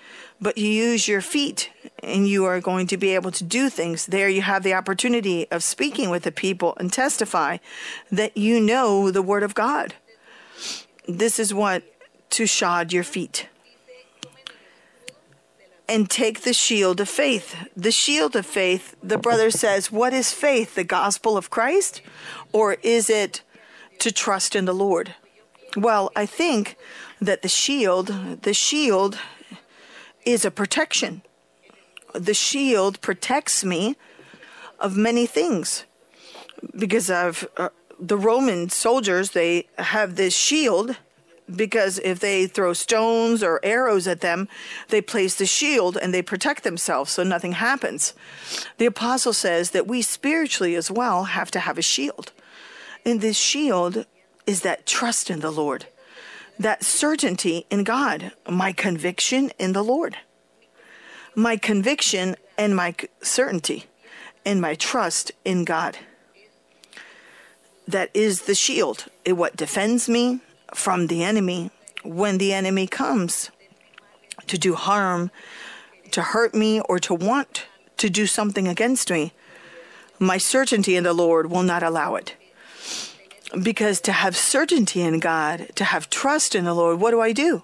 But 0.43 0.57
you 0.57 0.67
use 0.67 1.07
your 1.07 1.21
feet 1.21 1.71
and 2.03 2.27
you 2.27 2.43
are 2.43 2.59
going 2.59 2.85
to 2.87 2.97
be 2.97 3.15
able 3.15 3.31
to 3.31 3.45
do 3.45 3.69
things. 3.69 4.07
There 4.07 4.27
you 4.27 4.41
have 4.41 4.61
the 4.61 4.73
opportunity 4.73 5.49
of 5.49 5.63
speaking 5.63 6.09
with 6.09 6.23
the 6.23 6.33
people 6.33 6.75
and 6.77 6.91
testify 6.91 7.59
that 8.11 8.35
you 8.35 8.59
know 8.59 9.09
the 9.09 9.21
Word 9.21 9.43
of 9.43 9.55
God. 9.55 9.93
This 11.07 11.39
is 11.39 11.53
what 11.53 11.83
to 12.31 12.45
shod 12.45 12.91
your 12.91 13.05
feet 13.05 13.47
and 15.87 16.09
take 16.09 16.41
the 16.41 16.53
shield 16.53 16.99
of 16.99 17.07
faith. 17.07 17.55
The 17.77 17.91
shield 17.91 18.35
of 18.35 18.45
faith, 18.45 18.97
the 19.01 19.17
brother 19.17 19.49
says, 19.49 19.93
what 19.93 20.11
is 20.11 20.33
faith? 20.33 20.75
The 20.75 20.83
gospel 20.83 21.37
of 21.37 21.49
Christ? 21.49 22.01
Or 22.51 22.73
is 22.83 23.09
it 23.09 23.43
to 23.99 24.11
trust 24.11 24.57
in 24.57 24.65
the 24.65 24.73
Lord? 24.73 25.15
Well, 25.77 26.11
I 26.17 26.25
think 26.25 26.75
that 27.21 27.43
the 27.43 27.47
shield, 27.47 28.41
the 28.41 28.53
shield 28.53 29.17
is 30.25 30.45
a 30.45 30.51
protection. 30.51 31.21
The 32.13 32.33
shield 32.33 33.01
protects 33.01 33.63
me 33.63 33.95
of 34.79 34.95
many 34.95 35.25
things 35.25 35.85
because 36.77 37.09
of 37.09 37.47
uh, 37.57 37.69
the 37.99 38.17
Roman 38.17 38.69
soldiers, 38.69 39.31
they 39.31 39.67
have 39.77 40.15
this 40.15 40.35
shield 40.35 40.97
because 41.53 41.99
if 41.99 42.19
they 42.19 42.47
throw 42.47 42.73
stones 42.73 43.43
or 43.43 43.59
arrows 43.63 44.07
at 44.07 44.21
them, 44.21 44.47
they 44.89 45.01
place 45.01 45.35
the 45.35 45.45
shield 45.45 45.97
and 45.97 46.13
they 46.13 46.21
protect 46.21 46.63
themselves 46.63 47.11
so 47.11 47.23
nothing 47.23 47.53
happens. 47.53 48.13
The 48.77 48.85
apostle 48.85 49.33
says 49.33 49.71
that 49.71 49.87
we 49.87 50.01
spiritually 50.01 50.75
as 50.75 50.89
well 50.89 51.25
have 51.25 51.51
to 51.51 51.59
have 51.59 51.77
a 51.77 51.81
shield. 51.81 52.31
And 53.05 53.19
this 53.19 53.37
shield 53.37 54.05
is 54.47 54.61
that 54.61 54.85
trust 54.85 55.29
in 55.29 55.41
the 55.41 55.51
Lord, 55.51 55.85
that 56.59 56.83
certainty 56.83 57.65
in 57.69 57.83
God, 57.83 58.31
my 58.49 58.71
conviction 58.71 59.51
in 59.59 59.73
the 59.73 59.83
Lord, 59.83 60.17
my 61.35 61.57
conviction 61.57 62.35
and 62.57 62.75
my 62.75 62.95
certainty 63.21 63.85
and 64.45 64.61
my 64.61 64.75
trust 64.75 65.31
in 65.43 65.63
God. 65.63 65.97
That 67.87 68.11
is 68.13 68.43
the 68.43 68.55
shield. 68.55 69.05
What 69.25 69.55
defends 69.55 70.07
me, 70.07 70.41
from 70.73 71.07
the 71.07 71.23
enemy 71.23 71.71
when 72.03 72.37
the 72.37 72.53
enemy 72.53 72.87
comes 72.87 73.49
to 74.47 74.57
do 74.57 74.75
harm, 74.75 75.31
to 76.11 76.21
hurt 76.21 76.53
me, 76.53 76.81
or 76.81 76.99
to 76.99 77.13
want 77.13 77.65
to 77.97 78.09
do 78.09 78.27
something 78.27 78.67
against 78.67 79.09
me. 79.09 79.31
My 80.19 80.37
certainty 80.37 80.95
in 80.95 81.03
the 81.03 81.13
Lord 81.13 81.49
will 81.49 81.63
not 81.63 81.83
allow 81.83 82.15
it. 82.15 82.35
Because 83.61 84.01
to 84.01 84.11
have 84.11 84.35
certainty 84.35 85.01
in 85.01 85.19
God, 85.19 85.69
to 85.75 85.83
have 85.83 86.09
trust 86.09 86.55
in 86.55 86.65
the 86.65 86.73
Lord, 86.73 86.99
what 86.99 87.11
do 87.11 87.21
I 87.21 87.33
do? 87.33 87.63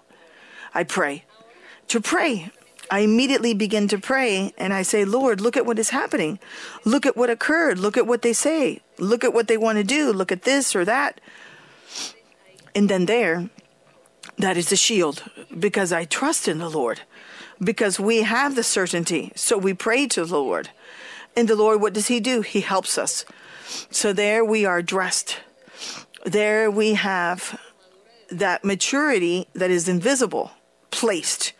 I 0.73 0.83
pray. 0.83 1.25
To 1.87 1.99
pray, 1.99 2.51
I 2.91 2.99
immediately 2.99 3.53
begin 3.53 3.87
to 3.89 3.97
pray 3.97 4.53
and 4.57 4.73
I 4.73 4.83
say, 4.83 5.05
Lord, 5.05 5.41
look 5.41 5.57
at 5.57 5.65
what 5.65 5.79
is 5.79 5.89
happening. 5.89 6.39
Look 6.85 7.05
at 7.05 7.17
what 7.17 7.29
occurred. 7.29 7.79
Look 7.79 7.97
at 7.97 8.07
what 8.07 8.21
they 8.21 8.33
say. 8.33 8.81
Look 8.97 9.23
at 9.23 9.33
what 9.33 9.47
they 9.47 9.57
want 9.57 9.77
to 9.77 9.83
do. 9.83 10.11
Look 10.11 10.31
at 10.31 10.43
this 10.43 10.75
or 10.75 10.85
that. 10.85 11.21
And 12.75 12.89
then 12.89 13.05
there, 13.05 13.49
that 14.37 14.57
is 14.57 14.69
the 14.69 14.75
shield 14.75 15.23
because 15.57 15.91
I 15.91 16.05
trust 16.05 16.47
in 16.47 16.59
the 16.59 16.69
Lord, 16.69 17.01
because 17.61 17.99
we 17.99 18.21
have 18.23 18.55
the 18.55 18.63
certainty. 18.63 19.31
So 19.35 19.57
we 19.57 19.73
pray 19.73 20.07
to 20.07 20.25
the 20.25 20.39
Lord. 20.39 20.69
And 21.35 21.47
the 21.47 21.55
Lord, 21.55 21.81
what 21.81 21.93
does 21.93 22.07
He 22.07 22.19
do? 22.19 22.41
He 22.41 22.61
helps 22.61 22.97
us. 22.97 23.25
So 23.91 24.13
there 24.13 24.43
we 24.43 24.65
are 24.65 24.81
dressed. 24.81 25.39
There 26.25 26.69
we 26.69 26.93
have 26.95 27.59
that 28.29 28.63
maturity 28.63 29.47
that 29.53 29.71
is 29.71 29.87
invisible 29.87 30.51
placed. 30.91 31.53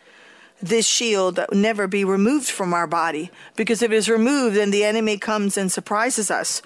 This 0.62 0.86
shield 0.86 1.36
that 1.36 1.50
will 1.50 1.56
never 1.58 1.86
be 1.86 2.04
removed 2.04 2.50
from 2.50 2.74
our 2.74 2.86
body 2.86 3.30
because 3.56 3.82
if 3.82 3.90
it 3.90 3.94
is 3.94 4.08
removed, 4.08 4.56
then 4.56 4.70
the 4.70 4.84
enemy 4.84 5.16
comes 5.16 5.56
and 5.56 5.72
surprises 5.72 6.30
us. 6.30 6.60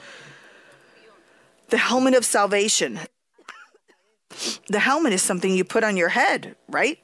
The 1.68 1.78
helmet 1.78 2.14
of 2.14 2.24
salvation 2.24 3.00
the 4.68 4.80
helmet 4.80 5.12
is 5.12 5.22
something 5.22 5.54
you 5.54 5.64
put 5.64 5.84
on 5.84 5.96
your 5.96 6.08
head, 6.08 6.56
right? 6.68 6.98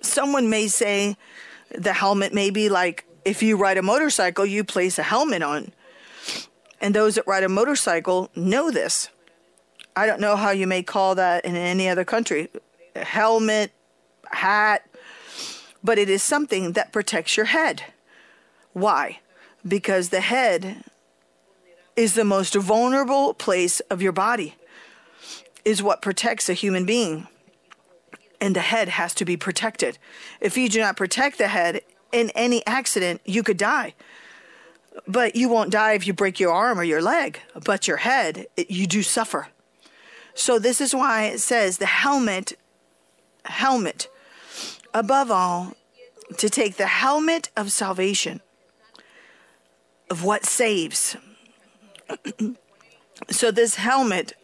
Someone 0.00 0.50
may 0.50 0.68
say 0.68 1.16
the 1.70 1.92
helmet 1.92 2.34
may 2.34 2.50
be 2.50 2.68
like 2.68 3.04
if 3.24 3.42
you 3.42 3.56
ride 3.56 3.78
a 3.78 3.82
motorcycle, 3.82 4.44
you 4.44 4.64
place 4.64 4.98
a 4.98 5.02
helmet 5.02 5.42
on. 5.42 5.72
And 6.80 6.94
those 6.94 7.14
that 7.14 7.26
ride 7.26 7.44
a 7.44 7.48
motorcycle 7.48 8.30
know 8.34 8.70
this. 8.70 9.08
I 9.94 10.06
don't 10.06 10.20
know 10.20 10.36
how 10.36 10.50
you 10.50 10.66
may 10.66 10.82
call 10.82 11.14
that 11.16 11.44
in 11.44 11.56
any 11.56 11.88
other 11.88 12.04
country 12.04 12.48
helmet, 12.96 13.72
hat, 14.26 14.86
but 15.82 15.98
it 15.98 16.08
is 16.08 16.22
something 16.22 16.72
that 16.72 16.92
protects 16.92 17.36
your 17.36 17.46
head. 17.46 17.84
Why? 18.72 19.20
Because 19.66 20.08
the 20.08 20.20
head 20.20 20.84
is 21.96 22.14
the 22.14 22.24
most 22.24 22.54
vulnerable 22.54 23.34
place 23.34 23.80
of 23.80 24.00
your 24.00 24.12
body 24.12 24.54
is 25.64 25.82
what 25.82 26.02
protects 26.02 26.48
a 26.48 26.54
human 26.54 26.84
being. 26.84 27.28
And 28.40 28.56
the 28.56 28.60
head 28.60 28.88
has 28.88 29.14
to 29.14 29.24
be 29.24 29.36
protected. 29.36 29.98
If 30.40 30.56
you 30.56 30.68
do 30.68 30.80
not 30.80 30.96
protect 30.96 31.38
the 31.38 31.48
head 31.48 31.82
in 32.10 32.30
any 32.30 32.66
accident, 32.66 33.20
you 33.24 33.42
could 33.42 33.56
die. 33.56 33.94
But 35.06 35.36
you 35.36 35.48
won't 35.48 35.70
die 35.70 35.92
if 35.92 36.06
you 36.06 36.12
break 36.12 36.40
your 36.40 36.52
arm 36.52 36.78
or 36.78 36.84
your 36.84 37.00
leg, 37.00 37.40
but 37.64 37.86
your 37.86 37.98
head, 37.98 38.46
you 38.56 38.86
do 38.86 39.02
suffer. 39.02 39.48
So 40.34 40.58
this 40.58 40.80
is 40.80 40.94
why 40.94 41.24
it 41.24 41.40
says 41.40 41.78
the 41.78 41.86
helmet, 41.86 42.54
helmet, 43.44 44.08
above 44.94 45.30
all, 45.30 45.74
to 46.38 46.48
take 46.48 46.76
the 46.76 46.86
helmet 46.86 47.50
of 47.56 47.72
salvation, 47.72 48.40
of 50.10 50.24
what 50.24 50.44
saves. 50.44 51.16
so 53.30 53.50
this 53.50 53.76
helmet 53.76 54.34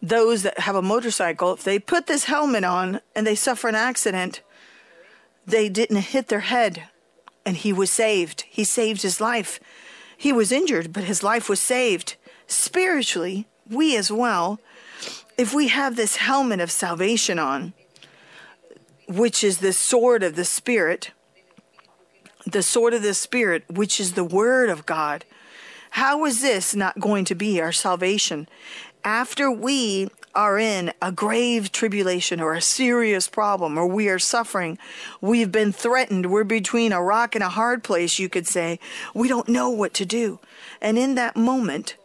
those 0.00 0.42
that 0.42 0.60
have 0.60 0.76
a 0.76 0.82
motorcycle, 0.82 1.52
if 1.52 1.64
they 1.64 1.78
put 1.78 2.06
this 2.06 2.24
helmet 2.24 2.64
on 2.64 3.00
and 3.14 3.26
they 3.26 3.34
suffer 3.34 3.68
an 3.68 3.74
accident, 3.74 4.42
they 5.46 5.68
didn't 5.68 5.96
hit 5.96 6.28
their 6.28 6.40
head 6.40 6.84
and 7.44 7.56
he 7.56 7.72
was 7.72 7.90
saved. 7.90 8.44
He 8.48 8.64
saved 8.64 9.02
his 9.02 9.20
life. 9.20 9.58
He 10.16 10.32
was 10.32 10.52
injured, 10.52 10.92
but 10.92 11.04
his 11.04 11.22
life 11.22 11.48
was 11.48 11.60
saved. 11.60 12.16
Spiritually, 12.46 13.46
we 13.68 13.96
as 13.96 14.12
well, 14.12 14.60
if 15.38 15.54
we 15.54 15.68
have 15.68 15.96
this 15.96 16.16
helmet 16.16 16.60
of 16.60 16.70
salvation 16.70 17.38
on, 17.38 17.72
which 19.08 19.42
is 19.42 19.58
the 19.58 19.72
sword 19.72 20.22
of 20.22 20.36
the 20.36 20.44
Spirit, 20.44 21.12
the 22.44 22.62
sword 22.62 22.92
of 22.92 23.02
the 23.02 23.14
Spirit, 23.14 23.64
which 23.70 23.98
is 23.98 24.12
the 24.12 24.24
Word 24.24 24.68
of 24.68 24.84
God, 24.84 25.24
how 25.92 26.26
is 26.26 26.42
this 26.42 26.74
not 26.74 27.00
going 27.00 27.24
to 27.24 27.34
be 27.34 27.60
our 27.60 27.72
salvation? 27.72 28.46
after 29.04 29.50
we 29.50 30.08
are 30.34 30.58
in 30.58 30.92
a 31.00 31.10
grave 31.10 31.72
tribulation 31.72 32.40
or 32.40 32.54
a 32.54 32.60
serious 32.60 33.28
problem 33.28 33.78
or 33.78 33.86
we 33.86 34.08
are 34.08 34.18
suffering, 34.18 34.78
we've 35.20 35.50
been 35.50 35.72
threatened, 35.72 36.30
we're 36.30 36.44
between 36.44 36.92
a 36.92 37.02
rock 37.02 37.34
and 37.34 37.42
a 37.42 37.48
hard 37.48 37.82
place, 37.82 38.18
you 38.18 38.28
could 38.28 38.46
say, 38.46 38.78
we 39.14 39.28
don't 39.28 39.48
know 39.48 39.70
what 39.70 39.94
to 39.94 40.04
do. 40.04 40.38
And 40.80 40.98
in 40.98 41.14
that 41.16 41.36
moment, 41.36 41.96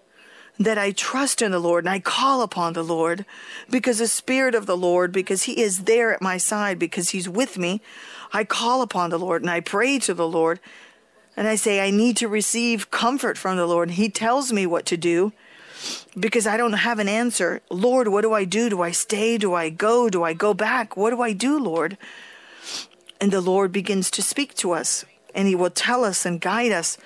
that 0.59 0.77
I 0.77 0.91
trust 0.91 1.41
in 1.41 1.51
the 1.51 1.59
Lord 1.59 1.83
and 1.83 1.89
I 1.89 1.99
call 1.99 2.41
upon 2.41 2.73
the 2.73 2.83
Lord 2.83 3.25
because 3.69 3.97
the 3.97 4.07
Spirit 4.07 4.55
of 4.55 4.65
the 4.65 4.77
Lord, 4.77 5.11
because 5.11 5.43
He 5.43 5.61
is 5.61 5.85
there 5.85 6.13
at 6.13 6.21
my 6.21 6.37
side, 6.37 6.77
because 6.77 7.09
He's 7.09 7.27
with 7.27 7.57
me, 7.57 7.81
I 8.31 8.43
call 8.43 8.81
upon 8.81 9.09
the 9.09 9.19
Lord 9.19 9.41
and 9.41 9.49
I 9.49 9.59
pray 9.59 9.99
to 9.99 10.13
the 10.13 10.27
Lord 10.27 10.59
and 11.35 11.47
I 11.47 11.55
say, 11.55 11.79
I 11.79 11.89
need 11.89 12.17
to 12.17 12.27
receive 12.27 12.91
comfort 12.91 13.37
from 13.37 13.57
the 13.57 13.65
Lord. 13.65 13.89
And 13.89 13.97
He 13.97 14.09
tells 14.09 14.53
me 14.53 14.65
what 14.65 14.85
to 14.87 14.97
do 14.97 15.33
because 16.17 16.45
I 16.45 16.57
don't 16.57 16.73
have 16.73 16.99
an 16.99 17.09
answer. 17.09 17.61
Lord, 17.69 18.07
what 18.07 18.21
do 18.21 18.33
I 18.33 18.45
do? 18.45 18.69
Do 18.69 18.81
I 18.81 18.91
stay? 18.91 19.37
Do 19.37 19.53
I 19.53 19.69
go? 19.69 20.09
Do 20.09 20.23
I 20.23 20.33
go 20.33 20.53
back? 20.53 20.95
What 20.95 21.09
do 21.09 21.21
I 21.21 21.33
do, 21.33 21.59
Lord? 21.59 21.97
And 23.19 23.31
the 23.31 23.41
Lord 23.41 23.71
begins 23.71 24.11
to 24.11 24.21
speak 24.21 24.53
to 24.55 24.71
us 24.71 25.05
and 25.33 25.47
He 25.47 25.55
will 25.55 25.69
tell 25.69 26.03
us 26.03 26.25
and 26.25 26.39
guide 26.39 26.71
us. 26.71 26.97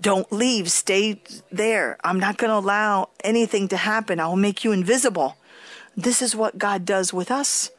Don't 0.00 0.30
leave, 0.32 0.70
stay 0.70 1.22
there. 1.52 1.96
I'm 2.02 2.18
not 2.18 2.38
going 2.38 2.50
to 2.50 2.56
allow 2.56 3.10
anything 3.22 3.68
to 3.68 3.76
happen. 3.76 4.18
I'll 4.18 4.36
make 4.36 4.64
you 4.64 4.72
invisible. 4.72 5.36
This 5.96 6.22
is 6.22 6.34
what 6.34 6.58
God 6.58 6.84
does 6.84 7.12
with 7.12 7.30
us. 7.30 7.70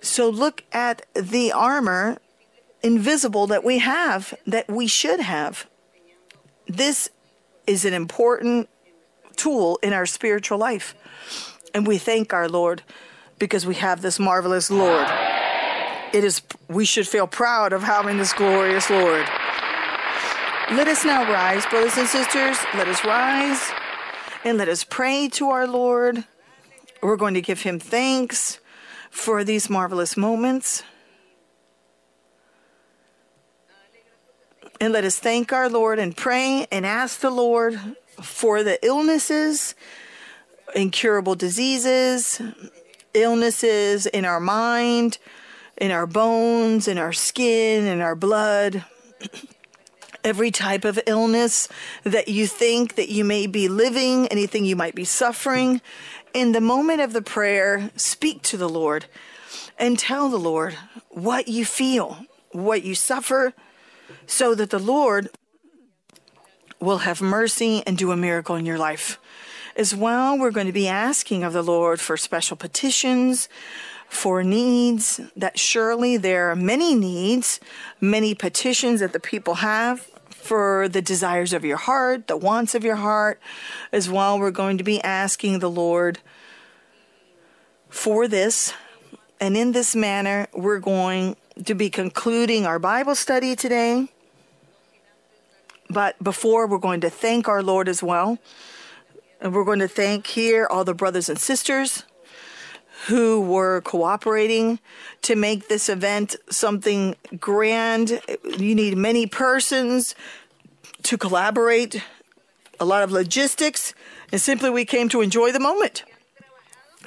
So 0.00 0.28
look 0.28 0.64
at 0.72 1.04
the 1.14 1.50
armor 1.52 2.18
invisible 2.82 3.46
that 3.48 3.64
we 3.64 3.78
have, 3.78 4.34
that 4.46 4.68
we 4.68 4.86
should 4.86 5.20
have. 5.20 5.68
This 6.66 7.10
is 7.66 7.84
an 7.84 7.94
important 7.94 8.68
tool 9.36 9.78
in 9.82 9.92
our 9.92 10.06
spiritual 10.06 10.58
life. 10.58 10.94
And 11.74 11.86
we 11.86 11.98
thank 11.98 12.32
our 12.32 12.48
Lord 12.48 12.82
because 13.38 13.66
we 13.66 13.74
have 13.76 14.02
this 14.02 14.18
marvelous 14.18 14.70
Lord. 14.70 15.06
It 16.12 16.24
is 16.24 16.42
we 16.68 16.84
should 16.84 17.06
feel 17.06 17.26
proud 17.26 17.72
of 17.72 17.82
having 17.82 18.16
this 18.18 18.32
glorious 18.32 18.88
Lord. 18.88 19.26
Let 20.70 20.86
us 20.86 21.02
now 21.02 21.22
rise, 21.32 21.64
brothers 21.64 21.96
and 21.96 22.06
sisters. 22.06 22.58
Let 22.74 22.88
us 22.88 23.02
rise 23.02 23.72
and 24.44 24.58
let 24.58 24.68
us 24.68 24.84
pray 24.84 25.26
to 25.30 25.48
our 25.48 25.66
Lord. 25.66 26.24
We're 27.02 27.16
going 27.16 27.32
to 27.32 27.40
give 27.40 27.62
him 27.62 27.80
thanks 27.80 28.60
for 29.10 29.44
these 29.44 29.70
marvelous 29.70 30.14
moments. 30.14 30.82
And 34.78 34.92
let 34.92 35.04
us 35.04 35.18
thank 35.18 35.54
our 35.54 35.70
Lord 35.70 35.98
and 35.98 36.14
pray 36.14 36.66
and 36.70 36.84
ask 36.84 37.20
the 37.20 37.30
Lord 37.30 37.80
for 38.20 38.62
the 38.62 38.78
illnesses, 38.84 39.74
incurable 40.74 41.34
diseases, 41.34 42.42
illnesses 43.14 44.04
in 44.04 44.26
our 44.26 44.38
mind, 44.38 45.16
in 45.78 45.90
our 45.90 46.06
bones, 46.06 46.88
in 46.88 46.98
our 46.98 47.14
skin, 47.14 47.86
in 47.86 48.02
our 48.02 48.14
blood. 48.14 48.84
Every 50.24 50.50
type 50.50 50.84
of 50.84 50.98
illness 51.06 51.68
that 52.02 52.28
you 52.28 52.46
think 52.46 52.96
that 52.96 53.08
you 53.08 53.24
may 53.24 53.46
be 53.46 53.68
living, 53.68 54.26
anything 54.28 54.64
you 54.64 54.76
might 54.76 54.94
be 54.94 55.04
suffering. 55.04 55.80
In 56.34 56.52
the 56.52 56.60
moment 56.60 57.00
of 57.00 57.12
the 57.12 57.22
prayer, 57.22 57.90
speak 57.96 58.42
to 58.42 58.56
the 58.56 58.68
Lord 58.68 59.06
and 59.78 59.98
tell 59.98 60.28
the 60.28 60.38
Lord 60.38 60.76
what 61.10 61.48
you 61.48 61.64
feel, 61.64 62.26
what 62.50 62.82
you 62.82 62.94
suffer, 62.94 63.54
so 64.26 64.54
that 64.54 64.70
the 64.70 64.78
Lord 64.78 65.30
will 66.80 66.98
have 66.98 67.20
mercy 67.20 67.82
and 67.86 67.96
do 67.96 68.12
a 68.12 68.16
miracle 68.16 68.56
in 68.56 68.66
your 68.66 68.78
life. 68.78 69.18
As 69.76 69.94
well, 69.94 70.36
we're 70.36 70.50
going 70.50 70.66
to 70.66 70.72
be 70.72 70.88
asking 70.88 71.44
of 71.44 71.52
the 71.52 71.62
Lord 71.62 72.00
for 72.00 72.16
special 72.16 72.56
petitions, 72.56 73.48
for 74.08 74.42
needs, 74.42 75.20
that 75.36 75.58
surely 75.58 76.16
there 76.16 76.50
are 76.50 76.56
many 76.56 76.94
needs, 76.94 77.60
many 78.00 78.34
petitions 78.34 79.00
that 79.00 79.12
the 79.12 79.20
people 79.20 79.56
have 79.56 80.00
for 80.30 80.88
the 80.88 81.02
desires 81.02 81.52
of 81.52 81.64
your 81.64 81.76
heart, 81.76 82.26
the 82.26 82.36
wants 82.36 82.74
of 82.74 82.82
your 82.84 82.96
heart. 82.96 83.40
As 83.92 84.08
well, 84.08 84.38
we're 84.38 84.50
going 84.50 84.78
to 84.78 84.84
be 84.84 85.00
asking 85.02 85.58
the 85.58 85.70
Lord 85.70 86.20
for 87.88 88.26
this. 88.26 88.72
And 89.40 89.56
in 89.56 89.72
this 89.72 89.94
manner, 89.94 90.48
we're 90.54 90.80
going 90.80 91.36
to 91.64 91.74
be 91.74 91.90
concluding 91.90 92.66
our 92.66 92.78
Bible 92.78 93.14
study 93.14 93.54
today. 93.54 94.08
But 95.90 96.22
before, 96.22 96.66
we're 96.66 96.78
going 96.78 97.00
to 97.02 97.10
thank 97.10 97.46
our 97.46 97.62
Lord 97.62 97.88
as 97.88 98.02
well. 98.02 98.38
And 99.40 99.54
we're 99.54 99.64
going 99.64 99.78
to 99.78 99.88
thank 99.88 100.26
here 100.26 100.66
all 100.68 100.84
the 100.84 100.94
brothers 100.94 101.28
and 101.28 101.38
sisters 101.38 102.04
who 103.08 103.40
were 103.40 103.80
cooperating 103.80 104.78
to 105.22 105.34
make 105.34 105.68
this 105.68 105.88
event 105.88 106.36
something 106.50 107.16
grand. 107.40 108.20
You 108.58 108.74
need 108.74 108.98
many 108.98 109.26
persons 109.26 110.14
to 111.04 111.16
collaborate, 111.16 112.02
a 112.78 112.84
lot 112.84 113.02
of 113.02 113.10
logistics, 113.10 113.94
and 114.30 114.38
simply 114.40 114.68
we 114.68 114.84
came 114.84 115.08
to 115.08 115.22
enjoy 115.22 115.52
the 115.52 115.60
moment. 115.60 116.04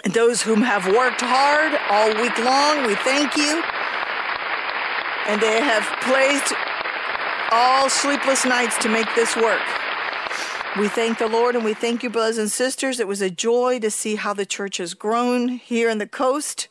And 0.04 0.12
those 0.14 0.42
whom 0.42 0.64
have 0.64 0.88
worked 0.88 1.22
hard 1.22 1.78
all 1.92 2.10
week 2.20 2.38
long, 2.40 2.88
we 2.88 2.96
thank 2.96 3.38
you. 3.38 3.62
And 5.28 5.40
they 5.40 5.62
have 5.62 5.86
placed 6.02 6.52
all 7.52 7.90
sleepless 7.90 8.44
nights 8.44 8.76
to 8.80 8.90
make 8.90 9.14
this 9.14 9.36
work. 9.36 9.62
We 10.80 10.88
thank 10.88 11.18
the 11.18 11.28
Lord 11.28 11.58
and 11.58 11.66
we 11.66 11.74
thank 11.74 12.02
you, 12.02 12.10
brothers 12.10 12.38
and 12.38 12.50
sisters. 12.50 13.02
It 13.02 13.08
was 13.08 13.22
a 13.22 13.30
joy 13.30 13.80
to 13.80 13.92
see 13.92 14.16
how 14.16 14.34
the 14.34 14.46
church 14.46 14.78
has 14.78 14.94
grown 14.94 15.50
here 15.50 15.90
in 15.90 15.98
the 15.98 16.08
coast. 16.08 16.70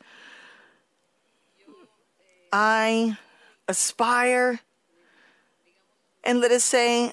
I 2.51 3.19
aspire, 3.69 4.61
and 6.25 6.41
let 6.41 6.51
us 6.51 6.65
say, 6.65 7.13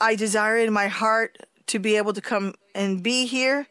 I 0.00 0.14
desire 0.14 0.58
in 0.58 0.72
my 0.72 0.86
heart 0.86 1.38
to 1.66 1.80
be 1.80 1.96
able 1.96 2.12
to 2.12 2.20
come 2.20 2.54
and 2.72 3.02
be 3.02 3.26
here. 3.26 3.66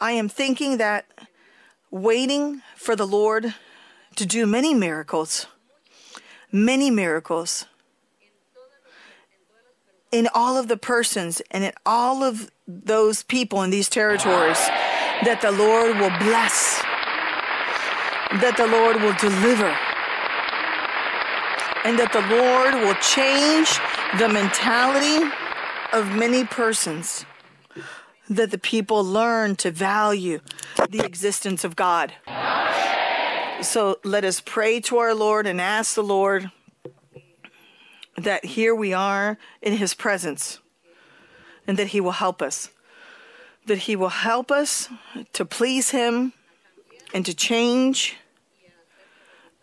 I 0.00 0.12
am 0.12 0.28
thinking 0.28 0.76
that 0.76 1.04
waiting 1.90 2.62
for 2.76 2.94
the 2.94 3.08
Lord 3.08 3.54
to 4.14 4.24
do 4.24 4.46
many 4.46 4.72
miracles, 4.72 5.46
many 6.52 6.92
miracles 6.92 7.64
in 10.10 10.28
all 10.34 10.56
of 10.56 10.68
the 10.68 10.76
persons 10.76 11.42
and 11.50 11.64
in 11.64 11.72
all 11.84 12.22
of 12.22 12.50
those 12.66 13.22
people 13.22 13.62
in 13.62 13.70
these 13.70 13.88
territories 13.88 14.58
that 15.24 15.40
the 15.42 15.50
Lord 15.50 15.96
will 15.96 16.16
bless, 16.18 16.80
that 18.40 18.56
the 18.56 18.66
Lord 18.66 18.96
will 19.02 19.14
deliver, 19.14 19.74
and 21.84 21.98
that 21.98 22.12
the 22.12 22.20
Lord 22.20 22.74
will 22.74 22.94
change 23.00 23.78
the 24.18 24.28
mentality 24.28 25.30
of 25.92 26.14
many 26.14 26.44
persons, 26.44 27.24
that 28.28 28.50
the 28.50 28.58
people 28.58 29.02
learn 29.04 29.56
to 29.56 29.70
value 29.70 30.40
the 30.90 31.04
existence 31.04 31.64
of 31.64 31.76
God. 31.76 32.12
So 33.62 33.98
let 34.04 34.24
us 34.24 34.40
pray 34.40 34.80
to 34.82 34.98
our 34.98 35.14
Lord 35.14 35.46
and 35.46 35.60
ask 35.60 35.94
the 35.94 36.02
Lord 36.02 36.50
that 38.18 38.44
here 38.44 38.74
we 38.74 38.92
are 38.92 39.38
in 39.62 39.74
his 39.74 39.94
presence 39.94 40.58
and 41.66 41.76
that 41.76 41.88
he 41.88 42.00
will 42.00 42.12
help 42.12 42.42
us. 42.42 42.70
That 43.66 43.78
he 43.78 43.96
will 43.96 44.08
help 44.08 44.50
us 44.50 44.88
to 45.34 45.44
please 45.44 45.90
him 45.90 46.32
and 47.12 47.24
to 47.26 47.34
change 47.34 48.16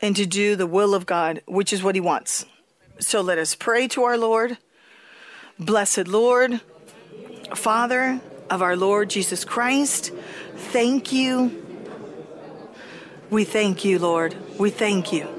and 0.01 0.16
to 0.16 0.26
do 0.26 0.56
the 0.56 0.68
will 0.68 0.93
of 0.93 1.06
God, 1.06 1.41
which 1.47 1.74
is 1.74 1.82
what 1.82 1.95
he 1.95 2.01
wants. 2.01 2.45
So 2.99 3.22
let 3.22 3.38
us 3.38 3.56
pray 3.56 3.88
to 3.89 4.03
our 4.03 4.18
Lord. 4.18 4.58
Blessed 5.58 6.08
Lord, 6.08 6.62
Father 7.56 8.20
of 8.49 8.62
our 8.62 8.76
Lord 8.76 9.10
Jesus 9.10 9.43
Christ, 9.43 10.12
thank 10.56 11.12
you. 11.12 11.64
We 13.30 13.43
thank 13.43 13.84
you, 13.84 13.97
Lord. 13.97 14.36
We 14.60 14.70
thank 14.70 15.12
you 15.12 15.35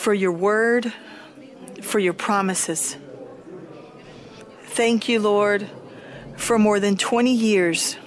for 0.00 0.14
your 0.14 0.32
word, 0.32 0.94
for 1.82 1.98
your 1.98 2.14
promises. 2.14 2.96
Thank 4.62 5.10
you, 5.10 5.20
Lord, 5.20 5.68
for 6.38 6.58
more 6.58 6.80
than 6.80 6.96
20 6.96 7.34
years 7.34 7.98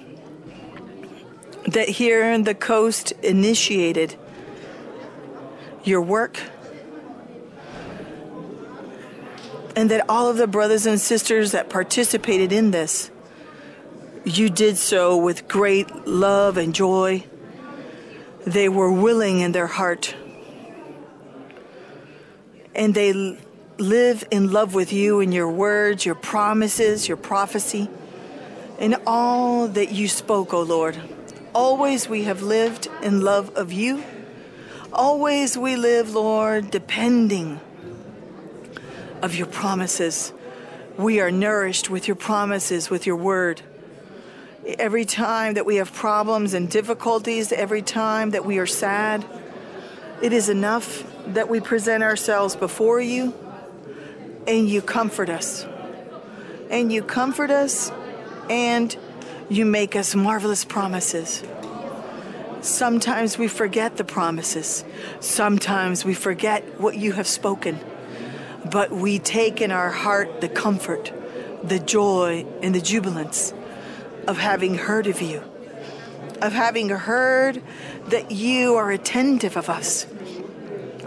that 1.67 1.87
here 1.87 2.31
in 2.31 2.45
the 2.45 2.55
coast 2.55 3.11
initiated 3.21 4.15
your 5.83 6.01
work. 6.01 6.39
And 9.75 9.91
that 9.91 10.09
all 10.09 10.29
of 10.29 10.37
the 10.37 10.47
brothers 10.47 10.87
and 10.87 10.99
sisters 10.99 11.51
that 11.51 11.69
participated 11.69 12.51
in 12.51 12.71
this, 12.71 13.11
you 14.25 14.49
did 14.49 14.77
so 14.77 15.15
with 15.15 15.47
great 15.47 16.07
love 16.07 16.57
and 16.57 16.73
joy. 16.73 17.23
They 18.47 18.67
were 18.67 18.91
willing 18.91 19.41
in 19.41 19.51
their 19.51 19.67
heart 19.67 20.15
and 22.75 22.93
they 22.93 23.37
live 23.77 24.23
in 24.31 24.51
love 24.51 24.73
with 24.73 24.93
you 24.93 25.19
and 25.19 25.33
your 25.33 25.49
words, 25.49 26.05
your 26.05 26.15
promises, 26.15 27.07
your 27.07 27.17
prophecy, 27.17 27.89
and 28.79 28.95
all 29.05 29.67
that 29.67 29.91
you 29.91 30.07
spoke, 30.07 30.53
O 30.53 30.61
Lord. 30.61 30.97
Always 31.53 32.09
we 32.09 32.23
have 32.23 32.41
lived 32.41 32.87
in 33.01 33.21
love 33.21 33.55
of 33.55 33.71
you. 33.71 34.03
Always 34.91 35.57
we 35.57 35.75
live, 35.75 36.13
Lord, 36.13 36.71
depending 36.71 37.59
of 39.21 39.35
your 39.35 39.47
promises. 39.47 40.33
We 40.97 41.19
are 41.19 41.31
nourished 41.31 41.89
with 41.89 42.07
your 42.07 42.15
promises, 42.15 42.89
with 42.89 43.07
your 43.07 43.15
word. 43.15 43.61
Every 44.65 45.05
time 45.05 45.55
that 45.55 45.65
we 45.65 45.77
have 45.77 45.93
problems 45.93 46.53
and 46.53 46.69
difficulties, 46.69 47.51
every 47.51 47.81
time 47.81 48.31
that 48.31 48.45
we 48.45 48.59
are 48.59 48.67
sad, 48.67 49.25
it 50.21 50.33
is 50.33 50.49
enough 50.49 51.03
that 51.27 51.49
we 51.49 51.59
present 51.59 52.03
ourselves 52.03 52.55
before 52.55 53.01
you 53.01 53.33
and 54.47 54.69
you 54.69 54.81
comfort 54.81 55.29
us. 55.29 55.65
And 56.69 56.91
you 56.91 57.03
comfort 57.03 57.51
us 57.51 57.91
and 58.49 58.95
you 59.49 59.65
make 59.65 59.95
us 59.95 60.15
marvelous 60.15 60.65
promises. 60.65 61.43
Sometimes 62.61 63.37
we 63.37 63.47
forget 63.47 63.97
the 63.97 64.03
promises. 64.03 64.83
Sometimes 65.19 66.05
we 66.05 66.13
forget 66.13 66.79
what 66.79 66.95
you 66.95 67.13
have 67.13 67.27
spoken. 67.27 67.79
But 68.69 68.91
we 68.91 69.19
take 69.19 69.61
in 69.61 69.71
our 69.71 69.91
heart 69.91 70.41
the 70.41 70.49
comfort, 70.49 71.11
the 71.63 71.79
joy, 71.79 72.45
and 72.61 72.73
the 72.73 72.81
jubilance 72.81 73.53
of 74.27 74.37
having 74.37 74.75
heard 74.75 75.07
of 75.07 75.21
you 75.21 75.43
of 76.43 76.51
having 76.51 76.89
heard 76.89 77.61
that 78.07 78.31
you 78.31 78.75
are 78.75 78.91
attentive 78.91 79.55
of 79.55 79.69
us. 79.69 80.05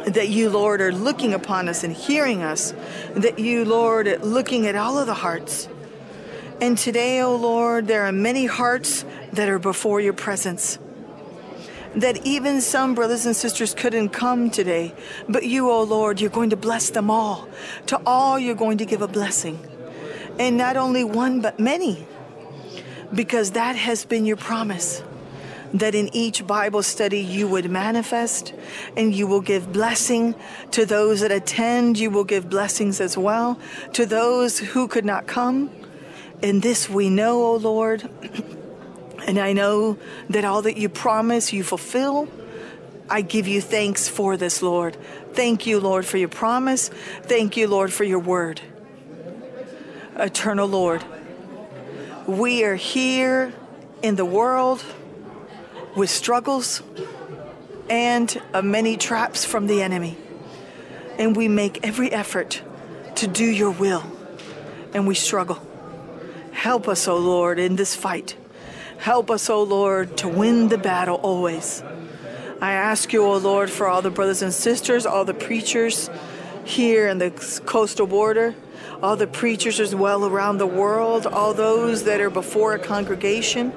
That 0.07 0.28
you, 0.28 0.50
Lord, 0.50 0.80
are 0.80 0.92
looking 0.92 1.34
upon 1.34 1.68
us 1.68 1.84
and 1.84 1.92
hearing 1.92 2.42
us. 2.42 2.72
That 3.14 3.38
you, 3.38 3.64
Lord, 3.64 4.09
are 4.09 4.18
looking 4.18 4.66
at 4.66 4.76
all 4.76 4.98
of 4.98 5.07
the 5.07 5.14
hearts. 5.14 5.68
And 6.61 6.78
today, 6.78 7.20
O 7.20 7.32
oh 7.32 7.36
Lord, 7.36 7.86
there 7.86 8.04
are 8.04 8.12
many 8.12 8.46
hearts 8.46 9.04
that 9.32 9.48
are 9.48 9.59
before 9.59 10.00
your 10.00 10.14
presence. 10.14 10.78
That 11.96 12.24
even 12.24 12.61
some 12.62 12.94
brothers 12.94 13.26
and 13.26 13.36
sisters 13.36 13.74
couldn't 13.74 14.11
come 14.11 14.50
today, 14.50 14.94
but 15.28 15.44
you, 15.44 15.68
O 15.70 15.80
oh 15.80 15.82
Lord, 15.82 16.20
you're 16.20 16.30
going 16.30 16.50
to 16.50 16.57
bless 16.57 16.90
them 16.90 17.11
all. 17.11 17.46
To 17.86 18.00
all, 18.07 18.38
you're 18.38 18.54
going 18.54 18.78
to 18.78 18.86
give 18.86 19.02
a 19.02 19.09
blessing. 19.09 19.59
And 20.38 20.57
not 20.57 20.76
only 20.76 21.04
one, 21.04 21.40
but 21.40 21.61
many, 21.61 22.07
because 23.12 23.52
that 23.52 23.76
has 23.76 24.04
been 24.04 24.24
your 24.24 24.36
promise 24.36 25.02
that 25.74 25.94
in 25.94 26.14
each 26.14 26.46
Bible 26.46 26.82
study 26.82 27.20
you 27.20 27.48
would 27.48 27.70
manifest 27.70 28.52
and 28.96 29.14
you 29.14 29.26
will 29.26 29.40
give 29.40 29.72
blessing 29.72 30.34
to 30.72 30.86
those 30.86 31.20
that 31.20 31.32
attend. 31.32 31.98
You 31.98 32.10
will 32.10 32.24
give 32.24 32.48
blessings 32.48 33.00
as 33.00 33.16
well 33.16 33.58
to 33.92 34.06
those 34.06 34.58
who 34.58 34.88
could 34.88 35.04
not 35.04 35.26
come. 35.26 35.70
And 36.42 36.62
this 36.62 36.88
we 36.88 37.10
know, 37.10 37.42
O 37.44 37.56
Lord. 37.56 38.08
and 39.26 39.38
I 39.38 39.52
know 39.52 39.98
that 40.30 40.44
all 40.44 40.62
that 40.62 40.76
you 40.76 40.88
promise, 40.88 41.52
you 41.52 41.62
fulfill. 41.62 42.28
I 43.08 43.22
give 43.22 43.46
you 43.46 43.60
thanks 43.60 44.08
for 44.08 44.36
this, 44.36 44.62
Lord. 44.62 44.96
Thank 45.32 45.66
you, 45.66 45.80
Lord, 45.80 46.04
for 46.04 46.16
your 46.16 46.28
promise. 46.28 46.88
Thank 47.22 47.56
you, 47.56 47.68
Lord, 47.68 47.92
for 47.92 48.04
your 48.04 48.18
word. 48.18 48.60
Eternal 50.16 50.66
Lord, 50.66 51.04
we 52.26 52.64
are 52.64 52.74
here 52.74 53.52
in 54.02 54.16
the 54.16 54.24
world 54.24 54.82
with 55.97 56.11
struggles 56.11 56.82
and 57.88 58.40
uh, 58.53 58.62
many 58.62 58.97
traps 58.97 59.44
from 59.44 59.66
the 59.66 59.82
enemy. 59.82 60.16
And 61.18 61.34
we 61.34 61.49
make 61.49 61.84
every 61.84 62.12
effort 62.12 62.62
to 63.16 63.26
do 63.26 63.44
your 63.44 63.70
will, 63.70 64.05
and 64.92 65.07
we 65.07 65.14
struggle. 65.14 65.61
Help 66.53 66.86
us, 66.86 67.09
O 67.09 67.14
oh 67.14 67.18
Lord, 67.18 67.59
in 67.59 67.76
this 67.76 67.97
fight. 67.97 68.36
Help 68.99 69.30
us, 69.30 69.49
O 69.49 69.57
oh 69.57 69.62
Lord, 69.62 70.18
to 70.18 70.28
win 70.28 70.68
the 70.68 70.78
battle 70.78 71.16
always. 71.16 71.82
I 72.61 72.72
ask 72.72 73.12
you, 73.12 73.24
O 73.24 73.34
oh 73.34 73.38
Lord, 73.38 73.70
for 73.70 73.88
all 73.88 74.03
the 74.03 74.11
brothers 74.11 74.42
and 74.42 74.53
sisters, 74.53 75.07
all 75.07 75.24
the 75.24 75.34
preachers 75.34 76.11
here 76.64 77.09
in 77.09 77.18
the 77.18 77.30
coastal 77.64 78.07
border, 78.07 78.55
all 79.03 79.16
the 79.16 79.26
preachers 79.26 79.80
as 79.80 79.94
well 79.94 80.26
around 80.26 80.59
the 80.59 80.66
world, 80.66 81.26
all 81.26 81.55
those 81.55 82.05
that 82.05 82.20
are 82.20 82.30
before 82.30 82.74
a 82.74 82.78
congregation 82.78 83.72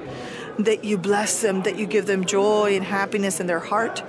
that 0.64 0.84
you 0.84 0.98
bless 0.98 1.42
them, 1.42 1.62
that 1.62 1.76
you 1.76 1.86
give 1.86 2.06
them 2.06 2.24
joy 2.24 2.74
and 2.74 2.84
happiness 2.84 3.40
in 3.40 3.46
their 3.46 3.60
heart, 3.60 4.02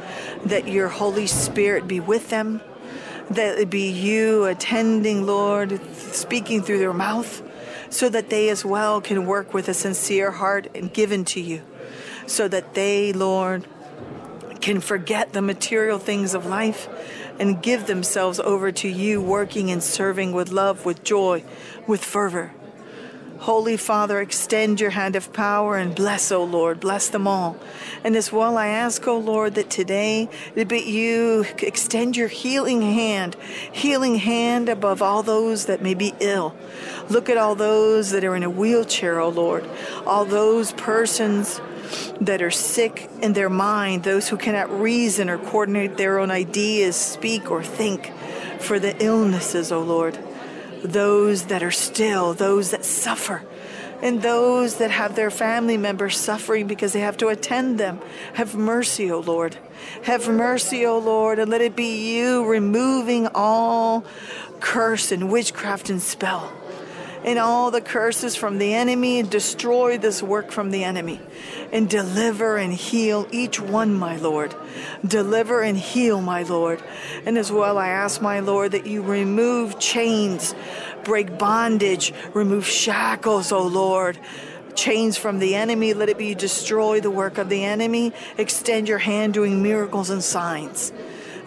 that 0.45 0.68
your 0.68 0.88
Holy 0.88 1.28
Spirit 1.28 1.88
be 1.88 1.99
with 1.99 2.30
them, 2.30 2.62
that 3.30 3.60
it 3.60 3.70
be 3.70 3.89
you 3.89 4.45
attending, 4.45 5.26
Lord, 5.26 5.80
speaking 5.95 6.62
through 6.62 6.80
their 6.80 6.93
mouth, 6.93 7.41
so 7.89 8.10
that 8.10 8.30
they 8.30 8.49
as 8.49 8.64
well 8.64 9.02
can 9.02 9.26
work 9.26 9.54
with 9.54 9.68
a 9.68 9.74
sincere 9.74 10.32
heart 10.32 10.68
and 10.74 10.93
given 10.93 11.26
to 11.26 11.41
you, 11.41 11.62
so 12.26 12.47
that 12.47 12.74
they, 12.74 13.14
Lord, 13.14 13.66
can 14.62 14.80
forget 14.80 15.34
the 15.34 15.41
material 15.41 15.97
things 15.97 16.34
of 16.34 16.45
life 16.45 16.88
and 17.39 17.62
give 17.62 17.88
themselves 17.88 18.39
over 18.39 18.72
to 18.72 18.88
you, 18.88 19.20
working 19.22 19.72
and 19.72 19.82
serving 19.82 20.32
with 20.32 20.52
love, 20.52 20.86
with 20.86 21.04
joy, 21.04 21.43
with 21.88 22.04
fervor. 22.04 22.54
Holy 23.42 23.76
Father, 23.76 24.22
extend 24.22 24.80
your 24.80 24.92
hand 24.92 25.16
of 25.16 25.34
power 25.34 25.76
and 25.76 25.96
bless, 25.96 26.32
O 26.32 26.44
Lord, 26.44 26.80
bless 26.80 27.10
them 27.10 27.28
all. 27.28 27.58
And 28.04 28.16
as 28.16 28.32
well, 28.32 28.56
I 28.56 28.68
ask, 28.68 29.08
O 29.08 29.18
Lord, 29.18 29.56
that 29.56 29.68
today 29.68 30.30
that 30.54 30.86
you 30.86 31.48
extend 31.58 32.16
your 32.16 32.28
healing 32.28 32.84
hand, 32.84 33.36
healing 33.72 34.18
hand 34.18 34.70
above 34.70 35.02
all 35.02 35.24
those 35.24 35.66
that 35.66 35.82
may 35.82 35.96
be 35.96 36.14
ill. 36.20 36.56
Look 37.10 37.32
at 37.32 37.38
all 37.38 37.56
those 37.56 38.12
that 38.12 38.24
are 38.24 38.36
in 38.36 38.44
a 38.44 38.50
wheelchair, 38.50 39.20
O 39.20 39.30
Lord, 39.30 39.68
all 40.06 40.24
those 40.24 40.74
persons 40.74 41.60
that 42.22 42.44
are 42.44 42.52
sick 42.52 43.10
in 43.24 43.34
their 43.34 43.50
mind, 43.50 44.04
those 44.04 44.30
who 44.30 44.38
cannot 44.38 44.70
reason 44.80 45.32
or 45.32 45.39
coordinate 45.39 45.98
their 45.98 46.20
own 46.20 46.30
ideas, 46.30 46.96
speak 46.96 47.50
or 47.50 47.64
think 47.64 48.14
for 48.60 48.78
the 48.78 49.04
illnesses, 49.04 49.72
O 49.72 49.82
Lord 49.82 50.20
those 50.84 51.45
that 51.45 51.63
are 51.63 51.71
still, 51.71 52.34
those 52.34 52.71
that 52.71 52.86
suffer, 52.86 53.43
and 54.01 54.21
those 54.21 54.77
that 54.77 54.91
have 54.91 55.15
their 55.15 55.29
family 55.29 55.77
members 55.77 56.17
suffering 56.17 56.67
because 56.67 56.93
they 56.93 57.01
have 57.01 57.17
to 57.17 57.27
attend 57.27 57.79
them. 57.79 58.01
Have 58.34 58.55
mercy, 58.55 59.11
O 59.11 59.19
Lord. 59.19 59.57
Have 60.03 60.27
mercy, 60.27 60.86
O 60.86 60.97
Lord, 60.97 61.39
and 61.39 61.51
let 61.51 61.61
it 61.61 61.75
be 61.75 62.17
you 62.17 62.45
removing 62.45 63.27
all 63.36 64.03
curse 64.59 65.11
and 65.11 65.32
witchcraft 65.32 65.89
and 65.89 66.01
spell 66.01 66.51
and 67.24 67.38
all 67.38 67.72
the 67.72 67.82
curses 67.82 68.36
from 68.36 68.57
the 68.57 68.74
enemy 68.74 69.19
and 69.19 69.30
destroy 69.30 69.97
this 69.97 70.24
work 70.24 70.51
from 70.51 70.72
the 70.72 70.84
enemy 70.84 71.19
and 71.72 71.89
deliver 71.89 72.57
and 72.57 72.74
heal 72.74 73.28
each 73.32 73.59
one, 73.59 73.93
my 73.93 74.17
Lord. 74.17 74.55
Deliver 75.05 75.61
and 75.61 75.78
heal, 75.78 76.22
my 76.22 76.43
Lord. 76.43 76.82
And 77.26 77.38
as 77.38 77.51
well, 77.51 77.78
I 77.78 77.89
ask, 77.89 78.22
my 78.22 78.39
Lord, 78.39 78.72
that 78.72 78.88
you 78.88 79.01
remove 79.01 79.80
chains, 79.80 80.55
break 81.03 81.38
bondage, 81.38 82.13
remove 82.34 82.65
shackles, 82.65 83.51
O 83.51 83.65
Lord 83.65 84.19
chains 84.74 85.17
from 85.17 85.39
the 85.39 85.53
enemy. 85.55 85.93
Let 85.93 86.09
it 86.09 86.17
be 86.17 86.34
destroy 86.34 87.01
the 87.01 87.11
work 87.11 87.38
of 87.38 87.49
the 87.49 87.63
enemy. 87.63 88.13
Extend 88.38 88.88
your 88.88 88.99
hand 88.99 89.34
doing 89.34 89.61
miracles 89.61 90.09
and 90.09 90.24
signs. 90.24 90.93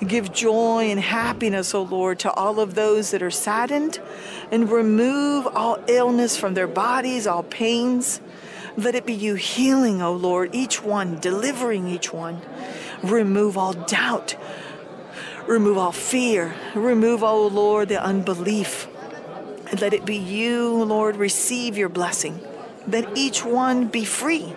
Give 0.06 0.32
joy 0.32 0.90
and 0.90 1.00
happiness, 1.00 1.74
O 1.74 1.82
Lord, 1.82 2.18
to 2.20 2.32
all 2.32 2.60
of 2.60 2.74
those 2.74 3.10
that 3.12 3.22
are 3.22 3.30
saddened, 3.30 4.00
and 4.50 4.70
remove 4.70 5.46
all 5.46 5.78
illness 5.86 6.36
from 6.36 6.54
their 6.54 6.66
bodies, 6.66 7.26
all 7.26 7.42
pains. 7.42 8.20
Let 8.76 8.94
it 8.94 9.06
be 9.06 9.14
you 9.14 9.34
healing, 9.34 10.02
O 10.02 10.12
Lord, 10.12 10.54
each 10.54 10.82
one, 10.82 11.20
delivering 11.20 11.88
each 11.88 12.12
one. 12.12 12.42
Remove 13.02 13.56
all 13.56 13.72
doubt. 13.72 14.36
Remove 15.46 15.78
all 15.78 15.92
fear. 15.92 16.54
Remove, 16.74 17.22
O 17.22 17.46
Lord, 17.46 17.88
the 17.88 18.02
unbelief. 18.02 18.88
And 19.70 19.80
let 19.80 19.94
it 19.94 20.04
be 20.04 20.16
you, 20.16 20.82
Lord, 20.84 21.16
receive 21.16 21.78
your 21.78 21.88
blessing. 21.88 22.40
That 22.86 23.16
each 23.16 23.44
one 23.44 23.86
be 23.86 24.04
free 24.04 24.54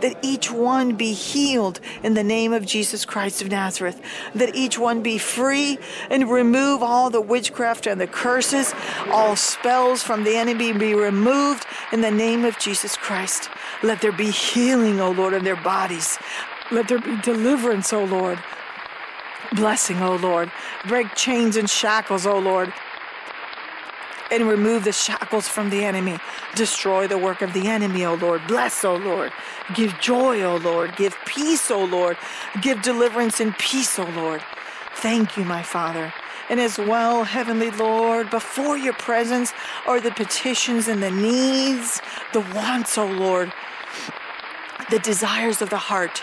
that 0.00 0.16
each 0.22 0.50
one 0.50 0.96
be 0.96 1.12
healed 1.12 1.80
in 2.02 2.14
the 2.14 2.22
name 2.22 2.52
of 2.52 2.66
Jesus 2.66 3.04
Christ 3.04 3.42
of 3.42 3.50
Nazareth, 3.50 4.00
that 4.34 4.54
each 4.54 4.78
one 4.78 5.02
be 5.02 5.18
free 5.18 5.78
and 6.10 6.30
remove 6.30 6.82
all 6.82 7.10
the 7.10 7.20
witchcraft 7.20 7.86
and 7.86 8.00
the 8.00 8.06
curses, 8.06 8.74
all 9.10 9.36
spells 9.36 10.02
from 10.02 10.24
the 10.24 10.36
enemy 10.36 10.72
be 10.72 10.94
removed 10.94 11.66
in 11.92 12.00
the 12.00 12.10
name 12.10 12.44
of 12.44 12.58
Jesus 12.58 12.96
Christ. 12.96 13.48
Let 13.82 14.00
there 14.00 14.12
be 14.12 14.30
healing, 14.30 15.00
O 15.00 15.10
Lord, 15.10 15.34
in 15.34 15.44
their 15.44 15.62
bodies. 15.62 16.18
Let 16.70 16.88
there 16.88 16.98
be 16.98 17.20
deliverance, 17.20 17.92
O 17.92 18.04
Lord. 18.04 18.38
Blessing, 19.52 20.02
O 20.02 20.16
Lord. 20.16 20.50
Break 20.88 21.14
chains 21.14 21.56
and 21.56 21.70
shackles, 21.70 22.26
O 22.26 22.38
Lord 22.38 22.72
and 24.30 24.48
remove 24.48 24.84
the 24.84 24.92
shackles 24.92 25.48
from 25.48 25.70
the 25.70 25.84
enemy. 25.84 26.18
Destroy 26.54 27.06
the 27.06 27.18
work 27.18 27.42
of 27.42 27.52
the 27.52 27.68
enemy, 27.68 28.04
O 28.04 28.14
Lord. 28.14 28.42
Bless, 28.46 28.84
O 28.84 28.96
Lord. 28.96 29.32
Give 29.74 29.98
joy, 30.00 30.42
O 30.42 30.56
Lord. 30.56 30.96
Give 30.96 31.16
peace, 31.26 31.70
O 31.70 31.84
Lord. 31.84 32.16
Give 32.60 32.80
deliverance 32.82 33.40
and 33.40 33.56
peace, 33.58 33.98
O 33.98 34.04
Lord. 34.04 34.42
Thank 34.96 35.36
you, 35.36 35.44
my 35.44 35.62
Father. 35.62 36.12
And 36.48 36.60
as 36.60 36.78
well, 36.78 37.24
Heavenly 37.24 37.70
Lord, 37.70 38.30
before 38.30 38.78
your 38.78 38.94
presence 38.94 39.52
are 39.86 40.00
the 40.00 40.12
petitions 40.12 40.86
and 40.86 41.02
the 41.02 41.10
needs, 41.10 42.00
the 42.32 42.40
wants, 42.54 42.96
O 42.96 43.06
Lord, 43.06 43.52
the 44.90 45.00
desires 45.00 45.60
of 45.60 45.70
the 45.70 45.78
heart. 45.78 46.22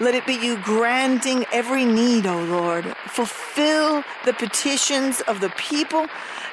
Let 0.00 0.14
it 0.16 0.26
be 0.26 0.34
you 0.34 0.56
granting 0.62 1.44
every 1.52 1.84
need, 1.84 2.26
O 2.26 2.42
Lord. 2.42 2.96
Fulfill 3.06 4.02
the 4.24 4.32
petitions 4.32 5.20
of 5.22 5.40
the 5.40 5.50
people 5.50 6.08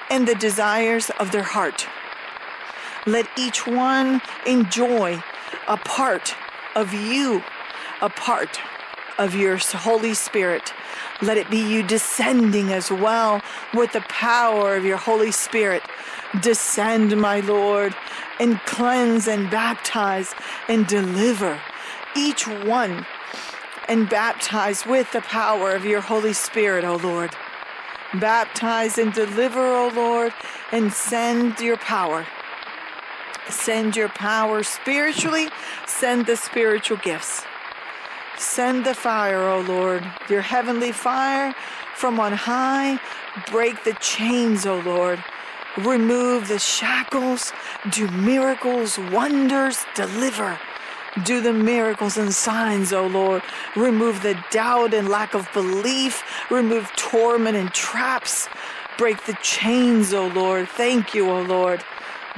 and 0.09 0.27
the 0.27 0.35
desires 0.35 1.09
of 1.19 1.31
their 1.31 1.43
heart. 1.43 1.87
Let 3.05 3.27
each 3.37 3.65
one 3.65 4.21
enjoy 4.45 5.23
a 5.67 5.77
part 5.77 6.35
of 6.75 6.93
you, 6.93 7.43
a 8.01 8.09
part 8.09 8.59
of 9.17 9.35
your 9.35 9.57
Holy 9.57 10.13
Spirit. 10.13 10.73
Let 11.21 11.37
it 11.37 11.49
be 11.49 11.59
you 11.59 11.83
descending 11.83 12.71
as 12.71 12.89
well 12.89 13.41
with 13.73 13.91
the 13.93 14.01
power 14.01 14.75
of 14.75 14.85
your 14.85 14.97
Holy 14.97 15.31
Spirit. 15.31 15.83
Descend, 16.41 17.17
my 17.17 17.39
Lord, 17.41 17.95
and 18.39 18.59
cleanse 18.61 19.27
and 19.27 19.49
baptize 19.49 20.33
and 20.67 20.87
deliver 20.87 21.59
each 22.15 22.47
one 22.47 23.05
and 23.87 24.07
baptize 24.07 24.85
with 24.85 25.11
the 25.11 25.21
power 25.21 25.71
of 25.71 25.83
your 25.83 26.01
Holy 26.01 26.33
Spirit, 26.33 26.85
O 26.85 26.95
Lord. 26.95 27.35
Baptize 28.15 28.97
and 28.97 29.13
deliver, 29.13 29.59
O 29.59 29.89
Lord, 29.89 30.33
and 30.71 30.91
send 30.91 31.59
your 31.59 31.77
power. 31.77 32.25
Send 33.49 33.95
your 33.95 34.09
power 34.09 34.63
spiritually, 34.63 35.49
send 35.85 36.25
the 36.25 36.35
spiritual 36.35 36.97
gifts. 36.97 37.43
Send 38.37 38.85
the 38.85 38.95
fire, 38.95 39.47
O 39.49 39.61
Lord, 39.61 40.09
your 40.29 40.41
heavenly 40.41 40.91
fire 40.91 41.53
from 41.95 42.19
on 42.19 42.33
high. 42.33 42.99
Break 43.51 43.83
the 43.83 43.93
chains, 43.99 44.65
O 44.65 44.79
Lord. 44.79 45.23
Remove 45.77 46.47
the 46.47 46.57
shackles. 46.57 47.53
Do 47.91 48.07
miracles, 48.09 48.97
wonders, 48.97 49.85
deliver. 49.93 50.57
Do 51.23 51.41
the 51.41 51.53
miracles 51.53 52.17
and 52.17 52.33
signs, 52.33 52.93
O 52.93 53.07
Lord. 53.07 53.41
Remove 53.75 54.21
the 54.21 54.37
doubt 54.51 54.93
and 54.93 55.09
lack 55.09 55.33
of 55.33 55.51
belief. 55.53 56.23
Remove 56.51 56.91
torment 56.95 57.57
and 57.57 57.73
traps. 57.73 58.47
Break 58.97 59.25
the 59.25 59.37
chains, 59.41 60.13
O 60.13 60.27
Lord. 60.27 60.69
Thank 60.69 61.13
you, 61.13 61.29
O 61.29 61.41
Lord. 61.41 61.83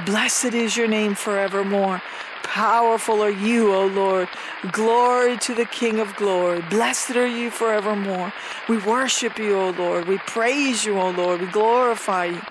Blessed 0.06 0.54
is 0.54 0.78
your 0.78 0.88
name 0.88 1.16
forevermore. 1.16 2.02
Powerful 2.44 3.22
are 3.22 3.30
you, 3.30 3.74
O 3.74 3.86
Lord. 3.88 4.28
Glory 4.72 5.38
to 5.40 5.54
the 5.54 5.66
King 5.66 6.00
of 6.00 6.16
glory. 6.16 6.62
Blessed 6.70 7.12
are 7.12 7.28
you 7.28 7.50
forevermore. 7.52 8.34
We 8.68 8.78
worship 8.78 9.38
you, 9.38 9.58
O 9.58 9.70
Lord. 9.72 10.08
We 10.08 10.18
praise 10.20 10.86
you, 10.86 11.00
O 11.00 11.12
Lord. 11.12 11.42
We 11.42 11.48
glorify 11.48 12.26
you. 12.26 12.42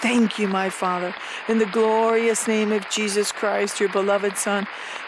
Thank 0.00 0.38
you, 0.38 0.48
my 0.48 0.70
Father. 0.70 1.14
In 1.48 1.58
the 1.58 1.66
glorious 1.66 2.46
name 2.46 2.72
of 2.72 2.88
Jesus 2.90 3.32
Christ, 3.32 3.80
your 3.80 3.88
beloved 3.88 4.36
Son, 4.36 4.66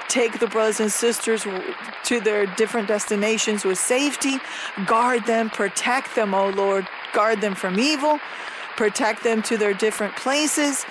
take 0.08 0.38
the 0.38 0.46
brothers 0.46 0.80
and 0.80 0.90
sisters 0.90 1.46
to 2.04 2.20
their 2.20 2.46
different 2.46 2.88
destinations 2.88 3.64
with 3.64 3.78
safety. 3.78 4.38
Guard 4.86 5.26
them, 5.26 5.50
protect 5.50 6.14
them, 6.14 6.34
O 6.34 6.50
Lord. 6.50 6.86
Guard 7.12 7.40
them 7.40 7.54
from 7.54 7.78
evil. 7.78 8.18
Protect 8.76 9.22
them 9.24 9.42
to 9.42 9.56
their 9.56 9.74
different 9.74 10.16
places 10.16 10.84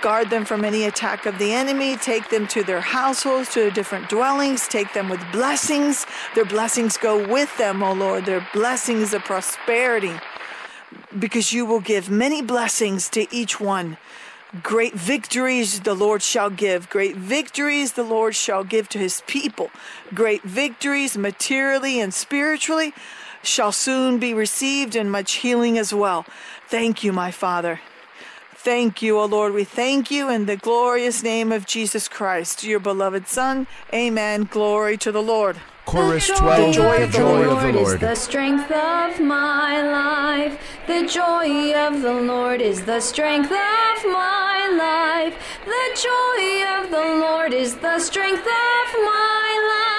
guard 0.00 0.30
them 0.30 0.44
from 0.44 0.64
any 0.64 0.84
attack 0.84 1.26
of 1.26 1.38
the 1.38 1.52
enemy, 1.52 1.96
take 1.96 2.28
them 2.30 2.46
to 2.48 2.62
their 2.62 2.80
households, 2.80 3.52
to 3.52 3.60
their 3.60 3.70
different 3.70 4.08
dwellings, 4.08 4.68
take 4.68 4.92
them 4.92 5.08
with 5.08 5.20
blessings. 5.32 6.06
Their 6.34 6.44
blessings 6.44 6.96
go 6.96 7.26
with 7.26 7.56
them, 7.58 7.82
O 7.82 7.92
Lord, 7.92 8.26
their 8.26 8.46
blessings 8.52 9.12
of 9.12 9.24
prosperity, 9.24 10.14
because 11.18 11.52
you 11.52 11.66
will 11.66 11.80
give 11.80 12.10
many 12.10 12.42
blessings 12.42 13.08
to 13.10 13.32
each 13.34 13.60
one. 13.60 13.96
Great 14.60 14.92
victories 14.92 15.80
the 15.80 15.94
Lord 15.94 16.20
shall 16.20 16.50
give. 16.50 16.90
Great 16.90 17.16
victories 17.16 17.94
the 17.94 18.02
Lord 18.02 18.34
shall 18.34 18.64
give 18.64 18.86
to 18.90 18.98
his 18.98 19.22
people. 19.26 19.70
Great 20.12 20.42
victories 20.42 21.16
materially 21.16 21.98
and 21.98 22.12
spiritually 22.12 22.92
shall 23.42 23.72
soon 23.72 24.18
be 24.18 24.34
received 24.34 24.94
and 24.94 25.10
much 25.10 25.32
healing 25.36 25.78
as 25.78 25.94
well. 25.94 26.26
Thank 26.68 27.02
you, 27.02 27.14
my 27.14 27.30
Father. 27.30 27.80
Thank 28.54 29.00
you, 29.00 29.18
O 29.18 29.24
Lord. 29.24 29.54
We 29.54 29.64
thank 29.64 30.10
you 30.10 30.28
in 30.28 30.44
the 30.44 30.56
glorious 30.56 31.22
name 31.22 31.50
of 31.50 31.66
Jesus 31.66 32.06
Christ, 32.06 32.62
your 32.62 32.78
beloved 32.78 33.28
Son. 33.28 33.66
Amen. 33.92 34.44
Glory 34.44 34.98
to 34.98 35.10
the 35.10 35.22
Lord. 35.22 35.56
Chorus 35.84 36.28
The 36.28 36.34
12 36.34 36.74
joy 36.74 36.82
The 36.82 37.04
of 37.04 37.12
the 37.12 37.18
joy 37.18 37.42
of 37.42 37.62
Lord 37.62 37.74
is 37.74 38.00
the 38.00 38.14
strength 38.14 38.70
of 38.70 39.20
my 39.20 39.82
life. 39.82 40.58
The 40.86 41.06
joy 41.06 41.74
of 41.74 42.02
the 42.02 42.14
Lord 42.14 42.60
is 42.60 42.84
the 42.84 43.00
strength 43.00 43.50
of 43.50 44.04
my 44.04 44.68
life. 44.78 45.34
The 45.64 46.00
joy 46.00 46.64
of 46.78 46.90
the 46.90 47.20
Lord 47.20 47.52
is 47.52 47.76
the 47.76 47.98
strength 47.98 48.46
of 48.46 48.94
my 48.94 49.86
life. 49.86 49.91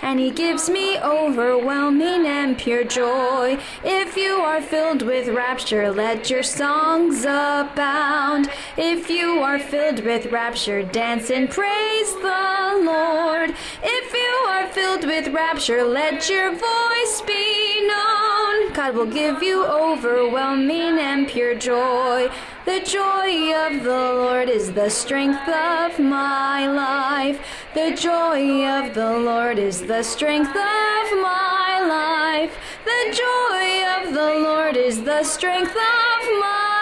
And 0.00 0.20
he 0.20 0.30
gives 0.30 0.70
me 0.70 0.98
overwhelming 0.98 2.26
and 2.26 2.56
pure 2.56 2.84
joy. 2.84 3.58
If 3.84 4.16
you 4.16 4.34
are 4.34 4.62
filled 4.62 5.02
with 5.02 5.28
rapture, 5.28 5.90
let 5.90 6.30
your 6.30 6.42
songs 6.42 7.24
abound. 7.24 8.48
If 8.76 9.10
you 9.10 9.40
are 9.40 9.58
filled 9.58 10.04
with 10.04 10.26
rapture, 10.26 10.82
dance 10.82 11.30
and 11.30 11.50
praise 11.50 12.14
the 12.14 12.82
Lord. 12.84 13.54
If 13.82 14.12
you 14.14 14.48
are 14.48 14.68
filled 14.68 15.04
with 15.04 15.28
rapture, 15.28 15.82
let 15.84 16.28
your 16.28 16.50
voice 16.52 17.22
be 17.26 17.86
known. 17.86 18.72
God 18.72 18.94
will 18.94 19.06
give 19.06 19.42
you 19.42 19.64
overwhelming 19.64 20.98
and 20.98 21.26
pure 21.26 21.54
joy. 21.54 22.30
The 22.68 22.80
joy 22.80 23.54
of 23.54 23.82
the 23.82 23.88
Lord 23.88 24.50
is 24.50 24.72
the 24.74 24.90
strength 24.90 25.48
of 25.48 25.98
my 25.98 26.66
life. 26.66 27.40
The 27.72 27.96
joy 27.96 28.66
of 28.66 28.92
the 28.92 29.16
Lord 29.16 29.58
is 29.58 29.80
the 29.86 30.02
strength 30.02 30.50
of 30.50 31.06
my 31.22 31.80
life. 31.88 32.54
The 32.84 33.04
joy 33.24 33.86
of 33.96 34.12
the 34.12 34.40
Lord 34.46 34.76
is 34.76 35.02
the 35.02 35.24
strength 35.24 35.70
of 35.70 35.76
my 35.76 36.42
life. 36.42 36.77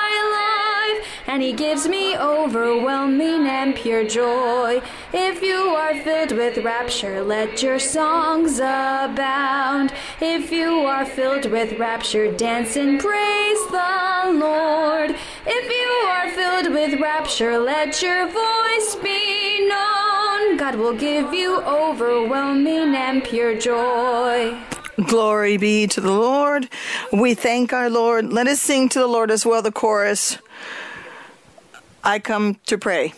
And 1.37 1.43
he 1.43 1.53
gives 1.53 1.87
me 1.87 2.17
overwhelming 2.17 3.47
and 3.47 3.75
pure 3.75 4.09
joy. 4.09 4.81
If 5.13 5.43
you 5.43 5.55
are 5.55 5.95
filled 6.01 6.33
with 6.33 6.57
rapture, 6.65 7.23
let 7.23 7.63
your 7.63 7.79
songs 7.79 8.59
abound. 8.59 9.93
If 10.19 10.51
you 10.51 10.87
are 10.87 11.05
filled 11.05 11.45
with 11.51 11.79
rapture, 11.79 12.33
dance 12.33 12.75
and 12.77 12.99
praise 12.99 13.67
the 13.67 14.33
Lord. 14.33 15.15
If 15.47 15.71
you 15.71 16.09
are 16.09 16.31
filled 16.31 16.73
with 16.73 16.99
rapture, 17.03 17.59
let 17.59 18.01
your 18.01 18.25
voice 18.29 18.97
be 19.03 19.69
known. 19.69 20.57
God 20.57 20.77
will 20.77 20.97
give 20.97 21.35
you 21.35 21.61
overwhelming 21.65 22.95
and 22.95 23.23
pure 23.23 23.59
joy. 23.59 24.59
Glory 25.07 25.59
be 25.59 25.87
to 25.89 26.01
the 26.01 26.13
Lord. 26.13 26.71
We 27.13 27.35
thank 27.35 27.75
our 27.75 27.91
Lord. 27.91 28.33
Let 28.33 28.47
us 28.47 28.63
sing 28.63 28.89
to 28.89 28.99
the 28.99 29.07
Lord 29.07 29.31
as 29.31 29.45
well 29.45 29.61
the 29.61 29.71
chorus. 29.71 30.39
I 32.07 32.21
come 32.21 32.55
to 32.67 32.79
pray. 32.79 33.15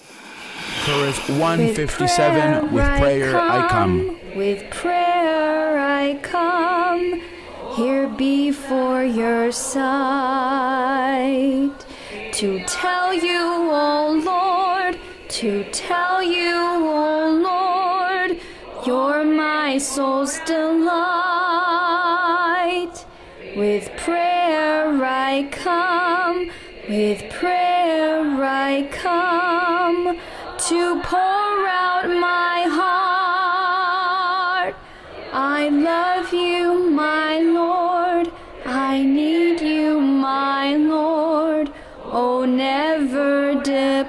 Chorus 0.87 1.19
157 1.29 2.73
With 2.73 2.99
prayer 2.99 3.37
I 3.39 3.69
come. 3.69 4.19
With 4.35 4.71
prayer 4.71 5.79
I 5.79 6.19
come 6.23 7.21
here 7.77 8.09
before 8.09 9.05
your 9.05 9.53
sight 9.53 9.85
to 12.33 12.65
tell 12.65 13.13
you, 13.13 13.69
O 13.71 14.23
Lord, 14.25 14.99
to 15.41 15.65
tell 15.71 16.23
you, 16.23 16.55
O 16.55 17.29
Lord, 17.45 18.41
you're 18.87 19.23
my 19.23 19.77
soul's 19.77 20.41
delight. 20.47 20.89
With 23.55 23.91
prayer 23.99 25.05
I 25.05 25.47
come, 25.53 26.51
with 26.89 27.31
prayer 27.31 28.25
I 28.43 28.89
come 28.91 30.19
to 30.69 31.01
pour 31.03 31.67
out 31.69 32.09
my 32.09 32.65
heart. 32.79 34.75
I 35.33 35.69
love 35.69 36.33
you, 36.33 36.89
my 36.91 37.41
Lord. 37.41 38.33
I 38.65 39.03
need 39.03 39.61
you, 39.61 40.01
my 40.01 40.77
Lord. 40.77 41.71
Oh, 42.05 42.47
never 42.47 43.55
depart. 43.63 44.09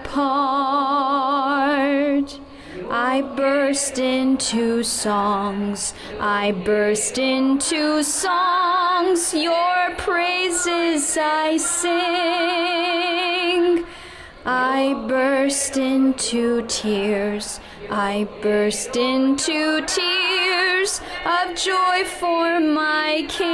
I 2.90 3.22
burst 3.36 4.00
into 4.00 4.84
songs. 4.84 5.94
I 6.20 6.54
burst 6.54 7.18
into 7.18 8.04
songs. 8.04 8.79
Your 9.00 9.96
praises 9.98 11.18
I 11.18 11.56
sing. 11.56 11.96
I 14.46 15.06
burst 15.08 15.78
into 15.78 16.68
tears. 16.68 17.62
I 17.90 18.28
burst 18.42 18.98
into 18.98 19.86
tears 19.86 21.00
of 21.26 21.56
joy 21.56 22.04
for 22.04 22.60
my 22.60 23.26
King. 23.30 23.54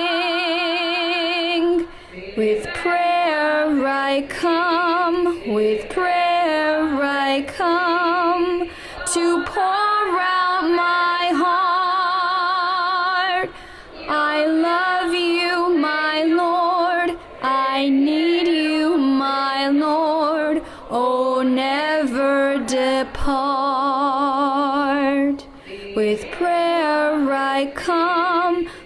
With 2.35 2.65
prayer 2.73 3.85
I 3.85 4.25
come, 4.27 5.53
with 5.53 5.87
prayer 5.91 7.03
I 7.03 7.43
come 7.47 8.71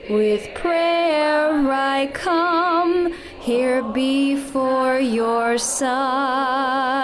with 0.09 0.53
prayer 0.55 1.51
I 1.71 2.07
come 2.13 3.13
here 3.39 3.83
before 3.83 4.99
your 4.99 5.59
sight 5.59 6.97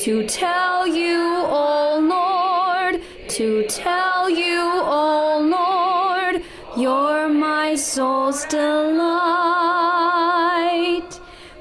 to 0.00 0.26
tell 0.26 0.84
you, 0.86 1.44
O 1.46 1.98
Lord, 2.00 3.02
to 3.28 3.64
tell 3.68 4.28
you, 4.28 4.60
O 4.60 5.38
Lord, 5.40 6.42
you're 6.76 7.28
my 7.28 7.76
soul's 7.76 8.44
delight. 8.46 9.06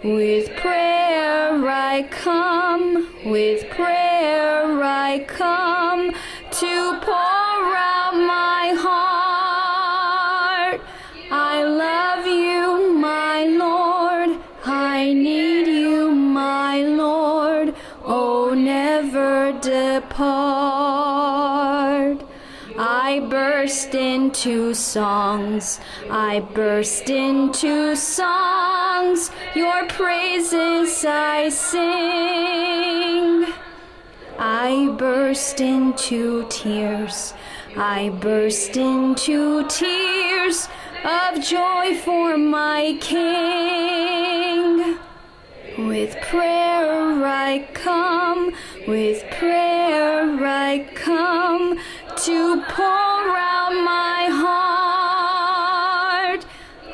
With 0.03 0.55
prayer 0.55 1.67
I 1.67 2.07
come, 2.09 3.07
with 3.25 3.69
prayer 3.69 4.83
I 4.83 5.23
come 5.27 6.13
to 6.51 6.99
pour 7.01 7.44
burst 23.75 23.93
into 23.93 24.73
songs. 24.73 25.81
I 26.09 26.39
burst 26.39 27.09
into 27.09 27.93
songs. 27.97 29.31
Your 29.53 29.85
praises 29.87 31.03
I 31.05 31.49
sing. 31.49 33.53
I 34.39 34.95
burst 34.97 35.59
into 35.59 36.47
tears. 36.47 37.33
I 37.75 38.17
burst 38.21 38.77
into 38.77 39.67
tears 39.67 40.69
of 41.03 41.43
joy 41.43 41.95
for 41.95 42.37
my 42.37 42.97
King. 43.01 44.97
With 45.77 46.15
prayer 46.21 47.25
I 47.25 47.67
come, 47.73 48.53
with 48.87 49.29
prayer 49.31 50.23
I 50.41 50.89
come 50.95 51.77
to 51.77 52.61
pour 52.69 53.37
out 53.37 53.73
my 53.83 54.29
heart. 54.31 55.35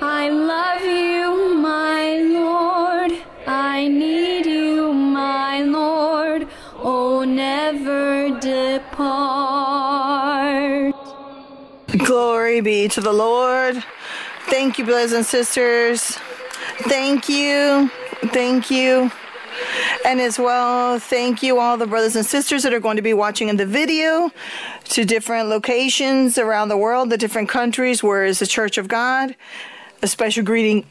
I 0.01 0.29
love 0.29 0.81
you, 0.81 1.53
my 1.59 2.21
Lord. 2.21 3.21
I 3.45 3.87
need 3.87 4.47
you, 4.47 4.91
my 4.91 5.61
Lord. 5.61 6.47
Oh, 6.77 7.23
never 7.23 8.31
depart. 8.39 8.95
Glory 11.99 12.61
be 12.61 12.87
to 12.87 12.99
the 12.99 13.13
Lord. 13.13 13.83
Thank 14.47 14.79
you, 14.79 14.85
brothers 14.85 15.11
and 15.11 15.23
sisters. 15.23 16.17
Thank 16.87 17.29
you. 17.29 17.91
Thank 18.27 18.69
you. 18.69 19.11
And 20.06 20.19
as 20.19 20.39
well, 20.39 20.99
thank 20.99 21.43
you 21.43 21.60
all 21.60 21.77
the 21.77 21.85
brothers 21.88 22.15
and 22.15 22.26
sisters 22.26 22.64
that 22.64 22.73
are 22.73 22.80
going 22.80 22.95
to 22.95 23.02
be 23.02 23.14
watching 23.14 23.49
in 23.49 23.57
the 23.57 23.65
video 23.65 24.31
to 24.85 25.06
different 25.06 25.49
locations 25.49 26.38
around 26.38 26.69
the 26.69 26.77
world, 26.77 27.10
the 27.10 27.18
different 27.18 27.49
countries 27.49 28.02
where 28.02 28.26
is 28.26 28.39
the 28.39 28.48
Church 28.48 28.77
of 28.77 28.88
God. 28.88 29.35
A 30.02 30.07
special 30.07 30.43
greeting 30.43 30.85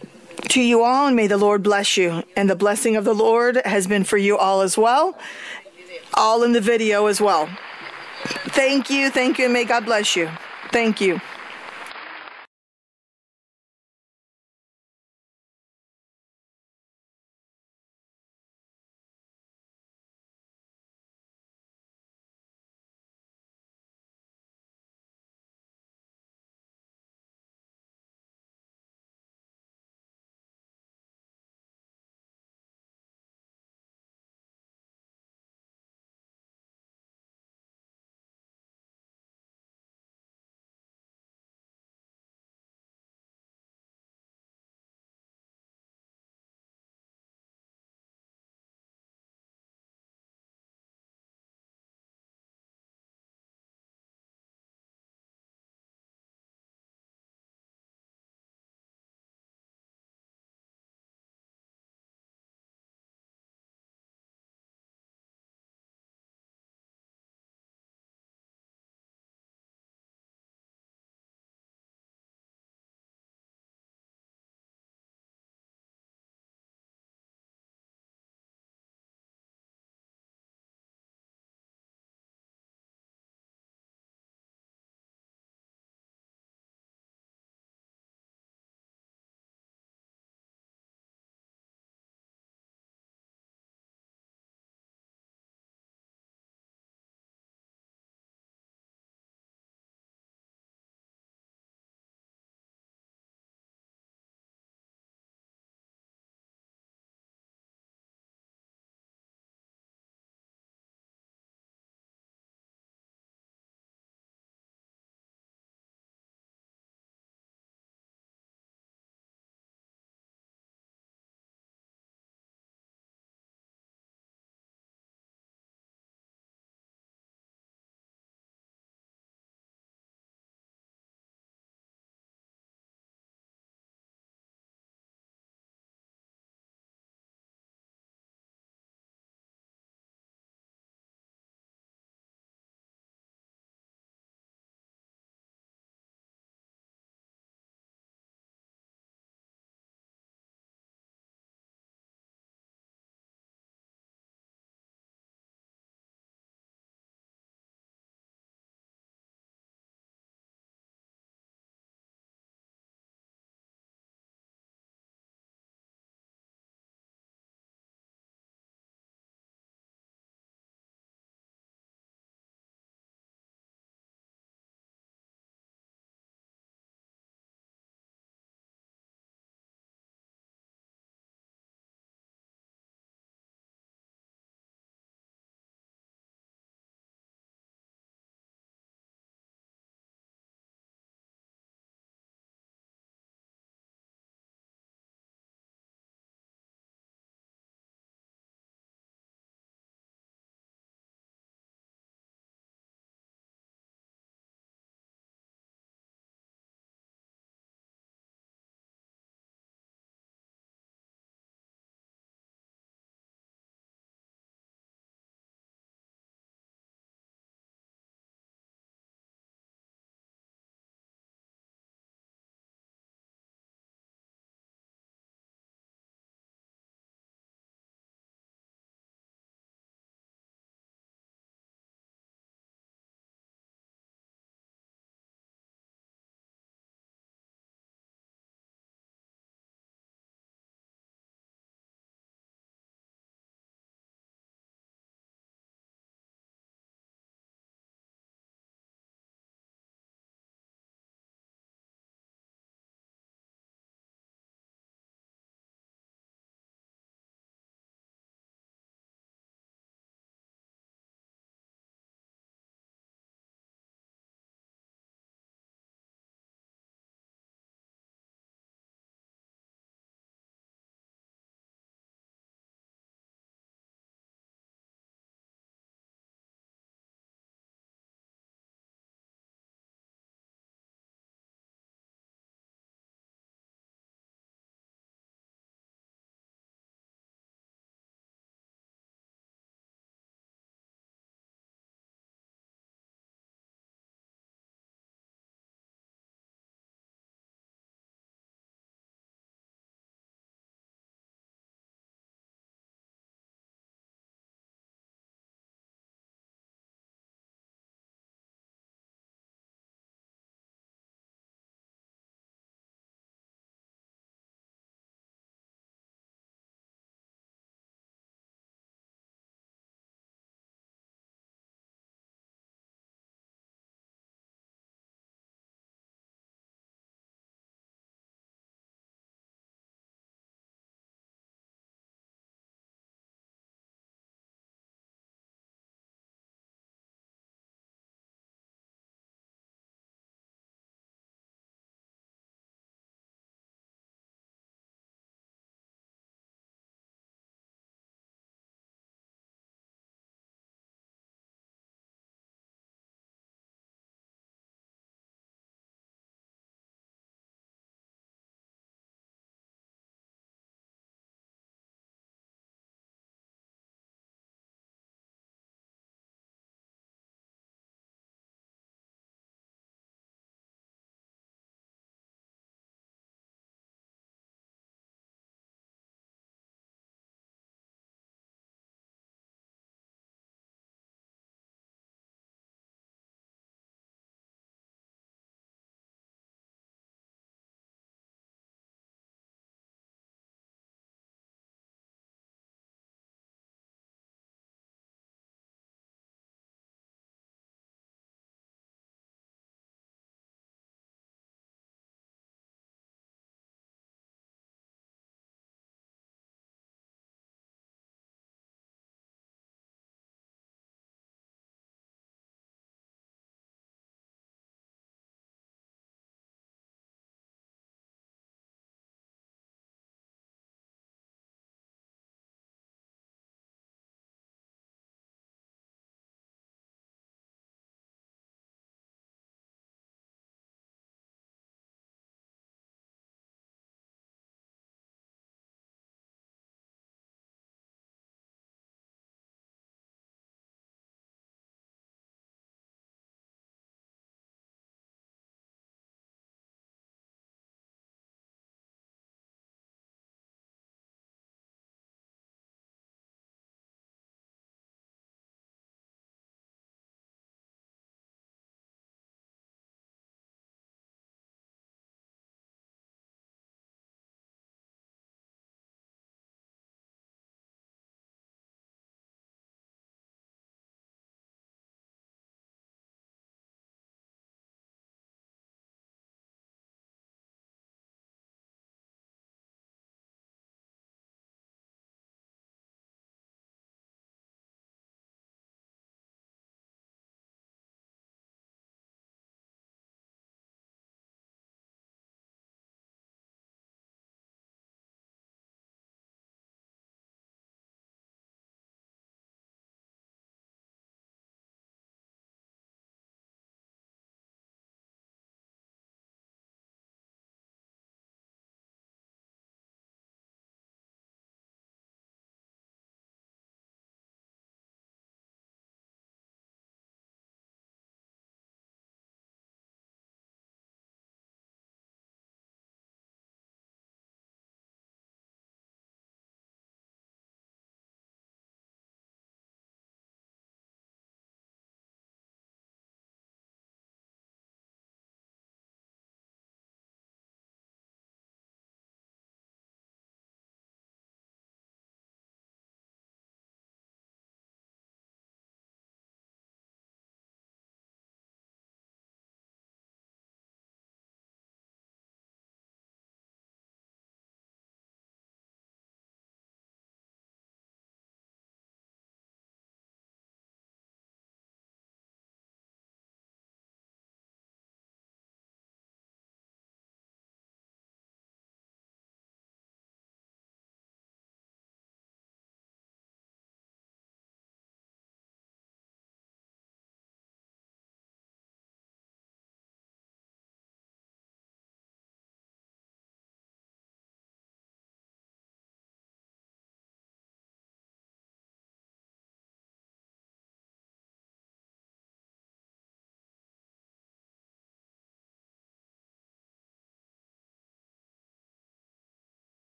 to 0.50 0.60
you 0.60 0.82
all, 0.82 1.06
and 1.06 1.16
may 1.16 1.26
the 1.26 1.36
Lord 1.36 1.62
bless 1.62 1.96
you. 1.96 2.22
And 2.36 2.48
the 2.48 2.56
blessing 2.56 2.96
of 2.96 3.04
the 3.04 3.14
Lord 3.14 3.60
has 3.64 3.86
been 3.86 4.04
for 4.04 4.18
you 4.18 4.36
all 4.36 4.60
as 4.60 4.78
well, 4.78 5.18
all 6.14 6.42
in 6.42 6.52
the 6.52 6.60
video 6.60 7.06
as 7.06 7.20
well. 7.20 7.48
Thank 8.24 8.90
you, 8.90 9.10
thank 9.10 9.38
you, 9.38 9.46
and 9.46 9.54
may 9.54 9.64
God 9.64 9.84
bless 9.84 10.14
you. 10.14 10.30
Thank 10.70 11.00
you. 11.00 11.20